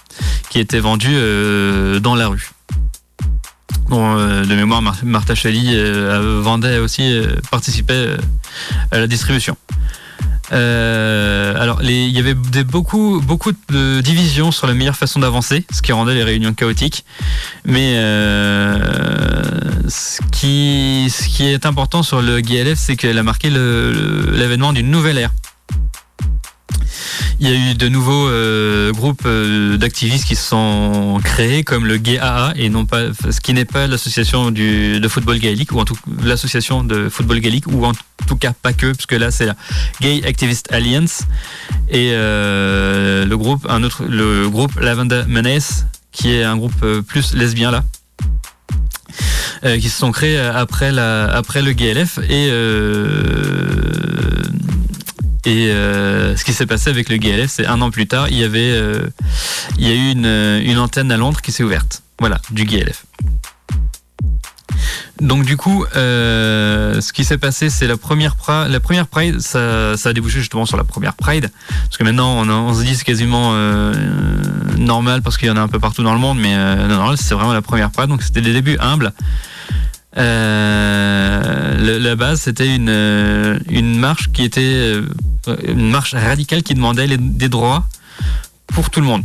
qui 0.50 0.58
était 0.60 0.80
vendu 0.80 1.10
dans 2.00 2.14
la 2.14 2.28
rue. 2.28 2.50
De 3.90 4.54
mémoire, 4.54 4.80
Mar- 4.80 4.96
Martha 5.04 5.34
Shelley 5.34 5.76
vendait 6.40 6.78
aussi, 6.78 7.20
participait 7.50 8.16
à 8.90 8.98
la 8.98 9.06
distribution. 9.06 9.56
Euh, 10.52 11.54
alors, 11.58 11.82
il 11.82 12.10
y 12.10 12.18
avait 12.18 12.34
beaucoup, 12.34 13.20
beaucoup 13.24 13.52
de 13.70 14.00
divisions 14.00 14.50
sur 14.50 14.66
la 14.66 14.74
meilleure 14.74 14.96
façon 14.96 15.20
d'avancer, 15.20 15.64
ce 15.72 15.82
qui 15.82 15.92
rendait 15.92 16.14
les 16.14 16.24
réunions 16.24 16.52
chaotiques. 16.52 17.04
Mais 17.64 17.94
euh, 17.96 18.78
ce, 19.88 20.20
qui, 20.30 21.08
ce 21.10 21.28
qui 21.28 21.46
est 21.46 21.66
important 21.66 22.02
sur 22.02 22.22
le 22.22 22.40
GLF, 22.40 22.78
c'est 22.78 22.96
qu'elle 22.96 23.18
a 23.18 23.22
marqué 23.22 23.50
l'avènement 23.50 24.72
d'une 24.72 24.90
nouvelle 24.90 25.18
ère. 25.18 25.30
Il 27.44 27.50
y 27.50 27.52
a 27.52 27.72
eu 27.72 27.74
de 27.74 27.88
nouveaux 27.88 28.28
euh, 28.28 28.92
groupes 28.92 29.24
euh, 29.26 29.76
d'activistes 29.76 30.26
qui 30.28 30.36
se 30.36 30.44
sont 30.44 31.18
créés, 31.24 31.64
comme 31.64 31.86
le 31.86 31.96
GAA, 31.96 32.52
et 32.54 32.68
non 32.68 32.86
pas, 32.86 33.06
ce 33.12 33.40
qui 33.40 33.52
n'est 33.52 33.64
pas 33.64 33.88
l'association 33.88 34.52
de 34.52 35.08
football 35.08 35.40
gaélique, 35.40 35.72
ou 35.72 35.80
en 35.80 35.84
tout 35.84 35.96
l'association 36.22 36.84
de 36.84 37.08
football 37.08 37.40
gaélique, 37.40 37.66
ou 37.66 37.84
en 37.84 37.94
tout 38.28 38.36
cas 38.36 38.52
pas 38.52 38.72
que, 38.72 38.92
parce 38.92 39.06
que 39.06 39.16
là 39.16 39.32
c'est 39.32 39.46
la 39.46 39.56
Gay 40.00 40.22
Activist 40.24 40.72
Alliance, 40.72 41.22
et 41.88 42.10
euh, 42.12 43.24
le 43.24 43.36
groupe, 43.36 43.66
un 43.68 43.82
autre, 43.82 44.04
le 44.08 44.48
groupe 44.48 44.78
Lavender 44.78 45.24
Menace, 45.26 45.86
qui 46.12 46.32
est 46.32 46.44
un 46.44 46.56
groupe 46.56 46.80
euh, 46.84 47.02
plus 47.02 47.34
lesbien 47.34 47.72
là. 47.72 47.82
euh, 49.64 49.80
qui 49.80 49.88
se 49.88 49.98
sont 49.98 50.12
créés 50.12 50.38
après, 50.38 50.92
la, 50.92 51.24
après 51.24 51.60
le 51.60 51.72
GLF 51.72 52.18
et 52.18 52.50
euh, 52.52 53.72
et 55.44 55.70
euh, 55.70 56.36
ce 56.36 56.44
qui 56.44 56.52
s'est 56.52 56.66
passé 56.66 56.90
avec 56.90 57.08
le 57.08 57.16
GLF, 57.16 57.50
c'est 57.50 57.66
un 57.66 57.80
an 57.80 57.90
plus 57.90 58.06
tard, 58.06 58.28
il 58.28 58.38
y 58.38 58.44
avait, 58.44 58.72
euh, 58.72 59.08
il 59.78 59.88
y 59.88 59.90
a 59.90 59.94
eu 59.94 60.12
une, 60.12 60.78
antenne 60.78 61.10
à 61.10 61.16
Londres 61.16 61.40
qui 61.40 61.52
s'est 61.52 61.64
ouverte. 61.64 62.02
Voilà, 62.20 62.40
du 62.50 62.64
GLF. 62.64 63.04
Donc 65.20 65.44
du 65.44 65.56
coup, 65.56 65.84
euh, 65.96 67.00
ce 67.00 67.12
qui 67.12 67.24
s'est 67.24 67.38
passé, 67.38 67.70
c'est 67.70 67.86
la 67.86 67.96
première 67.96 68.36
la 68.48 68.80
première 68.80 69.06
Pride, 69.06 69.40
ça, 69.40 69.92
a 69.92 70.12
débouché 70.12 70.38
justement 70.38 70.66
sur 70.66 70.76
la 70.76 70.84
première 70.84 71.14
Pride, 71.14 71.50
parce 71.84 71.96
que 71.96 72.04
maintenant 72.04 72.42
on, 72.46 72.74
se 72.74 72.82
dit 72.82 72.94
c'est 72.94 73.04
quasiment 73.04 73.52
normal 74.82 75.22
parce 75.22 75.38
qu'il 75.38 75.48
y 75.48 75.50
en 75.50 75.56
a 75.56 75.60
un 75.60 75.68
peu 75.68 75.78
partout 75.78 76.02
dans 76.02 76.12
le 76.12 76.20
monde, 76.20 76.38
mais 76.38 76.54
euh, 76.54 76.86
non, 76.86 76.96
non, 76.96 77.16
c'est 77.16 77.34
vraiment 77.34 77.52
la 77.52 77.62
première 77.62 77.90
Pride, 77.90 78.08
donc 78.08 78.22
c'était 78.22 78.40
des 78.40 78.52
débuts 78.52 78.76
humbles. 78.80 79.12
Euh, 80.16 81.98
la 81.98 82.16
base, 82.16 82.42
c'était 82.42 82.74
une, 82.74 82.88
euh, 82.88 83.58
une 83.70 83.98
marche 83.98 84.30
qui 84.32 84.42
était 84.44 84.60
euh, 84.60 85.06
une 85.66 85.90
marche 85.90 86.14
radicale 86.14 86.62
qui 86.62 86.74
demandait 86.74 87.16
des 87.16 87.48
droits 87.48 87.84
pour 88.66 88.90
tout 88.90 89.00
le 89.00 89.06
monde. 89.06 89.22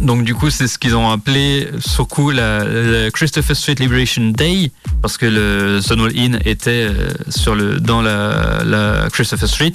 Donc 0.00 0.24
du 0.24 0.34
coup, 0.34 0.50
c'est 0.50 0.68
ce 0.68 0.78
qu'ils 0.78 0.94
ont 0.96 1.10
appelé 1.10 1.68
sur 1.78 2.06
coup 2.06 2.30
la, 2.30 3.10
Christopher 3.12 3.56
Street 3.56 3.76
Liberation 3.78 4.30
Day 4.30 4.70
parce 5.02 5.16
que 5.16 5.26
le 5.26 5.80
Stonewall 5.80 6.12
Inn 6.16 6.38
était 6.44 6.88
euh, 6.88 7.10
sur 7.28 7.54
le 7.54 7.80
dans 7.80 8.02
la, 8.02 9.08
Christopher 9.12 9.48
Street 9.48 9.72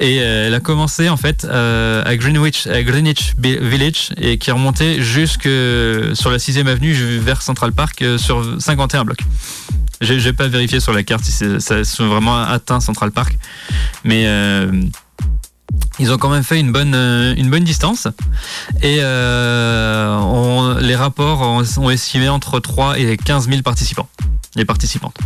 et 0.00 0.20
euh, 0.20 0.46
elle 0.46 0.54
a 0.54 0.60
commencé 0.60 1.08
en 1.08 1.16
fait 1.16 1.44
euh, 1.44 2.02
à 2.04 2.16
Greenwich 2.16 2.66
à 2.66 2.82
Greenwich 2.82 3.34
Village 3.38 4.10
et 4.20 4.38
qui 4.38 4.50
remontait 4.50 5.00
jusque 5.00 5.48
sur 6.14 6.30
la 6.30 6.38
6 6.38 6.58
avenue 6.58 6.92
vers 7.18 7.42
Central 7.42 7.72
Park 7.72 8.04
sur 8.18 8.60
51 8.60 9.04
blocs. 9.04 9.22
J'ai 10.02 10.18
j'ai 10.18 10.32
pas 10.32 10.48
vérifié 10.48 10.80
sur 10.80 10.92
la 10.92 11.04
carte 11.04 11.24
si 11.24 11.60
ça 11.60 11.84
sont 11.84 12.08
vraiment 12.08 12.42
atteint 12.42 12.80
Central 12.80 13.12
Park, 13.12 13.34
mais 14.04 14.24
euh, 14.26 14.82
ils 15.98 16.10
ont 16.12 16.18
quand 16.18 16.30
même 16.30 16.42
fait 16.42 16.60
une 16.60 16.72
bonne, 16.72 16.94
euh, 16.94 17.34
une 17.36 17.50
bonne 17.50 17.64
distance. 17.64 18.08
Et 18.82 18.98
euh, 19.00 20.80
les 20.80 20.96
rapports 20.96 21.40
ont, 21.42 21.90
estimé 21.90 22.28
entre 22.28 22.60
3 22.60 22.98
et 22.98 23.16
15 23.16 23.48
000 23.48 23.62
participants. 23.62 24.08
Les 24.56 24.64
participantes. 24.64 25.16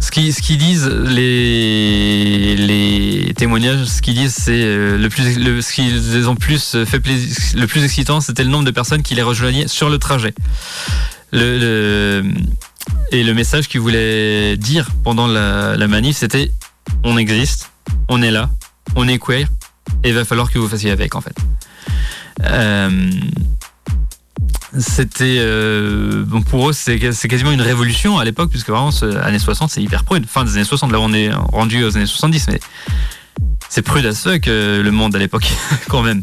Ce 0.00 0.10
qui, 0.10 0.32
ce 0.32 0.42
qu'ils 0.42 0.58
disent, 0.58 0.86
les, 0.88 2.56
les 2.56 3.34
témoignages, 3.34 3.84
ce 3.84 4.02
qu'ils 4.02 4.14
disent, 4.14 4.34
c'est 4.34 4.62
euh, 4.62 4.98
le 4.98 5.08
plus, 5.08 5.34
ce 5.62 5.72
qui 5.72 5.82
les 5.90 6.26
ont 6.26 6.34
plus 6.34 6.76
fait 6.84 7.00
plaisir, 7.00 7.36
le 7.54 7.66
plus 7.66 7.84
excitant, 7.84 8.20
c'était 8.20 8.44
le 8.44 8.50
nombre 8.50 8.64
de 8.64 8.70
personnes 8.70 9.02
qui 9.02 9.14
les 9.14 9.22
rejoignaient 9.22 9.68
sur 9.68 9.88
le 9.88 9.98
trajet. 9.98 10.34
Le- 11.32 12.22
et 13.12 13.22
le 13.22 13.34
message 13.34 13.68
qu'ils 13.68 13.80
voulaient 13.80 14.56
dire 14.56 14.88
pendant 15.04 15.26
la, 15.26 15.76
la 15.76 15.88
manif, 15.88 16.16
c'était 16.16 16.50
on 17.04 17.16
existe, 17.18 17.69
on 18.08 18.22
est 18.22 18.30
là, 18.30 18.50
on 18.96 19.08
est 19.08 19.18
queer, 19.18 19.46
et 20.04 20.08
il 20.08 20.14
va 20.14 20.24
falloir 20.24 20.50
que 20.50 20.58
vous 20.58 20.68
fassiez 20.68 20.90
avec 20.90 21.14
en 21.14 21.20
fait. 21.20 21.36
Euh, 22.42 23.10
c'était 24.78 25.36
euh, 25.38 26.24
bon 26.24 26.42
pour 26.42 26.70
eux 26.70 26.72
c'est 26.72 26.98
quasiment 26.98 27.50
une 27.50 27.60
révolution 27.60 28.18
à 28.18 28.24
l'époque 28.24 28.50
puisque 28.50 28.70
vraiment 28.70 28.90
années 29.22 29.40
60 29.40 29.68
c'est 29.68 29.82
hyper 29.82 30.04
prude 30.04 30.26
fin 30.26 30.44
des 30.44 30.54
années 30.54 30.64
60 30.64 30.92
là 30.92 31.00
on 31.00 31.12
est 31.12 31.30
rendu 31.32 31.82
aux 31.82 31.96
années 31.96 32.06
70 32.06 32.46
mais 32.48 32.60
c'est 33.68 33.82
prude 33.82 34.06
à 34.06 34.14
ce 34.14 34.38
que 34.38 34.80
le 34.80 34.90
monde 34.92 35.14
à 35.16 35.18
l'époque 35.18 35.50
quand 35.88 36.02
même 36.02 36.22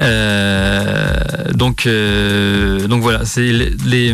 donc, 0.00 1.86
euh, 1.86 2.86
donc 2.86 3.02
voilà, 3.02 3.24
c'est 3.24 3.52
les, 3.52 3.70
les, 3.84 4.08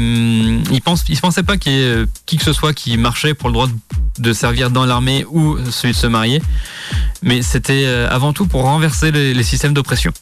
ils 0.70 0.80
pensent, 0.82 1.04
ils 1.08 1.20
pensaient 1.20 1.42
pas 1.42 1.56
qu'il 1.58 1.72
y 1.72 1.82
ait 1.82 1.84
euh, 1.84 2.06
qui 2.26 2.38
que 2.38 2.44
ce 2.44 2.52
soit 2.52 2.72
qui 2.72 2.96
marchait 2.96 3.34
pour 3.34 3.48
le 3.50 3.52
droit 3.52 3.68
de, 4.18 4.32
servir 4.32 4.70
dans 4.70 4.86
l'armée 4.86 5.26
ou 5.28 5.58
celui 5.70 5.92
de 5.92 5.98
se 5.98 6.06
marier, 6.06 6.40
mais 7.22 7.42
c'était 7.42 7.86
avant 7.86 8.32
tout 8.32 8.46
pour 8.46 8.62
renverser 8.62 9.10
les, 9.10 9.42
systèmes 9.42 9.74
d'oppression. 9.74 10.12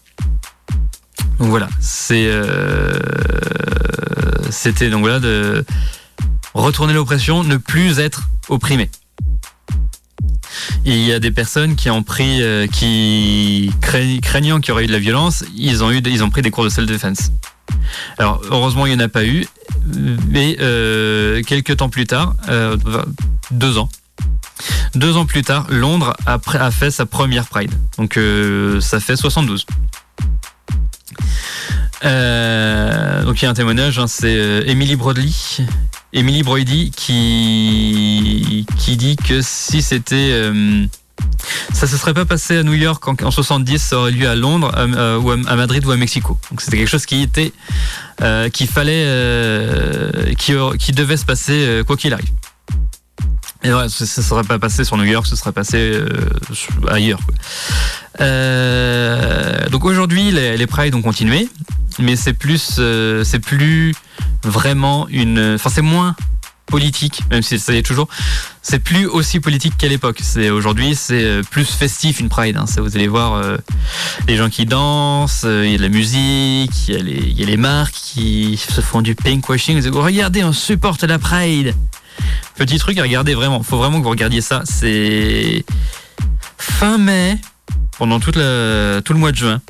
Donc 1.38 1.48
voilà, 1.48 1.68
c'était 1.80 2.40
donc 4.90 5.00
voilà 5.00 5.20
de 5.20 5.64
retourner 6.54 6.92
l'oppression, 6.92 7.44
ne 7.44 7.56
plus 7.56 8.00
être 8.00 8.28
opprimé. 8.48 8.90
Il 10.84 10.98
y 10.98 11.12
a 11.12 11.18
des 11.18 11.30
personnes 11.30 11.76
qui 11.76 11.90
ont 11.90 12.02
pris, 12.02 12.42
qui 12.72 13.70
craignant 13.80 14.60
qu'il 14.60 14.70
y 14.70 14.72
aurait 14.72 14.84
eu 14.84 14.88
de 14.88 14.92
la 14.92 14.98
violence, 14.98 15.44
ils 15.56 15.82
ont 15.84 15.90
eu, 15.90 16.00
ils 16.04 16.22
ont 16.24 16.30
pris 16.30 16.42
des 16.42 16.50
cours 16.50 16.64
de 16.64 16.70
self-defense. 16.70 17.30
Alors 18.18 18.40
heureusement 18.50 18.86
il 18.86 18.96
n'y 18.96 19.02
en 19.02 19.04
a 19.04 19.08
pas 19.08 19.24
eu, 19.24 19.46
mais 20.28 20.56
euh, 20.60 21.42
quelques 21.42 21.76
temps 21.76 21.88
plus 21.88 22.06
tard, 22.06 22.34
euh, 22.48 22.76
deux 23.50 23.78
ans, 23.78 23.88
deux 24.94 25.16
ans 25.16 25.26
plus 25.26 25.42
tard, 25.42 25.66
Londres 25.70 26.14
a, 26.26 26.70
fait 26.70 26.90
sa 26.90 27.06
première 27.06 27.46
Pride. 27.46 27.72
Donc 27.98 28.16
euh, 28.16 28.80
ça 28.80 29.00
fait 29.00 29.16
72. 29.16 29.66
donc 32.02 33.40
il 33.40 33.44
y 33.44 33.46
a 33.46 33.50
un 33.50 33.54
témoignage, 33.54 33.98
hein, 33.98 34.06
c'est 34.06 34.64
Emily 34.66 34.96
Broadley, 34.96 35.30
Emily 36.12 36.42
Brody 36.42 36.90
qui 36.90 38.66
qui 38.78 38.96
dit 38.96 39.16
que 39.16 39.40
si 39.42 39.82
c'était 39.82 40.32
ça 41.72 41.86
se 41.86 41.96
serait 41.96 42.14
pas 42.14 42.24
passé 42.24 42.58
à 42.58 42.62
New 42.62 42.74
York 42.74 43.06
en, 43.08 43.30
70, 43.30 43.78
ça 43.78 43.98
aurait 43.98 44.10
lieu 44.10 44.28
à 44.28 44.34
Londres, 44.34 44.72
euh, 44.76 45.18
ou 45.18 45.30
à, 45.30 45.36
Madrid 45.36 45.84
ou 45.84 45.90
à 45.90 45.96
Mexico. 45.96 46.38
Donc 46.50 46.60
c'était 46.60 46.76
quelque 46.78 46.88
chose 46.88 47.06
qui 47.06 47.22
était, 47.22 47.52
euh, 48.20 48.48
qu'il 48.48 48.68
fallait, 48.68 49.04
euh, 49.06 50.34
qui, 50.34 50.54
qui, 50.78 50.92
devait 50.92 51.16
se 51.16 51.24
passer 51.24 51.82
quoi 51.86 51.96
qu'il 51.96 52.12
arrive. 52.12 52.30
Et 53.64 53.72
ouais, 53.72 53.88
ça 53.88 54.04
ne 54.04 54.26
serait 54.26 54.42
pas 54.42 54.58
passé 54.58 54.84
sur 54.84 54.96
New 54.96 55.04
York, 55.04 55.26
ce 55.26 55.36
serait 55.36 55.52
passé 55.52 56.00
ailleurs. 56.88 57.20
donc 59.70 59.84
aujourd'hui, 59.84 60.30
les, 60.32 60.56
les 60.56 60.66
Pride 60.66 60.94
ont 60.94 61.02
continué, 61.02 61.48
mais 61.98 62.16
c'est 62.16 62.32
plus, 62.32 62.80
c'est 63.24 63.38
plus 63.38 63.94
vraiment 64.44 65.06
une, 65.08 65.54
enfin 65.54 65.70
c'est 65.70 65.82
moins 65.82 66.14
politique, 66.66 67.22
même 67.30 67.42
si 67.42 67.58
ça 67.58 67.74
y 67.74 67.76
est 67.76 67.82
toujours, 67.82 68.08
c'est 68.62 68.78
plus 68.78 69.06
aussi 69.06 69.40
politique 69.40 69.76
qu'à 69.76 69.88
l'époque. 69.88 70.20
C'est 70.22 70.48
aujourd'hui, 70.48 70.94
c'est 70.94 71.22
euh, 71.22 71.42
plus 71.42 71.66
festif 71.66 72.18
une 72.18 72.30
Pride. 72.30 72.56
Hein. 72.56 72.64
Vous 72.78 72.96
allez 72.96 73.08
voir 73.08 73.34
euh, 73.34 73.58
les 74.26 74.36
gens 74.36 74.48
qui 74.48 74.64
dansent, 74.64 75.42
euh, 75.44 75.66
il 75.66 75.72
y 75.72 75.74
a 75.74 75.78
de 75.78 75.82
la 75.82 75.90
musique, 75.90 76.88
il 76.88 77.08
y, 77.08 77.40
y 77.40 77.42
a 77.42 77.46
les 77.46 77.56
marques 77.58 77.94
qui 77.94 78.56
se 78.56 78.80
font 78.80 79.02
du 79.02 79.14
pinkwashing. 79.14 79.86
Vous 79.90 80.00
regardez, 80.00 80.44
on 80.44 80.52
supporte 80.52 81.02
la 81.04 81.18
Pride. 81.18 81.74
Petit 82.56 82.78
truc 82.78 82.98
à 82.98 83.02
regarder 83.02 83.34
vraiment. 83.34 83.62
Faut 83.62 83.76
vraiment 83.76 83.98
que 83.98 84.04
vous 84.04 84.10
regardiez 84.10 84.40
ça. 84.40 84.62
C'est 84.64 85.64
fin 86.56 86.96
mai, 86.96 87.38
pendant 87.98 88.18
toute 88.18 88.36
la, 88.36 89.02
tout 89.02 89.12
le 89.12 89.18
mois 89.18 89.32
de 89.32 89.36
juin 89.36 89.60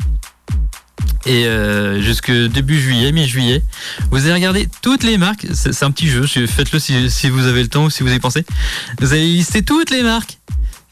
et 1.26 1.46
euh, 1.46 2.00
jusque 2.00 2.30
début 2.30 2.80
juillet, 2.80 3.12
mi-juillet. 3.12 3.62
Vous 4.10 4.24
allez 4.24 4.34
regarder 4.34 4.68
toutes 4.82 5.02
les 5.02 5.18
marques. 5.18 5.46
C'est 5.54 5.82
un 5.82 5.90
petit 5.90 6.08
jeu. 6.08 6.26
Faites-le 6.26 6.78
si, 6.78 7.28
vous 7.28 7.46
avez 7.46 7.62
le 7.62 7.68
temps 7.68 7.84
ou 7.84 7.90
si 7.90 8.02
vous 8.02 8.12
y 8.12 8.18
pensez. 8.18 8.44
Vous 9.00 9.12
allez 9.12 9.26
lister 9.26 9.62
toutes 9.62 9.90
les 9.90 10.02
marques 10.02 10.38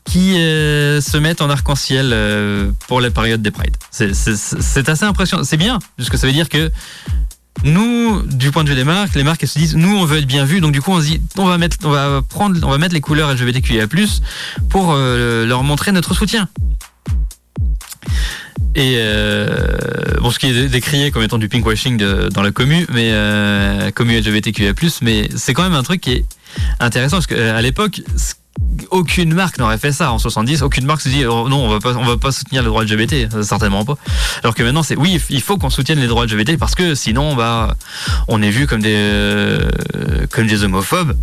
qui 0.05 0.37
euh, 0.37 1.01
se 1.01 1.16
mettent 1.16 1.43
en 1.43 1.51
arc-en-ciel 1.51 2.11
euh, 2.12 2.70
pour 2.89 3.01
la 3.01 3.11
période 3.11 3.43
des 3.43 3.51
Pride. 3.51 3.76
C'est 3.91 4.89
assez 4.89 5.05
impressionnant. 5.05 5.45
C'est 5.45 5.57
bien, 5.57 5.78
puisque 5.97 6.16
ça 6.16 6.26
veut 6.26 6.33
dire 6.33 6.49
que 6.49 6.70
nous, 7.62 8.22
du 8.22 8.51
point 8.51 8.64
de 8.64 8.70
vue 8.70 8.74
des 8.74 8.85
marques, 8.85 9.14
les 9.14 9.24
marques 9.24 9.43
elles 9.43 9.49
se 9.49 9.59
disent, 9.59 9.76
nous 9.76 9.95
on 9.95 10.05
veut 10.05 10.18
être 10.18 10.26
bien 10.26 10.45
vus, 10.45 10.61
donc 10.61 10.72
du 10.72 10.81
coup 10.81 10.93
on 10.93 11.01
se 11.01 11.07
dit, 11.07 11.20
on 11.37 11.45
va 11.45 11.59
mettre, 11.59 11.76
on 11.85 11.91
va 11.91 12.22
prendre, 12.26 12.59
on 12.66 12.70
va 12.70 12.78
mettre 12.78 12.95
les 12.95 13.03
couleurs 13.03 13.31
LGBTQIA+ 13.35 13.87
pour 14.70 14.95
leur 14.95 15.62
montrer 15.62 15.93
notre 15.93 16.14
soutien. 16.14 16.49
Et 18.75 18.97
euh, 18.99 19.49
bon, 20.21 20.31
ce 20.31 20.39
qui 20.39 20.47
est 20.47 20.68
décrié 20.68 21.11
comme 21.11 21.23
étant 21.23 21.39
du 21.39 21.49
pinkwashing 21.49 21.97
dans 22.29 22.43
la 22.43 22.53
commu, 22.53 22.87
mais 22.93 23.11
euh, 23.12 23.91
commu 23.91 24.18
LGBTQIA+, 24.18 24.73
mais 25.03 25.29
c'est 25.35 25.55
quand 25.55 25.64
même 25.64 25.75
un 25.75 25.83
truc 25.83 26.01
qui 26.01 26.12
est 26.12 26.25
intéressant 26.79 27.16
parce 27.16 27.27
qu'à 27.27 27.35
euh, 27.35 27.61
l'époque, 27.61 28.01
aucune 28.91 29.35
marque 29.35 29.59
n'aurait 29.59 29.79
fait 29.79 29.93
ça 29.93 30.12
en 30.12 30.18
70. 30.18 30.62
Aucune 30.62 30.85
marque 30.85 31.01
se 31.01 31.09
dit 31.09 31.25
oh, 31.27 31.49
non, 31.49 31.64
on 31.64 31.68
va 31.68 31.81
pas, 31.81 31.97
on 31.97 32.05
va 32.05 32.16
pas 32.16 32.31
soutenir 32.31 32.62
les 32.62 32.68
droits 32.68 32.85
LGBT, 32.85 33.43
certainement 33.43 33.85
pas. 33.85 33.97
Alors 34.43 34.55
que 34.55 34.62
maintenant, 34.62 34.83
c'est 34.83 34.97
oui, 34.97 35.21
il 35.31 35.43
faut 35.43 35.57
qu'on 35.57 35.71
soutienne 35.71 35.99
les 35.99 36.07
droits 36.07 36.27
LGBT 36.27 36.57
parce 36.57 36.75
que 36.75 36.95
sinon, 36.95 37.35
bah, 37.35 37.75
on 38.29 38.41
est 38.43 38.51
vu 38.51 38.66
comme 38.66 38.83
des, 38.83 38.95
euh, 38.95 39.68
comme 40.31 40.47
des 40.47 40.62
homophobes. 40.62 41.16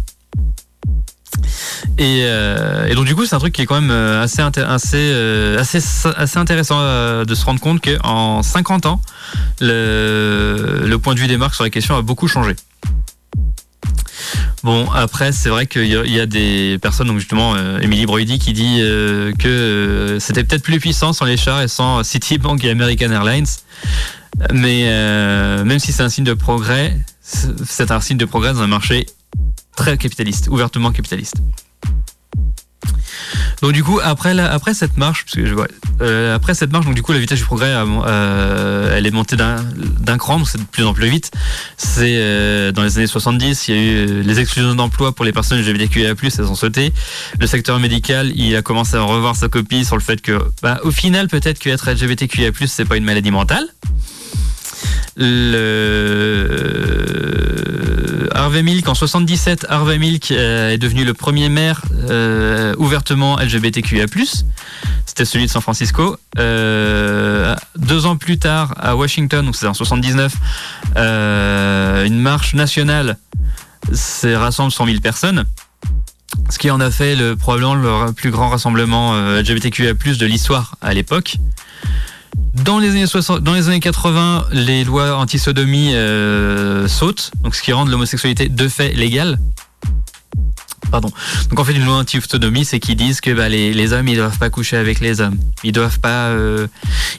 Euh, 1.99 2.87
et, 2.87 2.95
donc 2.95 3.05
du 3.05 3.15
coup, 3.15 3.25
c'est 3.25 3.35
un 3.35 3.39
truc 3.39 3.53
qui 3.53 3.61
est 3.61 3.65
quand 3.65 3.79
même 3.79 3.91
euh, 3.91 4.23
assez, 4.23 4.41
assez, 4.41 4.97
euh, 4.97 5.59
assez, 5.59 6.37
intéressant 6.37 6.79
de 7.23 7.35
se 7.35 7.45
rendre 7.45 7.59
compte 7.59 7.83
qu'en 7.83 8.43
50 8.43 8.85
ans, 8.85 9.01
le, 9.59 10.95
point 11.01 11.15
de 11.15 11.19
vue 11.19 11.27
des 11.27 11.37
marques 11.37 11.55
sur 11.55 11.63
la 11.63 11.69
question 11.69 11.95
a 11.95 12.01
beaucoup 12.01 12.27
changé. 12.27 12.55
Bon, 14.63 14.89
après, 14.91 15.31
c'est 15.31 15.49
vrai 15.49 15.67
qu'il 15.67 15.85
y, 15.85 16.19
a 16.19 16.25
des 16.25 16.77
personnes, 16.81 17.07
donc 17.07 17.19
justement, 17.19 17.55
Emily 17.79 18.05
Brody 18.05 18.39
qui 18.39 18.53
dit 18.53 18.79
que 19.39 20.17
c'était 20.19 20.43
peut-être 20.43 20.63
plus 20.63 20.79
puissant 20.79 21.13
sans 21.13 21.25
les 21.25 21.37
chars 21.37 21.61
et 21.61 21.67
sans 21.67 22.03
Citibank 22.03 22.63
et 22.63 22.71
American 22.71 23.11
Airlines. 23.11 23.45
Mais 24.53 24.83
même 25.63 25.79
si 25.79 25.93
c'est 25.93 26.03
un 26.03 26.09
signe 26.09 26.25
de 26.25 26.33
progrès, 26.33 26.97
c'est 27.21 27.91
un 27.91 28.01
signe 28.01 28.17
de 28.17 28.25
progrès 28.25 28.53
dans 28.53 28.61
un 28.61 28.67
marché 28.67 29.05
très 29.77 29.97
capitaliste, 29.97 30.49
ouvertement 30.49 30.91
capitaliste. 30.91 31.35
Donc 33.61 33.71
du 33.71 33.83
coup 33.83 33.99
après 34.03 34.37
après 34.39 34.73
cette 34.73 34.97
marche, 34.97 35.25
parce 35.25 35.35
que 35.35 35.55
euh, 36.01 36.35
après 36.35 36.53
cette 36.53 36.71
marche, 36.71 36.85
donc 36.85 36.93
du 36.93 37.01
coup 37.01 37.11
la 37.11 37.19
vitesse 37.19 37.39
du 37.39 37.45
progrès, 37.45 37.73
euh, 37.73 38.95
elle 38.95 39.07
est 39.07 39.11
montée 39.11 39.35
d'un 39.35 40.17
cran, 40.17 40.37
donc 40.37 40.47
c'est 40.47 40.59
de 40.59 40.63
plus 40.63 40.83
en 40.85 40.93
plus 40.93 41.09
vite. 41.09 41.31
C'est 41.77 42.17
euh, 42.17 42.71
dans 42.71 42.83
les 42.83 42.97
années 42.97 43.07
70, 43.07 43.67
il 43.67 43.75
y 43.75 43.77
a 43.77 43.81
eu 43.81 44.21
les 44.21 44.39
exclusions 44.39 44.75
d'emploi 44.75 45.11
pour 45.13 45.25
les 45.25 45.31
personnes 45.31 45.59
LGBTQIA+, 45.59 46.13
elles 46.21 46.41
ont 46.45 46.55
sauté. 46.55 46.93
Le 47.39 47.47
secteur 47.47 47.79
médical, 47.79 48.31
il 48.35 48.55
a 48.55 48.61
commencé 48.61 48.95
à 48.95 49.01
revoir 49.01 49.35
sa 49.35 49.49
copie 49.49 49.85
sur 49.85 49.95
le 49.95 50.03
fait 50.03 50.21
que, 50.21 50.39
bah, 50.61 50.79
au 50.83 50.91
final, 50.91 51.27
peut-être 51.27 51.57
qu'être 51.57 51.89
LGBTQIA+, 51.89 52.51
c'est 52.67 52.85
pas 52.85 52.97
une 52.97 53.05
maladie 53.05 53.31
mentale. 53.31 53.65
Le 55.15 56.87
Harvey 58.33 58.63
Milk 58.63 58.87
en 58.87 58.95
77, 58.95 59.65
Harvey 59.69 59.97
Milk 59.97 60.31
euh, 60.31 60.71
est 60.71 60.77
devenu 60.77 61.03
le 61.03 61.13
premier 61.13 61.49
maire 61.49 61.81
euh, 62.09 62.75
ouvertement 62.77 63.37
LGBTQIA+. 63.37 64.05
C'était 65.05 65.25
celui 65.25 65.45
de 65.45 65.51
San 65.51 65.61
Francisco. 65.61 66.17
Euh, 66.37 67.55
deux 67.77 68.05
ans 68.05 68.17
plus 68.17 68.39
tard, 68.39 68.73
à 68.77 68.95
Washington, 68.95 69.45
donc 69.45 69.55
c'est 69.55 69.67
en 69.67 69.73
79, 69.73 70.33
une 70.95 72.19
marche 72.19 72.53
nationale 72.53 73.17
rassemble 74.23 74.71
100 74.71 74.85
000 74.85 74.99
personnes. 74.99 75.45
Ce 76.49 76.59
qui 76.59 76.69
en 76.69 76.79
a 76.79 76.91
fait 76.91 77.15
le, 77.15 77.35
probablement 77.35 77.75
le 77.75 78.11
plus 78.11 78.31
grand 78.31 78.49
rassemblement 78.49 79.15
LGBTQIA+, 79.15 79.93
de 79.93 80.25
l'histoire 80.25 80.75
à 80.81 80.93
l'époque. 80.93 81.37
Dans 82.63 82.79
les 82.79 82.89
années 82.91 83.07
60, 83.07 83.41
dans 83.41 83.53
les 83.53 83.67
années 83.67 83.79
80, 83.79 84.47
les 84.51 84.83
lois 84.83 85.17
anti-sodomie 85.17 85.93
euh, 85.93 86.87
sautent, 86.87 87.31
donc 87.41 87.55
ce 87.55 87.61
qui 87.61 87.73
rend 87.73 87.85
l'homosexualité 87.85 88.49
de 88.49 88.67
fait 88.67 88.93
légale. 88.93 89.39
Pardon. 90.91 91.11
Donc 91.49 91.59
en 91.59 91.65
fait, 91.65 91.73
une 91.73 91.85
loi 91.85 91.95
anti-sodomie, 91.95 92.65
c'est 92.65 92.79
qu'ils 92.79 92.95
disent 92.95 93.21
que 93.21 93.31
bah, 93.31 93.49
les, 93.49 93.93
hommes, 93.93 94.07
ils 94.07 94.15
doivent 94.15 94.37
pas 94.37 94.49
coucher 94.49 94.77
avec 94.77 94.99
les 94.99 95.21
hommes. 95.21 95.37
Ils 95.63 95.73
doivent 95.73 95.99
pas, 95.99 96.27
euh, 96.27 96.67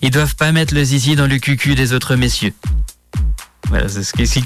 ils 0.02 0.10
doivent 0.10 0.36
pas 0.36 0.52
mettre 0.52 0.74
le 0.74 0.84
zizi 0.84 1.16
dans 1.16 1.26
le 1.26 1.38
cucu 1.38 1.74
des 1.74 1.92
autres 1.92 2.16
messieurs. 2.16 2.54
Voilà, 3.68 3.88
c'est 3.88 4.02
ce 4.02 4.12
qui. 4.12 4.44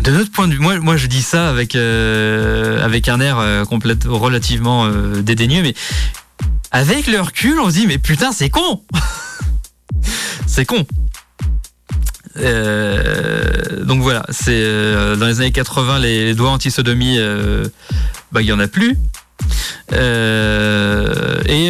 De 0.00 0.10
notre 0.10 0.30
point 0.30 0.48
de 0.48 0.54
vue, 0.54 0.58
moi, 0.58 0.78
moi 0.80 0.96
je 0.96 1.06
dis 1.06 1.22
ça 1.22 1.48
avec 1.48 1.74
euh, 1.74 2.84
avec 2.84 3.08
un 3.08 3.20
air 3.20 3.38
euh, 3.38 3.64
complètement 3.64 4.18
relativement 4.18 4.86
euh, 4.86 5.22
dédaigneux, 5.22 5.62
mais 5.62 5.74
avec 6.72 7.06
le 7.06 7.20
recul, 7.20 7.58
on 7.60 7.70
se 7.70 7.74
dit 7.74 7.86
mais 7.86 7.98
putain, 7.98 8.32
c'est 8.32 8.50
con. 8.50 8.82
c'est 10.46 10.64
con. 10.64 10.86
Euh, 12.36 13.84
donc 13.84 14.00
voilà, 14.02 14.24
c'est 14.30 14.52
euh, 14.52 15.16
dans 15.16 15.26
les 15.26 15.40
années 15.40 15.52
80, 15.52 16.00
les, 16.00 16.34
doigts 16.34 16.50
anti-sodomie, 16.50 17.18
euh, 17.18 17.66
bah, 18.32 18.42
il 18.42 18.46
y 18.46 18.52
en 18.52 18.60
a 18.60 18.68
plus. 18.68 18.96
et 19.92 19.96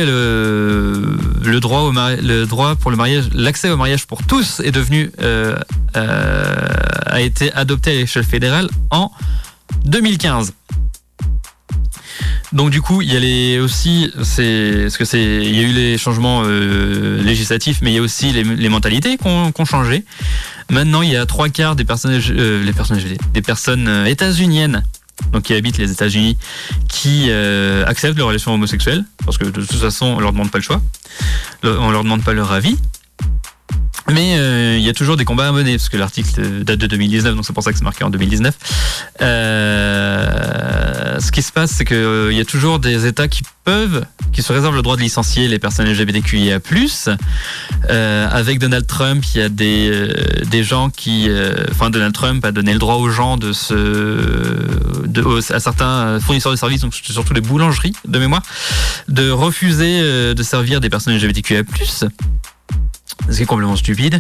le, 0.05 1.61
droit 1.61 1.81
au 1.81 1.93
le 1.93 2.45
droit 2.45 2.77
pour 2.77 2.91
le 2.91 2.97
mariage, 2.97 3.29
l'accès 3.33 3.71
au 3.71 3.77
mariage 3.77 4.07
pour 4.07 4.23
tous 4.25 4.61
est 4.61 4.73
devenu 4.73 5.11
a 5.95 7.21
été 7.21 7.53
adopté 7.53 7.91
à 7.91 7.95
l'échelle 7.95 8.25
fédérale 8.25 8.69
en 8.91 9.11
2015. 9.85 10.53
Donc 12.53 12.71
du 12.71 12.81
coup, 12.81 13.03
il 13.03 13.13
y 13.13 13.57
a 13.57 13.63
aussi, 13.63 14.13
c'est 14.23 14.89
ce 14.89 14.99
que 14.99 15.05
c'est, 15.05 15.23
il 15.23 15.55
y 15.55 15.61
a 15.61 15.63
eu 15.63 15.73
les 15.73 15.99
changements 15.99 16.43
euh, 16.45 17.23
législatifs, 17.23 17.79
mais 17.83 17.91
il 17.91 17.95
y 17.95 17.99
a 17.99 18.03
aussi 18.03 18.33
les, 18.33 18.69
mentalités 18.69 19.17
qui 19.17 19.27
ont, 19.27 19.65
changé. 19.65 20.05
Maintenant, 20.71 21.03
il 21.03 21.11
y 21.11 21.17
a 21.17 21.27
trois 21.27 21.49
quarts 21.49 21.77
des 21.77 21.85
personnes, 21.85 22.21
euh, 22.31 22.65
des 23.33 23.43
personnes 23.43 23.89
euh, 23.89 24.05
états-uniennes 24.05 24.85
donc 25.33 25.43
qui 25.43 25.55
habitent 25.55 25.79
les 25.79 25.93
États-Unis, 25.93 26.37
qui 26.89 27.31
acceptent 27.87 28.19
leurs 28.19 28.27
relations 28.27 28.53
homosexuelles, 28.53 29.05
parce 29.25 29.39
que 29.39 29.45
de 29.45 29.65
toute 29.65 29.79
façon, 29.79 30.07
on 30.07 30.19
leur 30.19 30.33
demande 30.33 30.51
pas 30.51 30.59
le 30.59 30.65
choix, 30.65 30.83
on 31.63 31.93
leur 31.93 32.03
demande 32.03 32.25
pas 32.25 32.33
leur 32.33 32.51
avis. 32.51 32.77
Mais 34.11 34.37
euh, 34.37 34.77
il 34.77 34.83
y 34.85 34.89
a 34.89 34.93
toujours 34.93 35.17
des 35.17 35.25
combats 35.25 35.49
à 35.49 35.53
mener, 35.53 35.77
parce 35.77 35.89
que 35.89 35.97
l'article 35.97 36.65
date 36.65 36.79
de 36.79 36.87
2019, 36.87 37.37
donc 37.37 37.47
c'est 37.47 37.53
pour 37.53 37.63
ça 37.63 37.73
que 37.73 37.79
c'est 37.79 37.85
marqué 37.85 38.05
en 38.05 38.11
2019. 38.11 38.55
Euh, 39.23 41.21
ce 41.21 41.33
qui 41.33 41.43
se 41.43 41.53
passe, 41.53 41.71
c'est 41.71 41.85
qu'il 41.85 41.97
euh, 41.97 42.33
y 42.33 42.41
a 42.41 42.45
toujours 42.45 42.79
des 42.79 43.07
États 43.07 43.29
qui 43.29 43.43
peuvent, 43.65 44.05
qui 44.33 44.43
se 44.43 44.53
réservent 44.53 44.77
le 44.77 44.83
droit 44.83 44.97
de 44.97 45.01
licencier 45.01 45.49
les 45.49 45.59
personnes 45.59 45.87
LGBTQIA+. 45.87 46.59
Euh, 47.91 48.29
avec 48.31 48.59
Donald 48.59 48.87
Trump, 48.87 49.25
il 49.35 49.41
y 49.41 49.43
a 49.43 49.49
des, 49.49 49.89
euh, 49.91 50.45
des 50.51 50.65
gens 50.65 50.91
qui... 50.91 51.29
Enfin, 51.71 51.91
Donald 51.91 52.15
Trump 52.15 52.45
a 52.45 52.53
donné 52.53 52.73
le 52.73 52.79
droit 52.79 52.97
aux 52.97 53.11
gens 53.11 53.37
de 53.37 53.53
se... 53.53 53.75
De, 55.07 55.53
à 55.53 55.61
certains 55.61 56.19
fournisseurs 56.21 56.53
de 56.53 56.57
services, 56.57 56.81
donc 56.81 56.95
surtout 56.95 57.35
les 57.35 57.41
boulangeries 57.41 57.95
de 58.07 58.19
mémoire, 58.19 58.43
de 59.09 59.31
refuser 59.31 60.01
de 60.35 60.43
servir 60.43 60.81
des 60.81 60.91
personnes 60.91 61.15
LGBTQIA+ 61.17 61.63
ce 63.31 63.37
qui 63.37 63.43
est 63.43 63.47
complètement 63.47 63.77
stupide. 63.77 64.19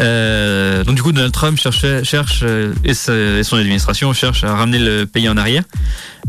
Euh, 0.00 0.84
donc 0.84 0.96
du 0.96 1.02
coup, 1.02 1.12
Donald 1.12 1.32
Trump 1.32 1.58
cherche, 1.58 1.84
cherche 2.02 2.40
euh, 2.42 2.74
et, 2.84 2.94
son 2.94 3.56
administration 3.56 4.12
cherche 4.12 4.44
à 4.44 4.54
ramener 4.54 4.78
le 4.78 5.06
pays 5.06 5.28
en 5.28 5.36
arrière. 5.36 5.62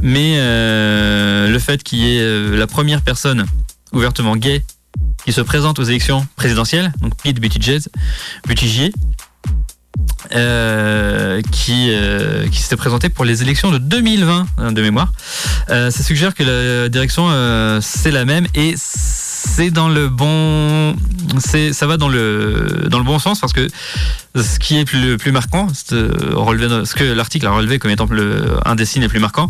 Mais 0.01 0.35
euh, 0.37 1.49
le 1.49 1.59
fait 1.59 1.83
qu'il 1.83 1.99
y 1.99 2.17
ait 2.17 2.57
la 2.57 2.67
première 2.67 3.01
personne 3.01 3.45
ouvertement 3.91 4.35
gay 4.35 4.63
qui 5.25 5.33
se 5.33 5.41
présente 5.41 5.79
aux 5.79 5.83
élections 5.83 6.25
présidentielles, 6.35 6.91
donc 7.01 7.13
Pete 7.21 7.39
Buttigieg, 7.39 7.81
Buttigieg 8.47 8.93
qui, 11.51 11.91
qui 12.51 12.61
s'était 12.61 12.75
présenté 12.75 13.09
pour 13.09 13.25
les 13.25 13.41
élections 13.41 13.71
de 13.71 13.77
2020 13.77 14.47
hein, 14.57 14.71
de 14.71 14.81
mémoire. 14.81 15.11
ça 15.67 15.91
suggère 15.91 16.33
que 16.33 16.43
la 16.43 16.89
direction 16.89 17.29
c'est 17.81 18.11
la 18.11 18.25
même 18.25 18.47
et 18.55 18.75
c'est 19.41 19.71
dans 19.71 19.87
le 19.87 20.09
bon, 20.09 20.95
c'est 21.39 21.71
ça 21.71 21.87
va 21.87 21.95
dans 21.95 22.09
le 22.09 22.87
dans 22.89 22.97
le 22.97 23.05
bon 23.05 23.19
sens 23.19 23.39
parce 23.39 23.53
que 23.53 23.69
ce 24.35 24.59
qui 24.59 24.77
est 24.77 24.91
le 24.91 25.15
plus 25.15 25.31
marquant, 25.31 25.67
ce 25.73 26.93
que 26.93 27.03
l'article 27.13 27.47
a 27.47 27.51
relevé 27.51 27.79
comme 27.79 27.89
étant 27.89 28.05
le, 28.09 28.57
un 28.65 28.75
des 28.75 28.85
signes 28.85 29.03
les 29.03 29.07
plus 29.07 29.19
marquants, 29.19 29.49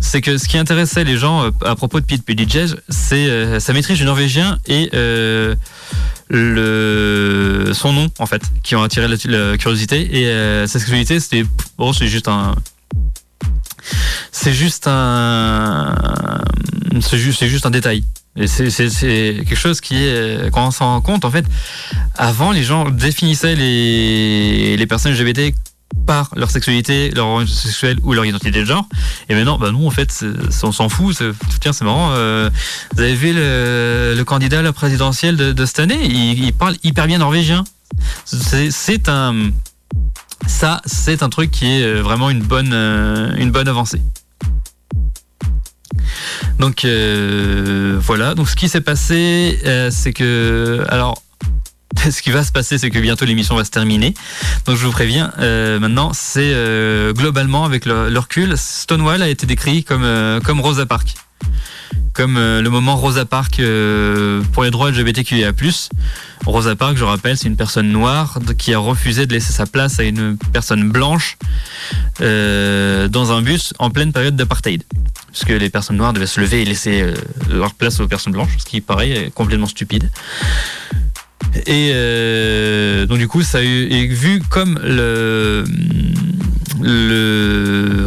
c'est 0.00 0.22
que 0.22 0.38
ce 0.38 0.48
qui 0.48 0.56
intéressait 0.56 1.04
les 1.04 1.18
gens 1.18 1.44
euh, 1.44 1.50
à 1.66 1.76
propos 1.76 2.00
de 2.00 2.06
Pete 2.06 2.26
Buttigieg, 2.26 2.70
c'est 2.88 3.28
euh, 3.28 3.60
sa 3.60 3.74
maîtrise 3.74 3.98
du 3.98 4.04
norvégien 4.04 4.58
et 4.66 4.88
euh, 4.94 5.54
le 6.30 7.72
son 7.74 7.92
nom 7.92 8.08
en 8.18 8.26
fait 8.26 8.40
qui 8.62 8.74
ont 8.74 8.82
attiré 8.82 9.06
la, 9.06 9.58
curiosité 9.58 10.22
et 10.22 10.66
sa 10.66 10.78
sexualité 10.78 11.20
c'était 11.20 11.44
bon 11.76 11.92
c'est 11.92 12.08
juste 12.08 12.26
un 12.26 12.54
c'est 14.32 14.54
juste 14.54 14.88
un 14.88 15.94
c'est 17.00 17.48
juste 17.48 17.66
un 17.66 17.70
détail 17.70 18.02
et 18.36 18.46
c'est 18.46 18.68
quelque 18.68 19.54
chose 19.54 19.80
qui 19.80 19.96
est, 20.04 20.50
quand 20.52 20.66
on 20.66 20.70
s'en 20.70 20.86
rend 20.86 21.00
compte, 21.00 21.24
en 21.24 21.30
fait, 21.30 21.44
avant, 22.14 22.52
les 22.52 22.62
gens 22.62 22.90
définissaient 22.90 23.54
les, 23.54 24.76
les 24.76 24.86
personnes 24.86 25.12
LGBT 25.12 25.54
par 26.06 26.30
leur 26.36 26.50
sexualité, 26.50 27.10
leur 27.10 27.26
orientation 27.26 27.68
sexuelle 27.68 27.98
ou 28.02 28.12
leur 28.12 28.24
identité 28.24 28.60
de 28.60 28.64
genre. 28.64 28.86
Et 29.28 29.34
maintenant, 29.34 29.58
bah 29.58 29.70
nous, 29.72 29.86
en 29.86 29.90
fait, 29.90 30.24
on 30.62 30.72
s'en 30.72 30.88
fout. 30.88 31.22
Tiens, 31.60 31.72
c'est 31.72 31.84
marrant. 31.84 32.10
Euh, 32.12 32.50
vous 32.94 33.02
avez 33.02 33.14
vu 33.14 33.32
le, 33.32 34.14
le, 34.16 34.24
candidat 34.24 34.60
à 34.60 34.62
la 34.62 34.72
présidentielle 34.72 35.36
de, 35.36 35.52
de 35.52 35.66
cette 35.66 35.80
année? 35.80 35.98
Il, 36.04 36.44
il, 36.44 36.52
parle 36.52 36.76
hyper 36.84 37.06
bien 37.06 37.18
norvégien. 37.18 37.64
C'est 38.24 39.08
un... 39.08 39.50
Ça, 40.46 40.82
c'est 40.84 41.22
un 41.22 41.30
truc 41.30 41.50
qui 41.50 41.66
est 41.66 41.94
vraiment 41.94 42.30
une 42.30 42.42
bonne, 42.42 42.72
euh, 42.72 43.34
une 43.36 43.50
bonne 43.50 43.68
avancée. 43.68 44.02
Donc 46.58 46.84
euh, 46.84 47.98
voilà. 48.00 48.34
Donc 48.34 48.48
ce 48.48 48.56
qui 48.56 48.68
s'est 48.68 48.80
passé, 48.80 49.58
euh, 49.66 49.90
c'est 49.90 50.12
que 50.12 50.84
alors 50.88 51.22
ce 52.10 52.22
qui 52.22 52.30
va 52.30 52.44
se 52.44 52.52
passer, 52.52 52.78
c'est 52.78 52.90
que 52.90 52.98
bientôt 52.98 53.24
l'émission 53.24 53.56
va 53.56 53.64
se 53.64 53.70
terminer. 53.70 54.14
Donc 54.66 54.76
je 54.76 54.84
vous 54.84 54.92
préviens, 54.92 55.32
euh, 55.38 55.78
maintenant, 55.78 56.12
c'est 56.12 56.54
globalement, 57.14 57.64
avec 57.64 57.86
le, 57.86 58.18
recul, 58.18 58.56
Stonewall 58.56 59.22
a 59.22 59.28
été 59.28 59.46
décrit 59.46 59.84
comme, 59.84 60.40
comme 60.44 60.60
Rosa 60.60 60.86
Parks 60.86 61.14
comme 62.16 62.38
euh, 62.38 62.62
le 62.62 62.70
moment 62.70 62.96
Rosa 62.96 63.26
Parks 63.26 63.60
euh, 63.60 64.42
pour 64.52 64.64
les 64.64 64.70
droits 64.70 64.90
LGBTQIA+. 64.90 65.52
Rosa 66.46 66.74
Parks, 66.74 66.96
je 66.96 67.04
rappelle, 67.04 67.36
c'est 67.36 67.48
une 67.48 67.56
personne 67.56 67.90
noire 67.90 68.38
qui 68.56 68.72
a 68.72 68.78
refusé 68.78 69.26
de 69.26 69.32
laisser 69.32 69.52
sa 69.52 69.66
place 69.66 70.00
à 70.00 70.04
une 70.04 70.38
personne 70.52 70.90
blanche 70.90 71.36
euh, 72.20 73.08
dans 73.08 73.32
un 73.32 73.42
bus 73.42 73.74
en 73.78 73.90
pleine 73.90 74.12
période 74.12 74.34
d'apartheid. 74.34 74.82
Puisque 75.30 75.50
les 75.50 75.68
personnes 75.68 75.96
noires 75.96 76.14
devaient 76.14 76.26
se 76.26 76.40
lever 76.40 76.62
et 76.62 76.64
laisser 76.64 77.12
leur 77.50 77.74
place 77.74 78.00
aux 78.00 78.08
personnes 78.08 78.32
blanches, 78.32 78.56
ce 78.58 78.64
qui 78.64 78.80
paraît 78.80 79.30
complètement 79.34 79.66
stupide. 79.66 80.10
Et 81.66 83.06
donc 83.06 83.18
du 83.18 83.28
coup, 83.28 83.42
ça 83.42 83.58
a 83.58 83.62
eu, 83.62 84.08
vu 84.08 84.40
comme 84.48 84.78
le 84.82 85.64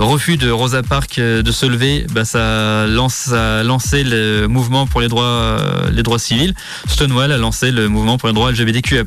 refus 0.09 0.37
de 0.37 0.49
Rosa 0.49 0.81
Parks 0.81 1.19
euh, 1.19 1.41
de 1.43 1.51
se 1.51 1.65
lever, 1.65 2.05
bah, 2.13 2.25
ça, 2.25 2.83
a 2.83 3.63
lancé 3.63 4.03
le 4.03 4.47
mouvement 4.47 4.87
pour 4.87 5.01
les 5.01 5.07
droits, 5.07 5.23
euh, 5.23 5.91
les 5.91 6.03
droits 6.03 6.19
civils. 6.19 6.53
Stonewall 6.87 7.31
a 7.31 7.37
lancé 7.37 7.71
le 7.71 7.89
mouvement 7.89 8.17
pour 8.17 8.27
les 8.27 8.33
droits 8.33 8.51
LGBTQIA+. 8.51 9.03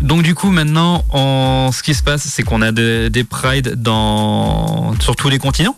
Donc 0.00 0.22
du 0.22 0.34
coup 0.34 0.50
maintenant, 0.50 1.04
ce 1.12 1.82
qui 1.82 1.94
se 1.94 2.02
passe, 2.02 2.22
c'est 2.22 2.42
qu'on 2.42 2.62
a 2.62 2.72
des, 2.72 3.10
des 3.10 3.24
prides 3.24 3.74
dans 3.76 4.94
sur 5.00 5.16
tous 5.16 5.28
les 5.28 5.38
continents. 5.38 5.76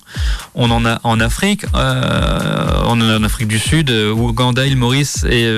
On 0.54 0.70
en 0.70 0.84
a 0.84 1.00
en 1.04 1.20
Afrique, 1.20 1.64
euh, 1.74 2.82
on 2.84 3.00
en 3.00 3.08
a 3.08 3.18
en 3.18 3.22
Afrique 3.22 3.48
du 3.48 3.58
Sud, 3.58 3.90
Ouganda, 3.90 4.66
île 4.66 4.76
Maurice, 4.76 5.24
et 5.28 5.48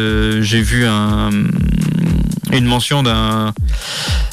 j'ai 0.40 0.62
vu 0.62 0.86
un, 0.86 1.30
une 2.52 2.66
mention 2.66 3.02
d'un 3.02 3.52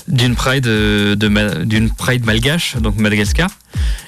d'une 0.08 0.36
pride 0.36 0.64
de, 0.64 1.16
d'une 1.64 1.90
pride 1.92 2.26
malgache, 2.26 2.76
donc 2.78 2.98
Madagascar. 2.98 3.50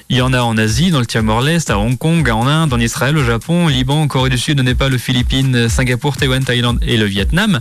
Il 0.08 0.16
y 0.16 0.20
en 0.20 0.32
a 0.32 0.42
en 0.42 0.58
Asie, 0.58 0.90
dans 0.90 1.00
le 1.00 1.06
Timor-Leste, 1.06 1.70
à 1.70 1.78
Hong 1.78 1.96
Kong, 1.96 2.28
en 2.28 2.46
Inde, 2.46 2.72
en 2.72 2.80
Israël, 2.80 3.16
au 3.16 3.24
Japon, 3.24 3.66
au 3.66 3.68
Liban, 3.68 4.02
en 4.02 4.08
Corée 4.08 4.28
du 4.28 4.36
Sud, 4.36 4.60
au 4.60 4.62
Népal, 4.62 4.92
aux 4.92 4.98
Philippines, 4.98 5.68
Singapour, 5.68 6.16
Taïwan, 6.16 6.44
Thaïlande 6.44 6.80
et 6.82 6.96
le 6.96 7.04
Vietnam. 7.04 7.60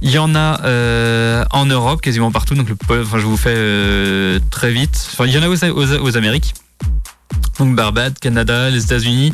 Il 0.00 0.10
y 0.10 0.18
en 0.18 0.34
a 0.34 0.62
euh, 0.64 1.44
en 1.50 1.66
Europe, 1.66 2.00
quasiment 2.00 2.30
partout. 2.30 2.54
Donc, 2.54 2.68
enfin, 2.88 3.18
je 3.18 3.26
vous 3.26 3.36
fais 3.36 3.54
euh, 3.54 4.38
très 4.50 4.70
vite. 4.70 5.10
Il 5.24 5.32
y 5.32 5.38
en 5.38 5.42
a 5.42 5.48
aux, 5.48 5.92
aux 6.00 6.16
Amériques. 6.16 6.54
Donc 7.58 7.74
Barbade, 7.74 8.18
Canada, 8.18 8.70
les 8.70 8.84
États-Unis, 8.84 9.32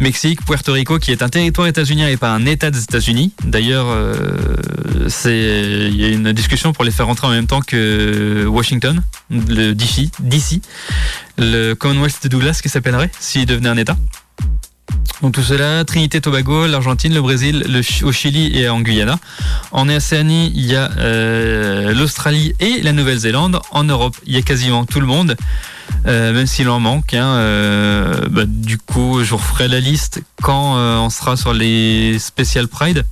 Mexique, 0.00 0.44
Puerto 0.44 0.72
Rico, 0.72 0.98
qui 0.98 1.12
est 1.12 1.22
un 1.22 1.28
territoire 1.28 1.66
états-unien 1.66 2.08
et 2.08 2.16
pas 2.16 2.30
un 2.30 2.44
État 2.46 2.70
des 2.70 2.82
États-Unis. 2.82 3.32
D'ailleurs, 3.44 3.86
euh, 3.88 4.56
c'est 5.08 5.88
il 5.88 5.96
y 5.96 6.04
a 6.04 6.08
une 6.08 6.32
discussion 6.32 6.72
pour 6.72 6.84
les 6.84 6.90
faire 6.90 7.06
rentrer 7.06 7.26
en 7.26 7.30
même 7.30 7.46
temps 7.46 7.60
que 7.60 8.46
Washington, 8.46 9.02
le 9.30 9.72
DC, 9.72 10.10
DC 10.20 10.60
le 11.38 11.74
Commonwealth 11.74 12.22
de 12.22 12.28
Douglas 12.28 12.60
qui 12.62 12.68
s'appellerait 12.68 13.10
s'il 13.18 13.46
devenait 13.46 13.68
un 13.68 13.76
État. 13.76 13.96
Donc 15.22 15.32
tout 15.32 15.42
cela, 15.42 15.84
Trinité 15.84 16.20
Tobago, 16.20 16.66
l'Argentine, 16.66 17.14
le 17.14 17.22
Brésil, 17.22 17.64
le, 17.66 17.80
au 18.04 18.12
Chili 18.12 18.58
et 18.58 18.68
en 18.68 18.80
Guyana. 18.80 19.18
En 19.72 19.88
Océanie, 19.88 20.52
il 20.54 20.66
y 20.66 20.76
a 20.76 20.90
euh, 20.98 21.94
l'Australie 21.94 22.52
et 22.60 22.82
la 22.82 22.92
Nouvelle-Zélande. 22.92 23.60
En 23.70 23.84
Europe, 23.84 24.16
il 24.26 24.34
y 24.34 24.36
a 24.36 24.42
quasiment 24.42 24.84
tout 24.84 25.00
le 25.00 25.06
monde. 25.06 25.36
Euh, 26.06 26.32
même 26.32 26.46
s'il 26.46 26.68
en 26.68 26.80
manque. 26.80 27.14
Hein, 27.14 27.26
euh, 27.36 28.28
bah, 28.30 28.44
du 28.46 28.78
coup, 28.78 29.22
je 29.22 29.30
vous 29.30 29.38
referai 29.38 29.68
la 29.68 29.80
liste 29.80 30.22
quand 30.42 30.76
euh, 30.76 30.98
on 30.98 31.10
sera 31.10 31.36
sur 31.36 31.54
les 31.54 32.18
Special 32.18 32.68
Pride. 32.68 33.04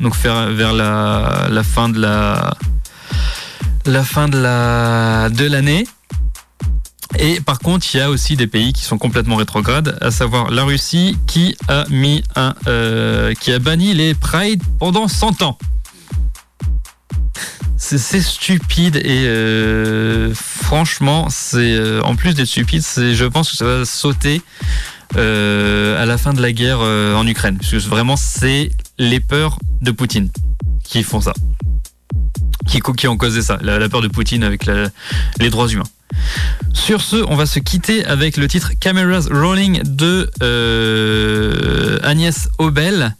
Donc 0.00 0.14
vers 0.16 0.72
la, 0.74 1.46
la 1.48 1.62
fin 1.62 1.88
de 1.88 1.98
la 1.98 2.54
la 3.86 4.04
fin 4.04 4.28
de 4.28 4.38
la 4.38 5.30
de 5.30 5.46
l'année. 5.46 5.86
Et 7.18 7.40
par 7.40 7.60
contre, 7.60 7.86
il 7.94 7.98
y 7.98 8.00
a 8.00 8.10
aussi 8.10 8.36
des 8.36 8.46
pays 8.46 8.74
qui 8.74 8.82
sont 8.82 8.98
complètement 8.98 9.36
rétrogrades, 9.36 9.96
à 10.02 10.10
savoir 10.10 10.50
la 10.50 10.64
Russie 10.64 11.16
qui 11.26 11.56
a 11.68 11.86
mis 11.88 12.22
un 12.34 12.54
qui 13.40 13.52
a 13.52 13.58
banni 13.58 13.94
les 13.94 14.14
Pride 14.14 14.62
pendant 14.78 15.08
100 15.08 15.42
ans 15.42 15.56
c'est 17.76 18.20
stupide 18.20 18.96
et 18.96 19.26
euh, 19.26 20.32
franchement, 20.34 21.28
c'est 21.30 21.74
euh, 21.74 22.00
en 22.02 22.16
plus 22.16 22.34
d'être 22.34 22.46
stupide, 22.46 22.82
c'est 22.82 23.14
je 23.14 23.24
pense 23.24 23.50
que 23.50 23.56
ça 23.56 23.64
va 23.64 23.84
sauter 23.84 24.42
euh, 25.16 26.02
à 26.02 26.06
la 26.06 26.18
fin 26.18 26.32
de 26.32 26.40
la 26.40 26.52
guerre 26.52 26.80
en 26.80 27.26
Ukraine. 27.26 27.58
Parce 27.58 27.70
que 27.70 27.76
vraiment, 27.76 28.16
c'est 28.16 28.70
les 28.98 29.20
peurs 29.20 29.58
de 29.82 29.90
Poutine 29.90 30.30
qui 30.84 31.02
font 31.02 31.20
ça, 31.20 31.34
qui, 32.66 32.80
qui 32.80 33.08
ont 33.08 33.16
causé 33.16 33.42
ça, 33.42 33.58
la, 33.60 33.88
peur 33.88 34.00
de 34.00 34.08
Poutine 34.08 34.42
avec 34.42 34.66
les 34.66 35.50
droits 35.50 35.68
humains. 35.68 35.84
Sur 36.72 37.00
ce, 37.00 37.16
on 37.28 37.36
va 37.36 37.46
se 37.46 37.58
quitter 37.58 38.04
avec 38.04 38.36
le 38.36 38.48
titre 38.48 38.72
Cameras 38.78 39.28
Rolling 39.30 39.80
de 39.84 40.30
euh, 40.42 41.98
Agnès 42.02 42.48
Obel. 42.58 43.16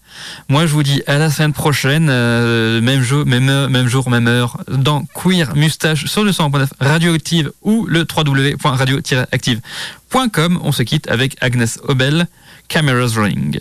Moi, 0.49 0.67
je 0.67 0.73
vous 0.73 0.83
dis 0.83 1.03
à 1.07 1.19
la 1.19 1.31
semaine 1.31 1.53
prochaine, 1.53 2.09
euh, 2.11 2.81
même, 2.81 3.03
jour, 3.03 3.27
même, 3.27 3.49
heure, 3.49 3.69
même 3.69 3.89
jour, 3.89 4.09
même 4.09 4.29
heure, 4.29 4.59
dans 4.69 5.05
Queer 5.15 5.55
Mustache 5.57 6.07
sur 6.07 6.23
le 6.25 6.31
100.9 6.31 6.69
Radioactive 6.81 7.53
ou 7.63 7.87
le 7.87 8.07
www.radio-active.com. 8.07 10.61
On 10.63 10.73
se 10.73 10.83
quitte 10.83 11.11
avec 11.11 11.37
Agnès 11.41 11.81
Obel, 11.89 12.29
Cameras 12.69 13.13
Rolling. 13.17 13.61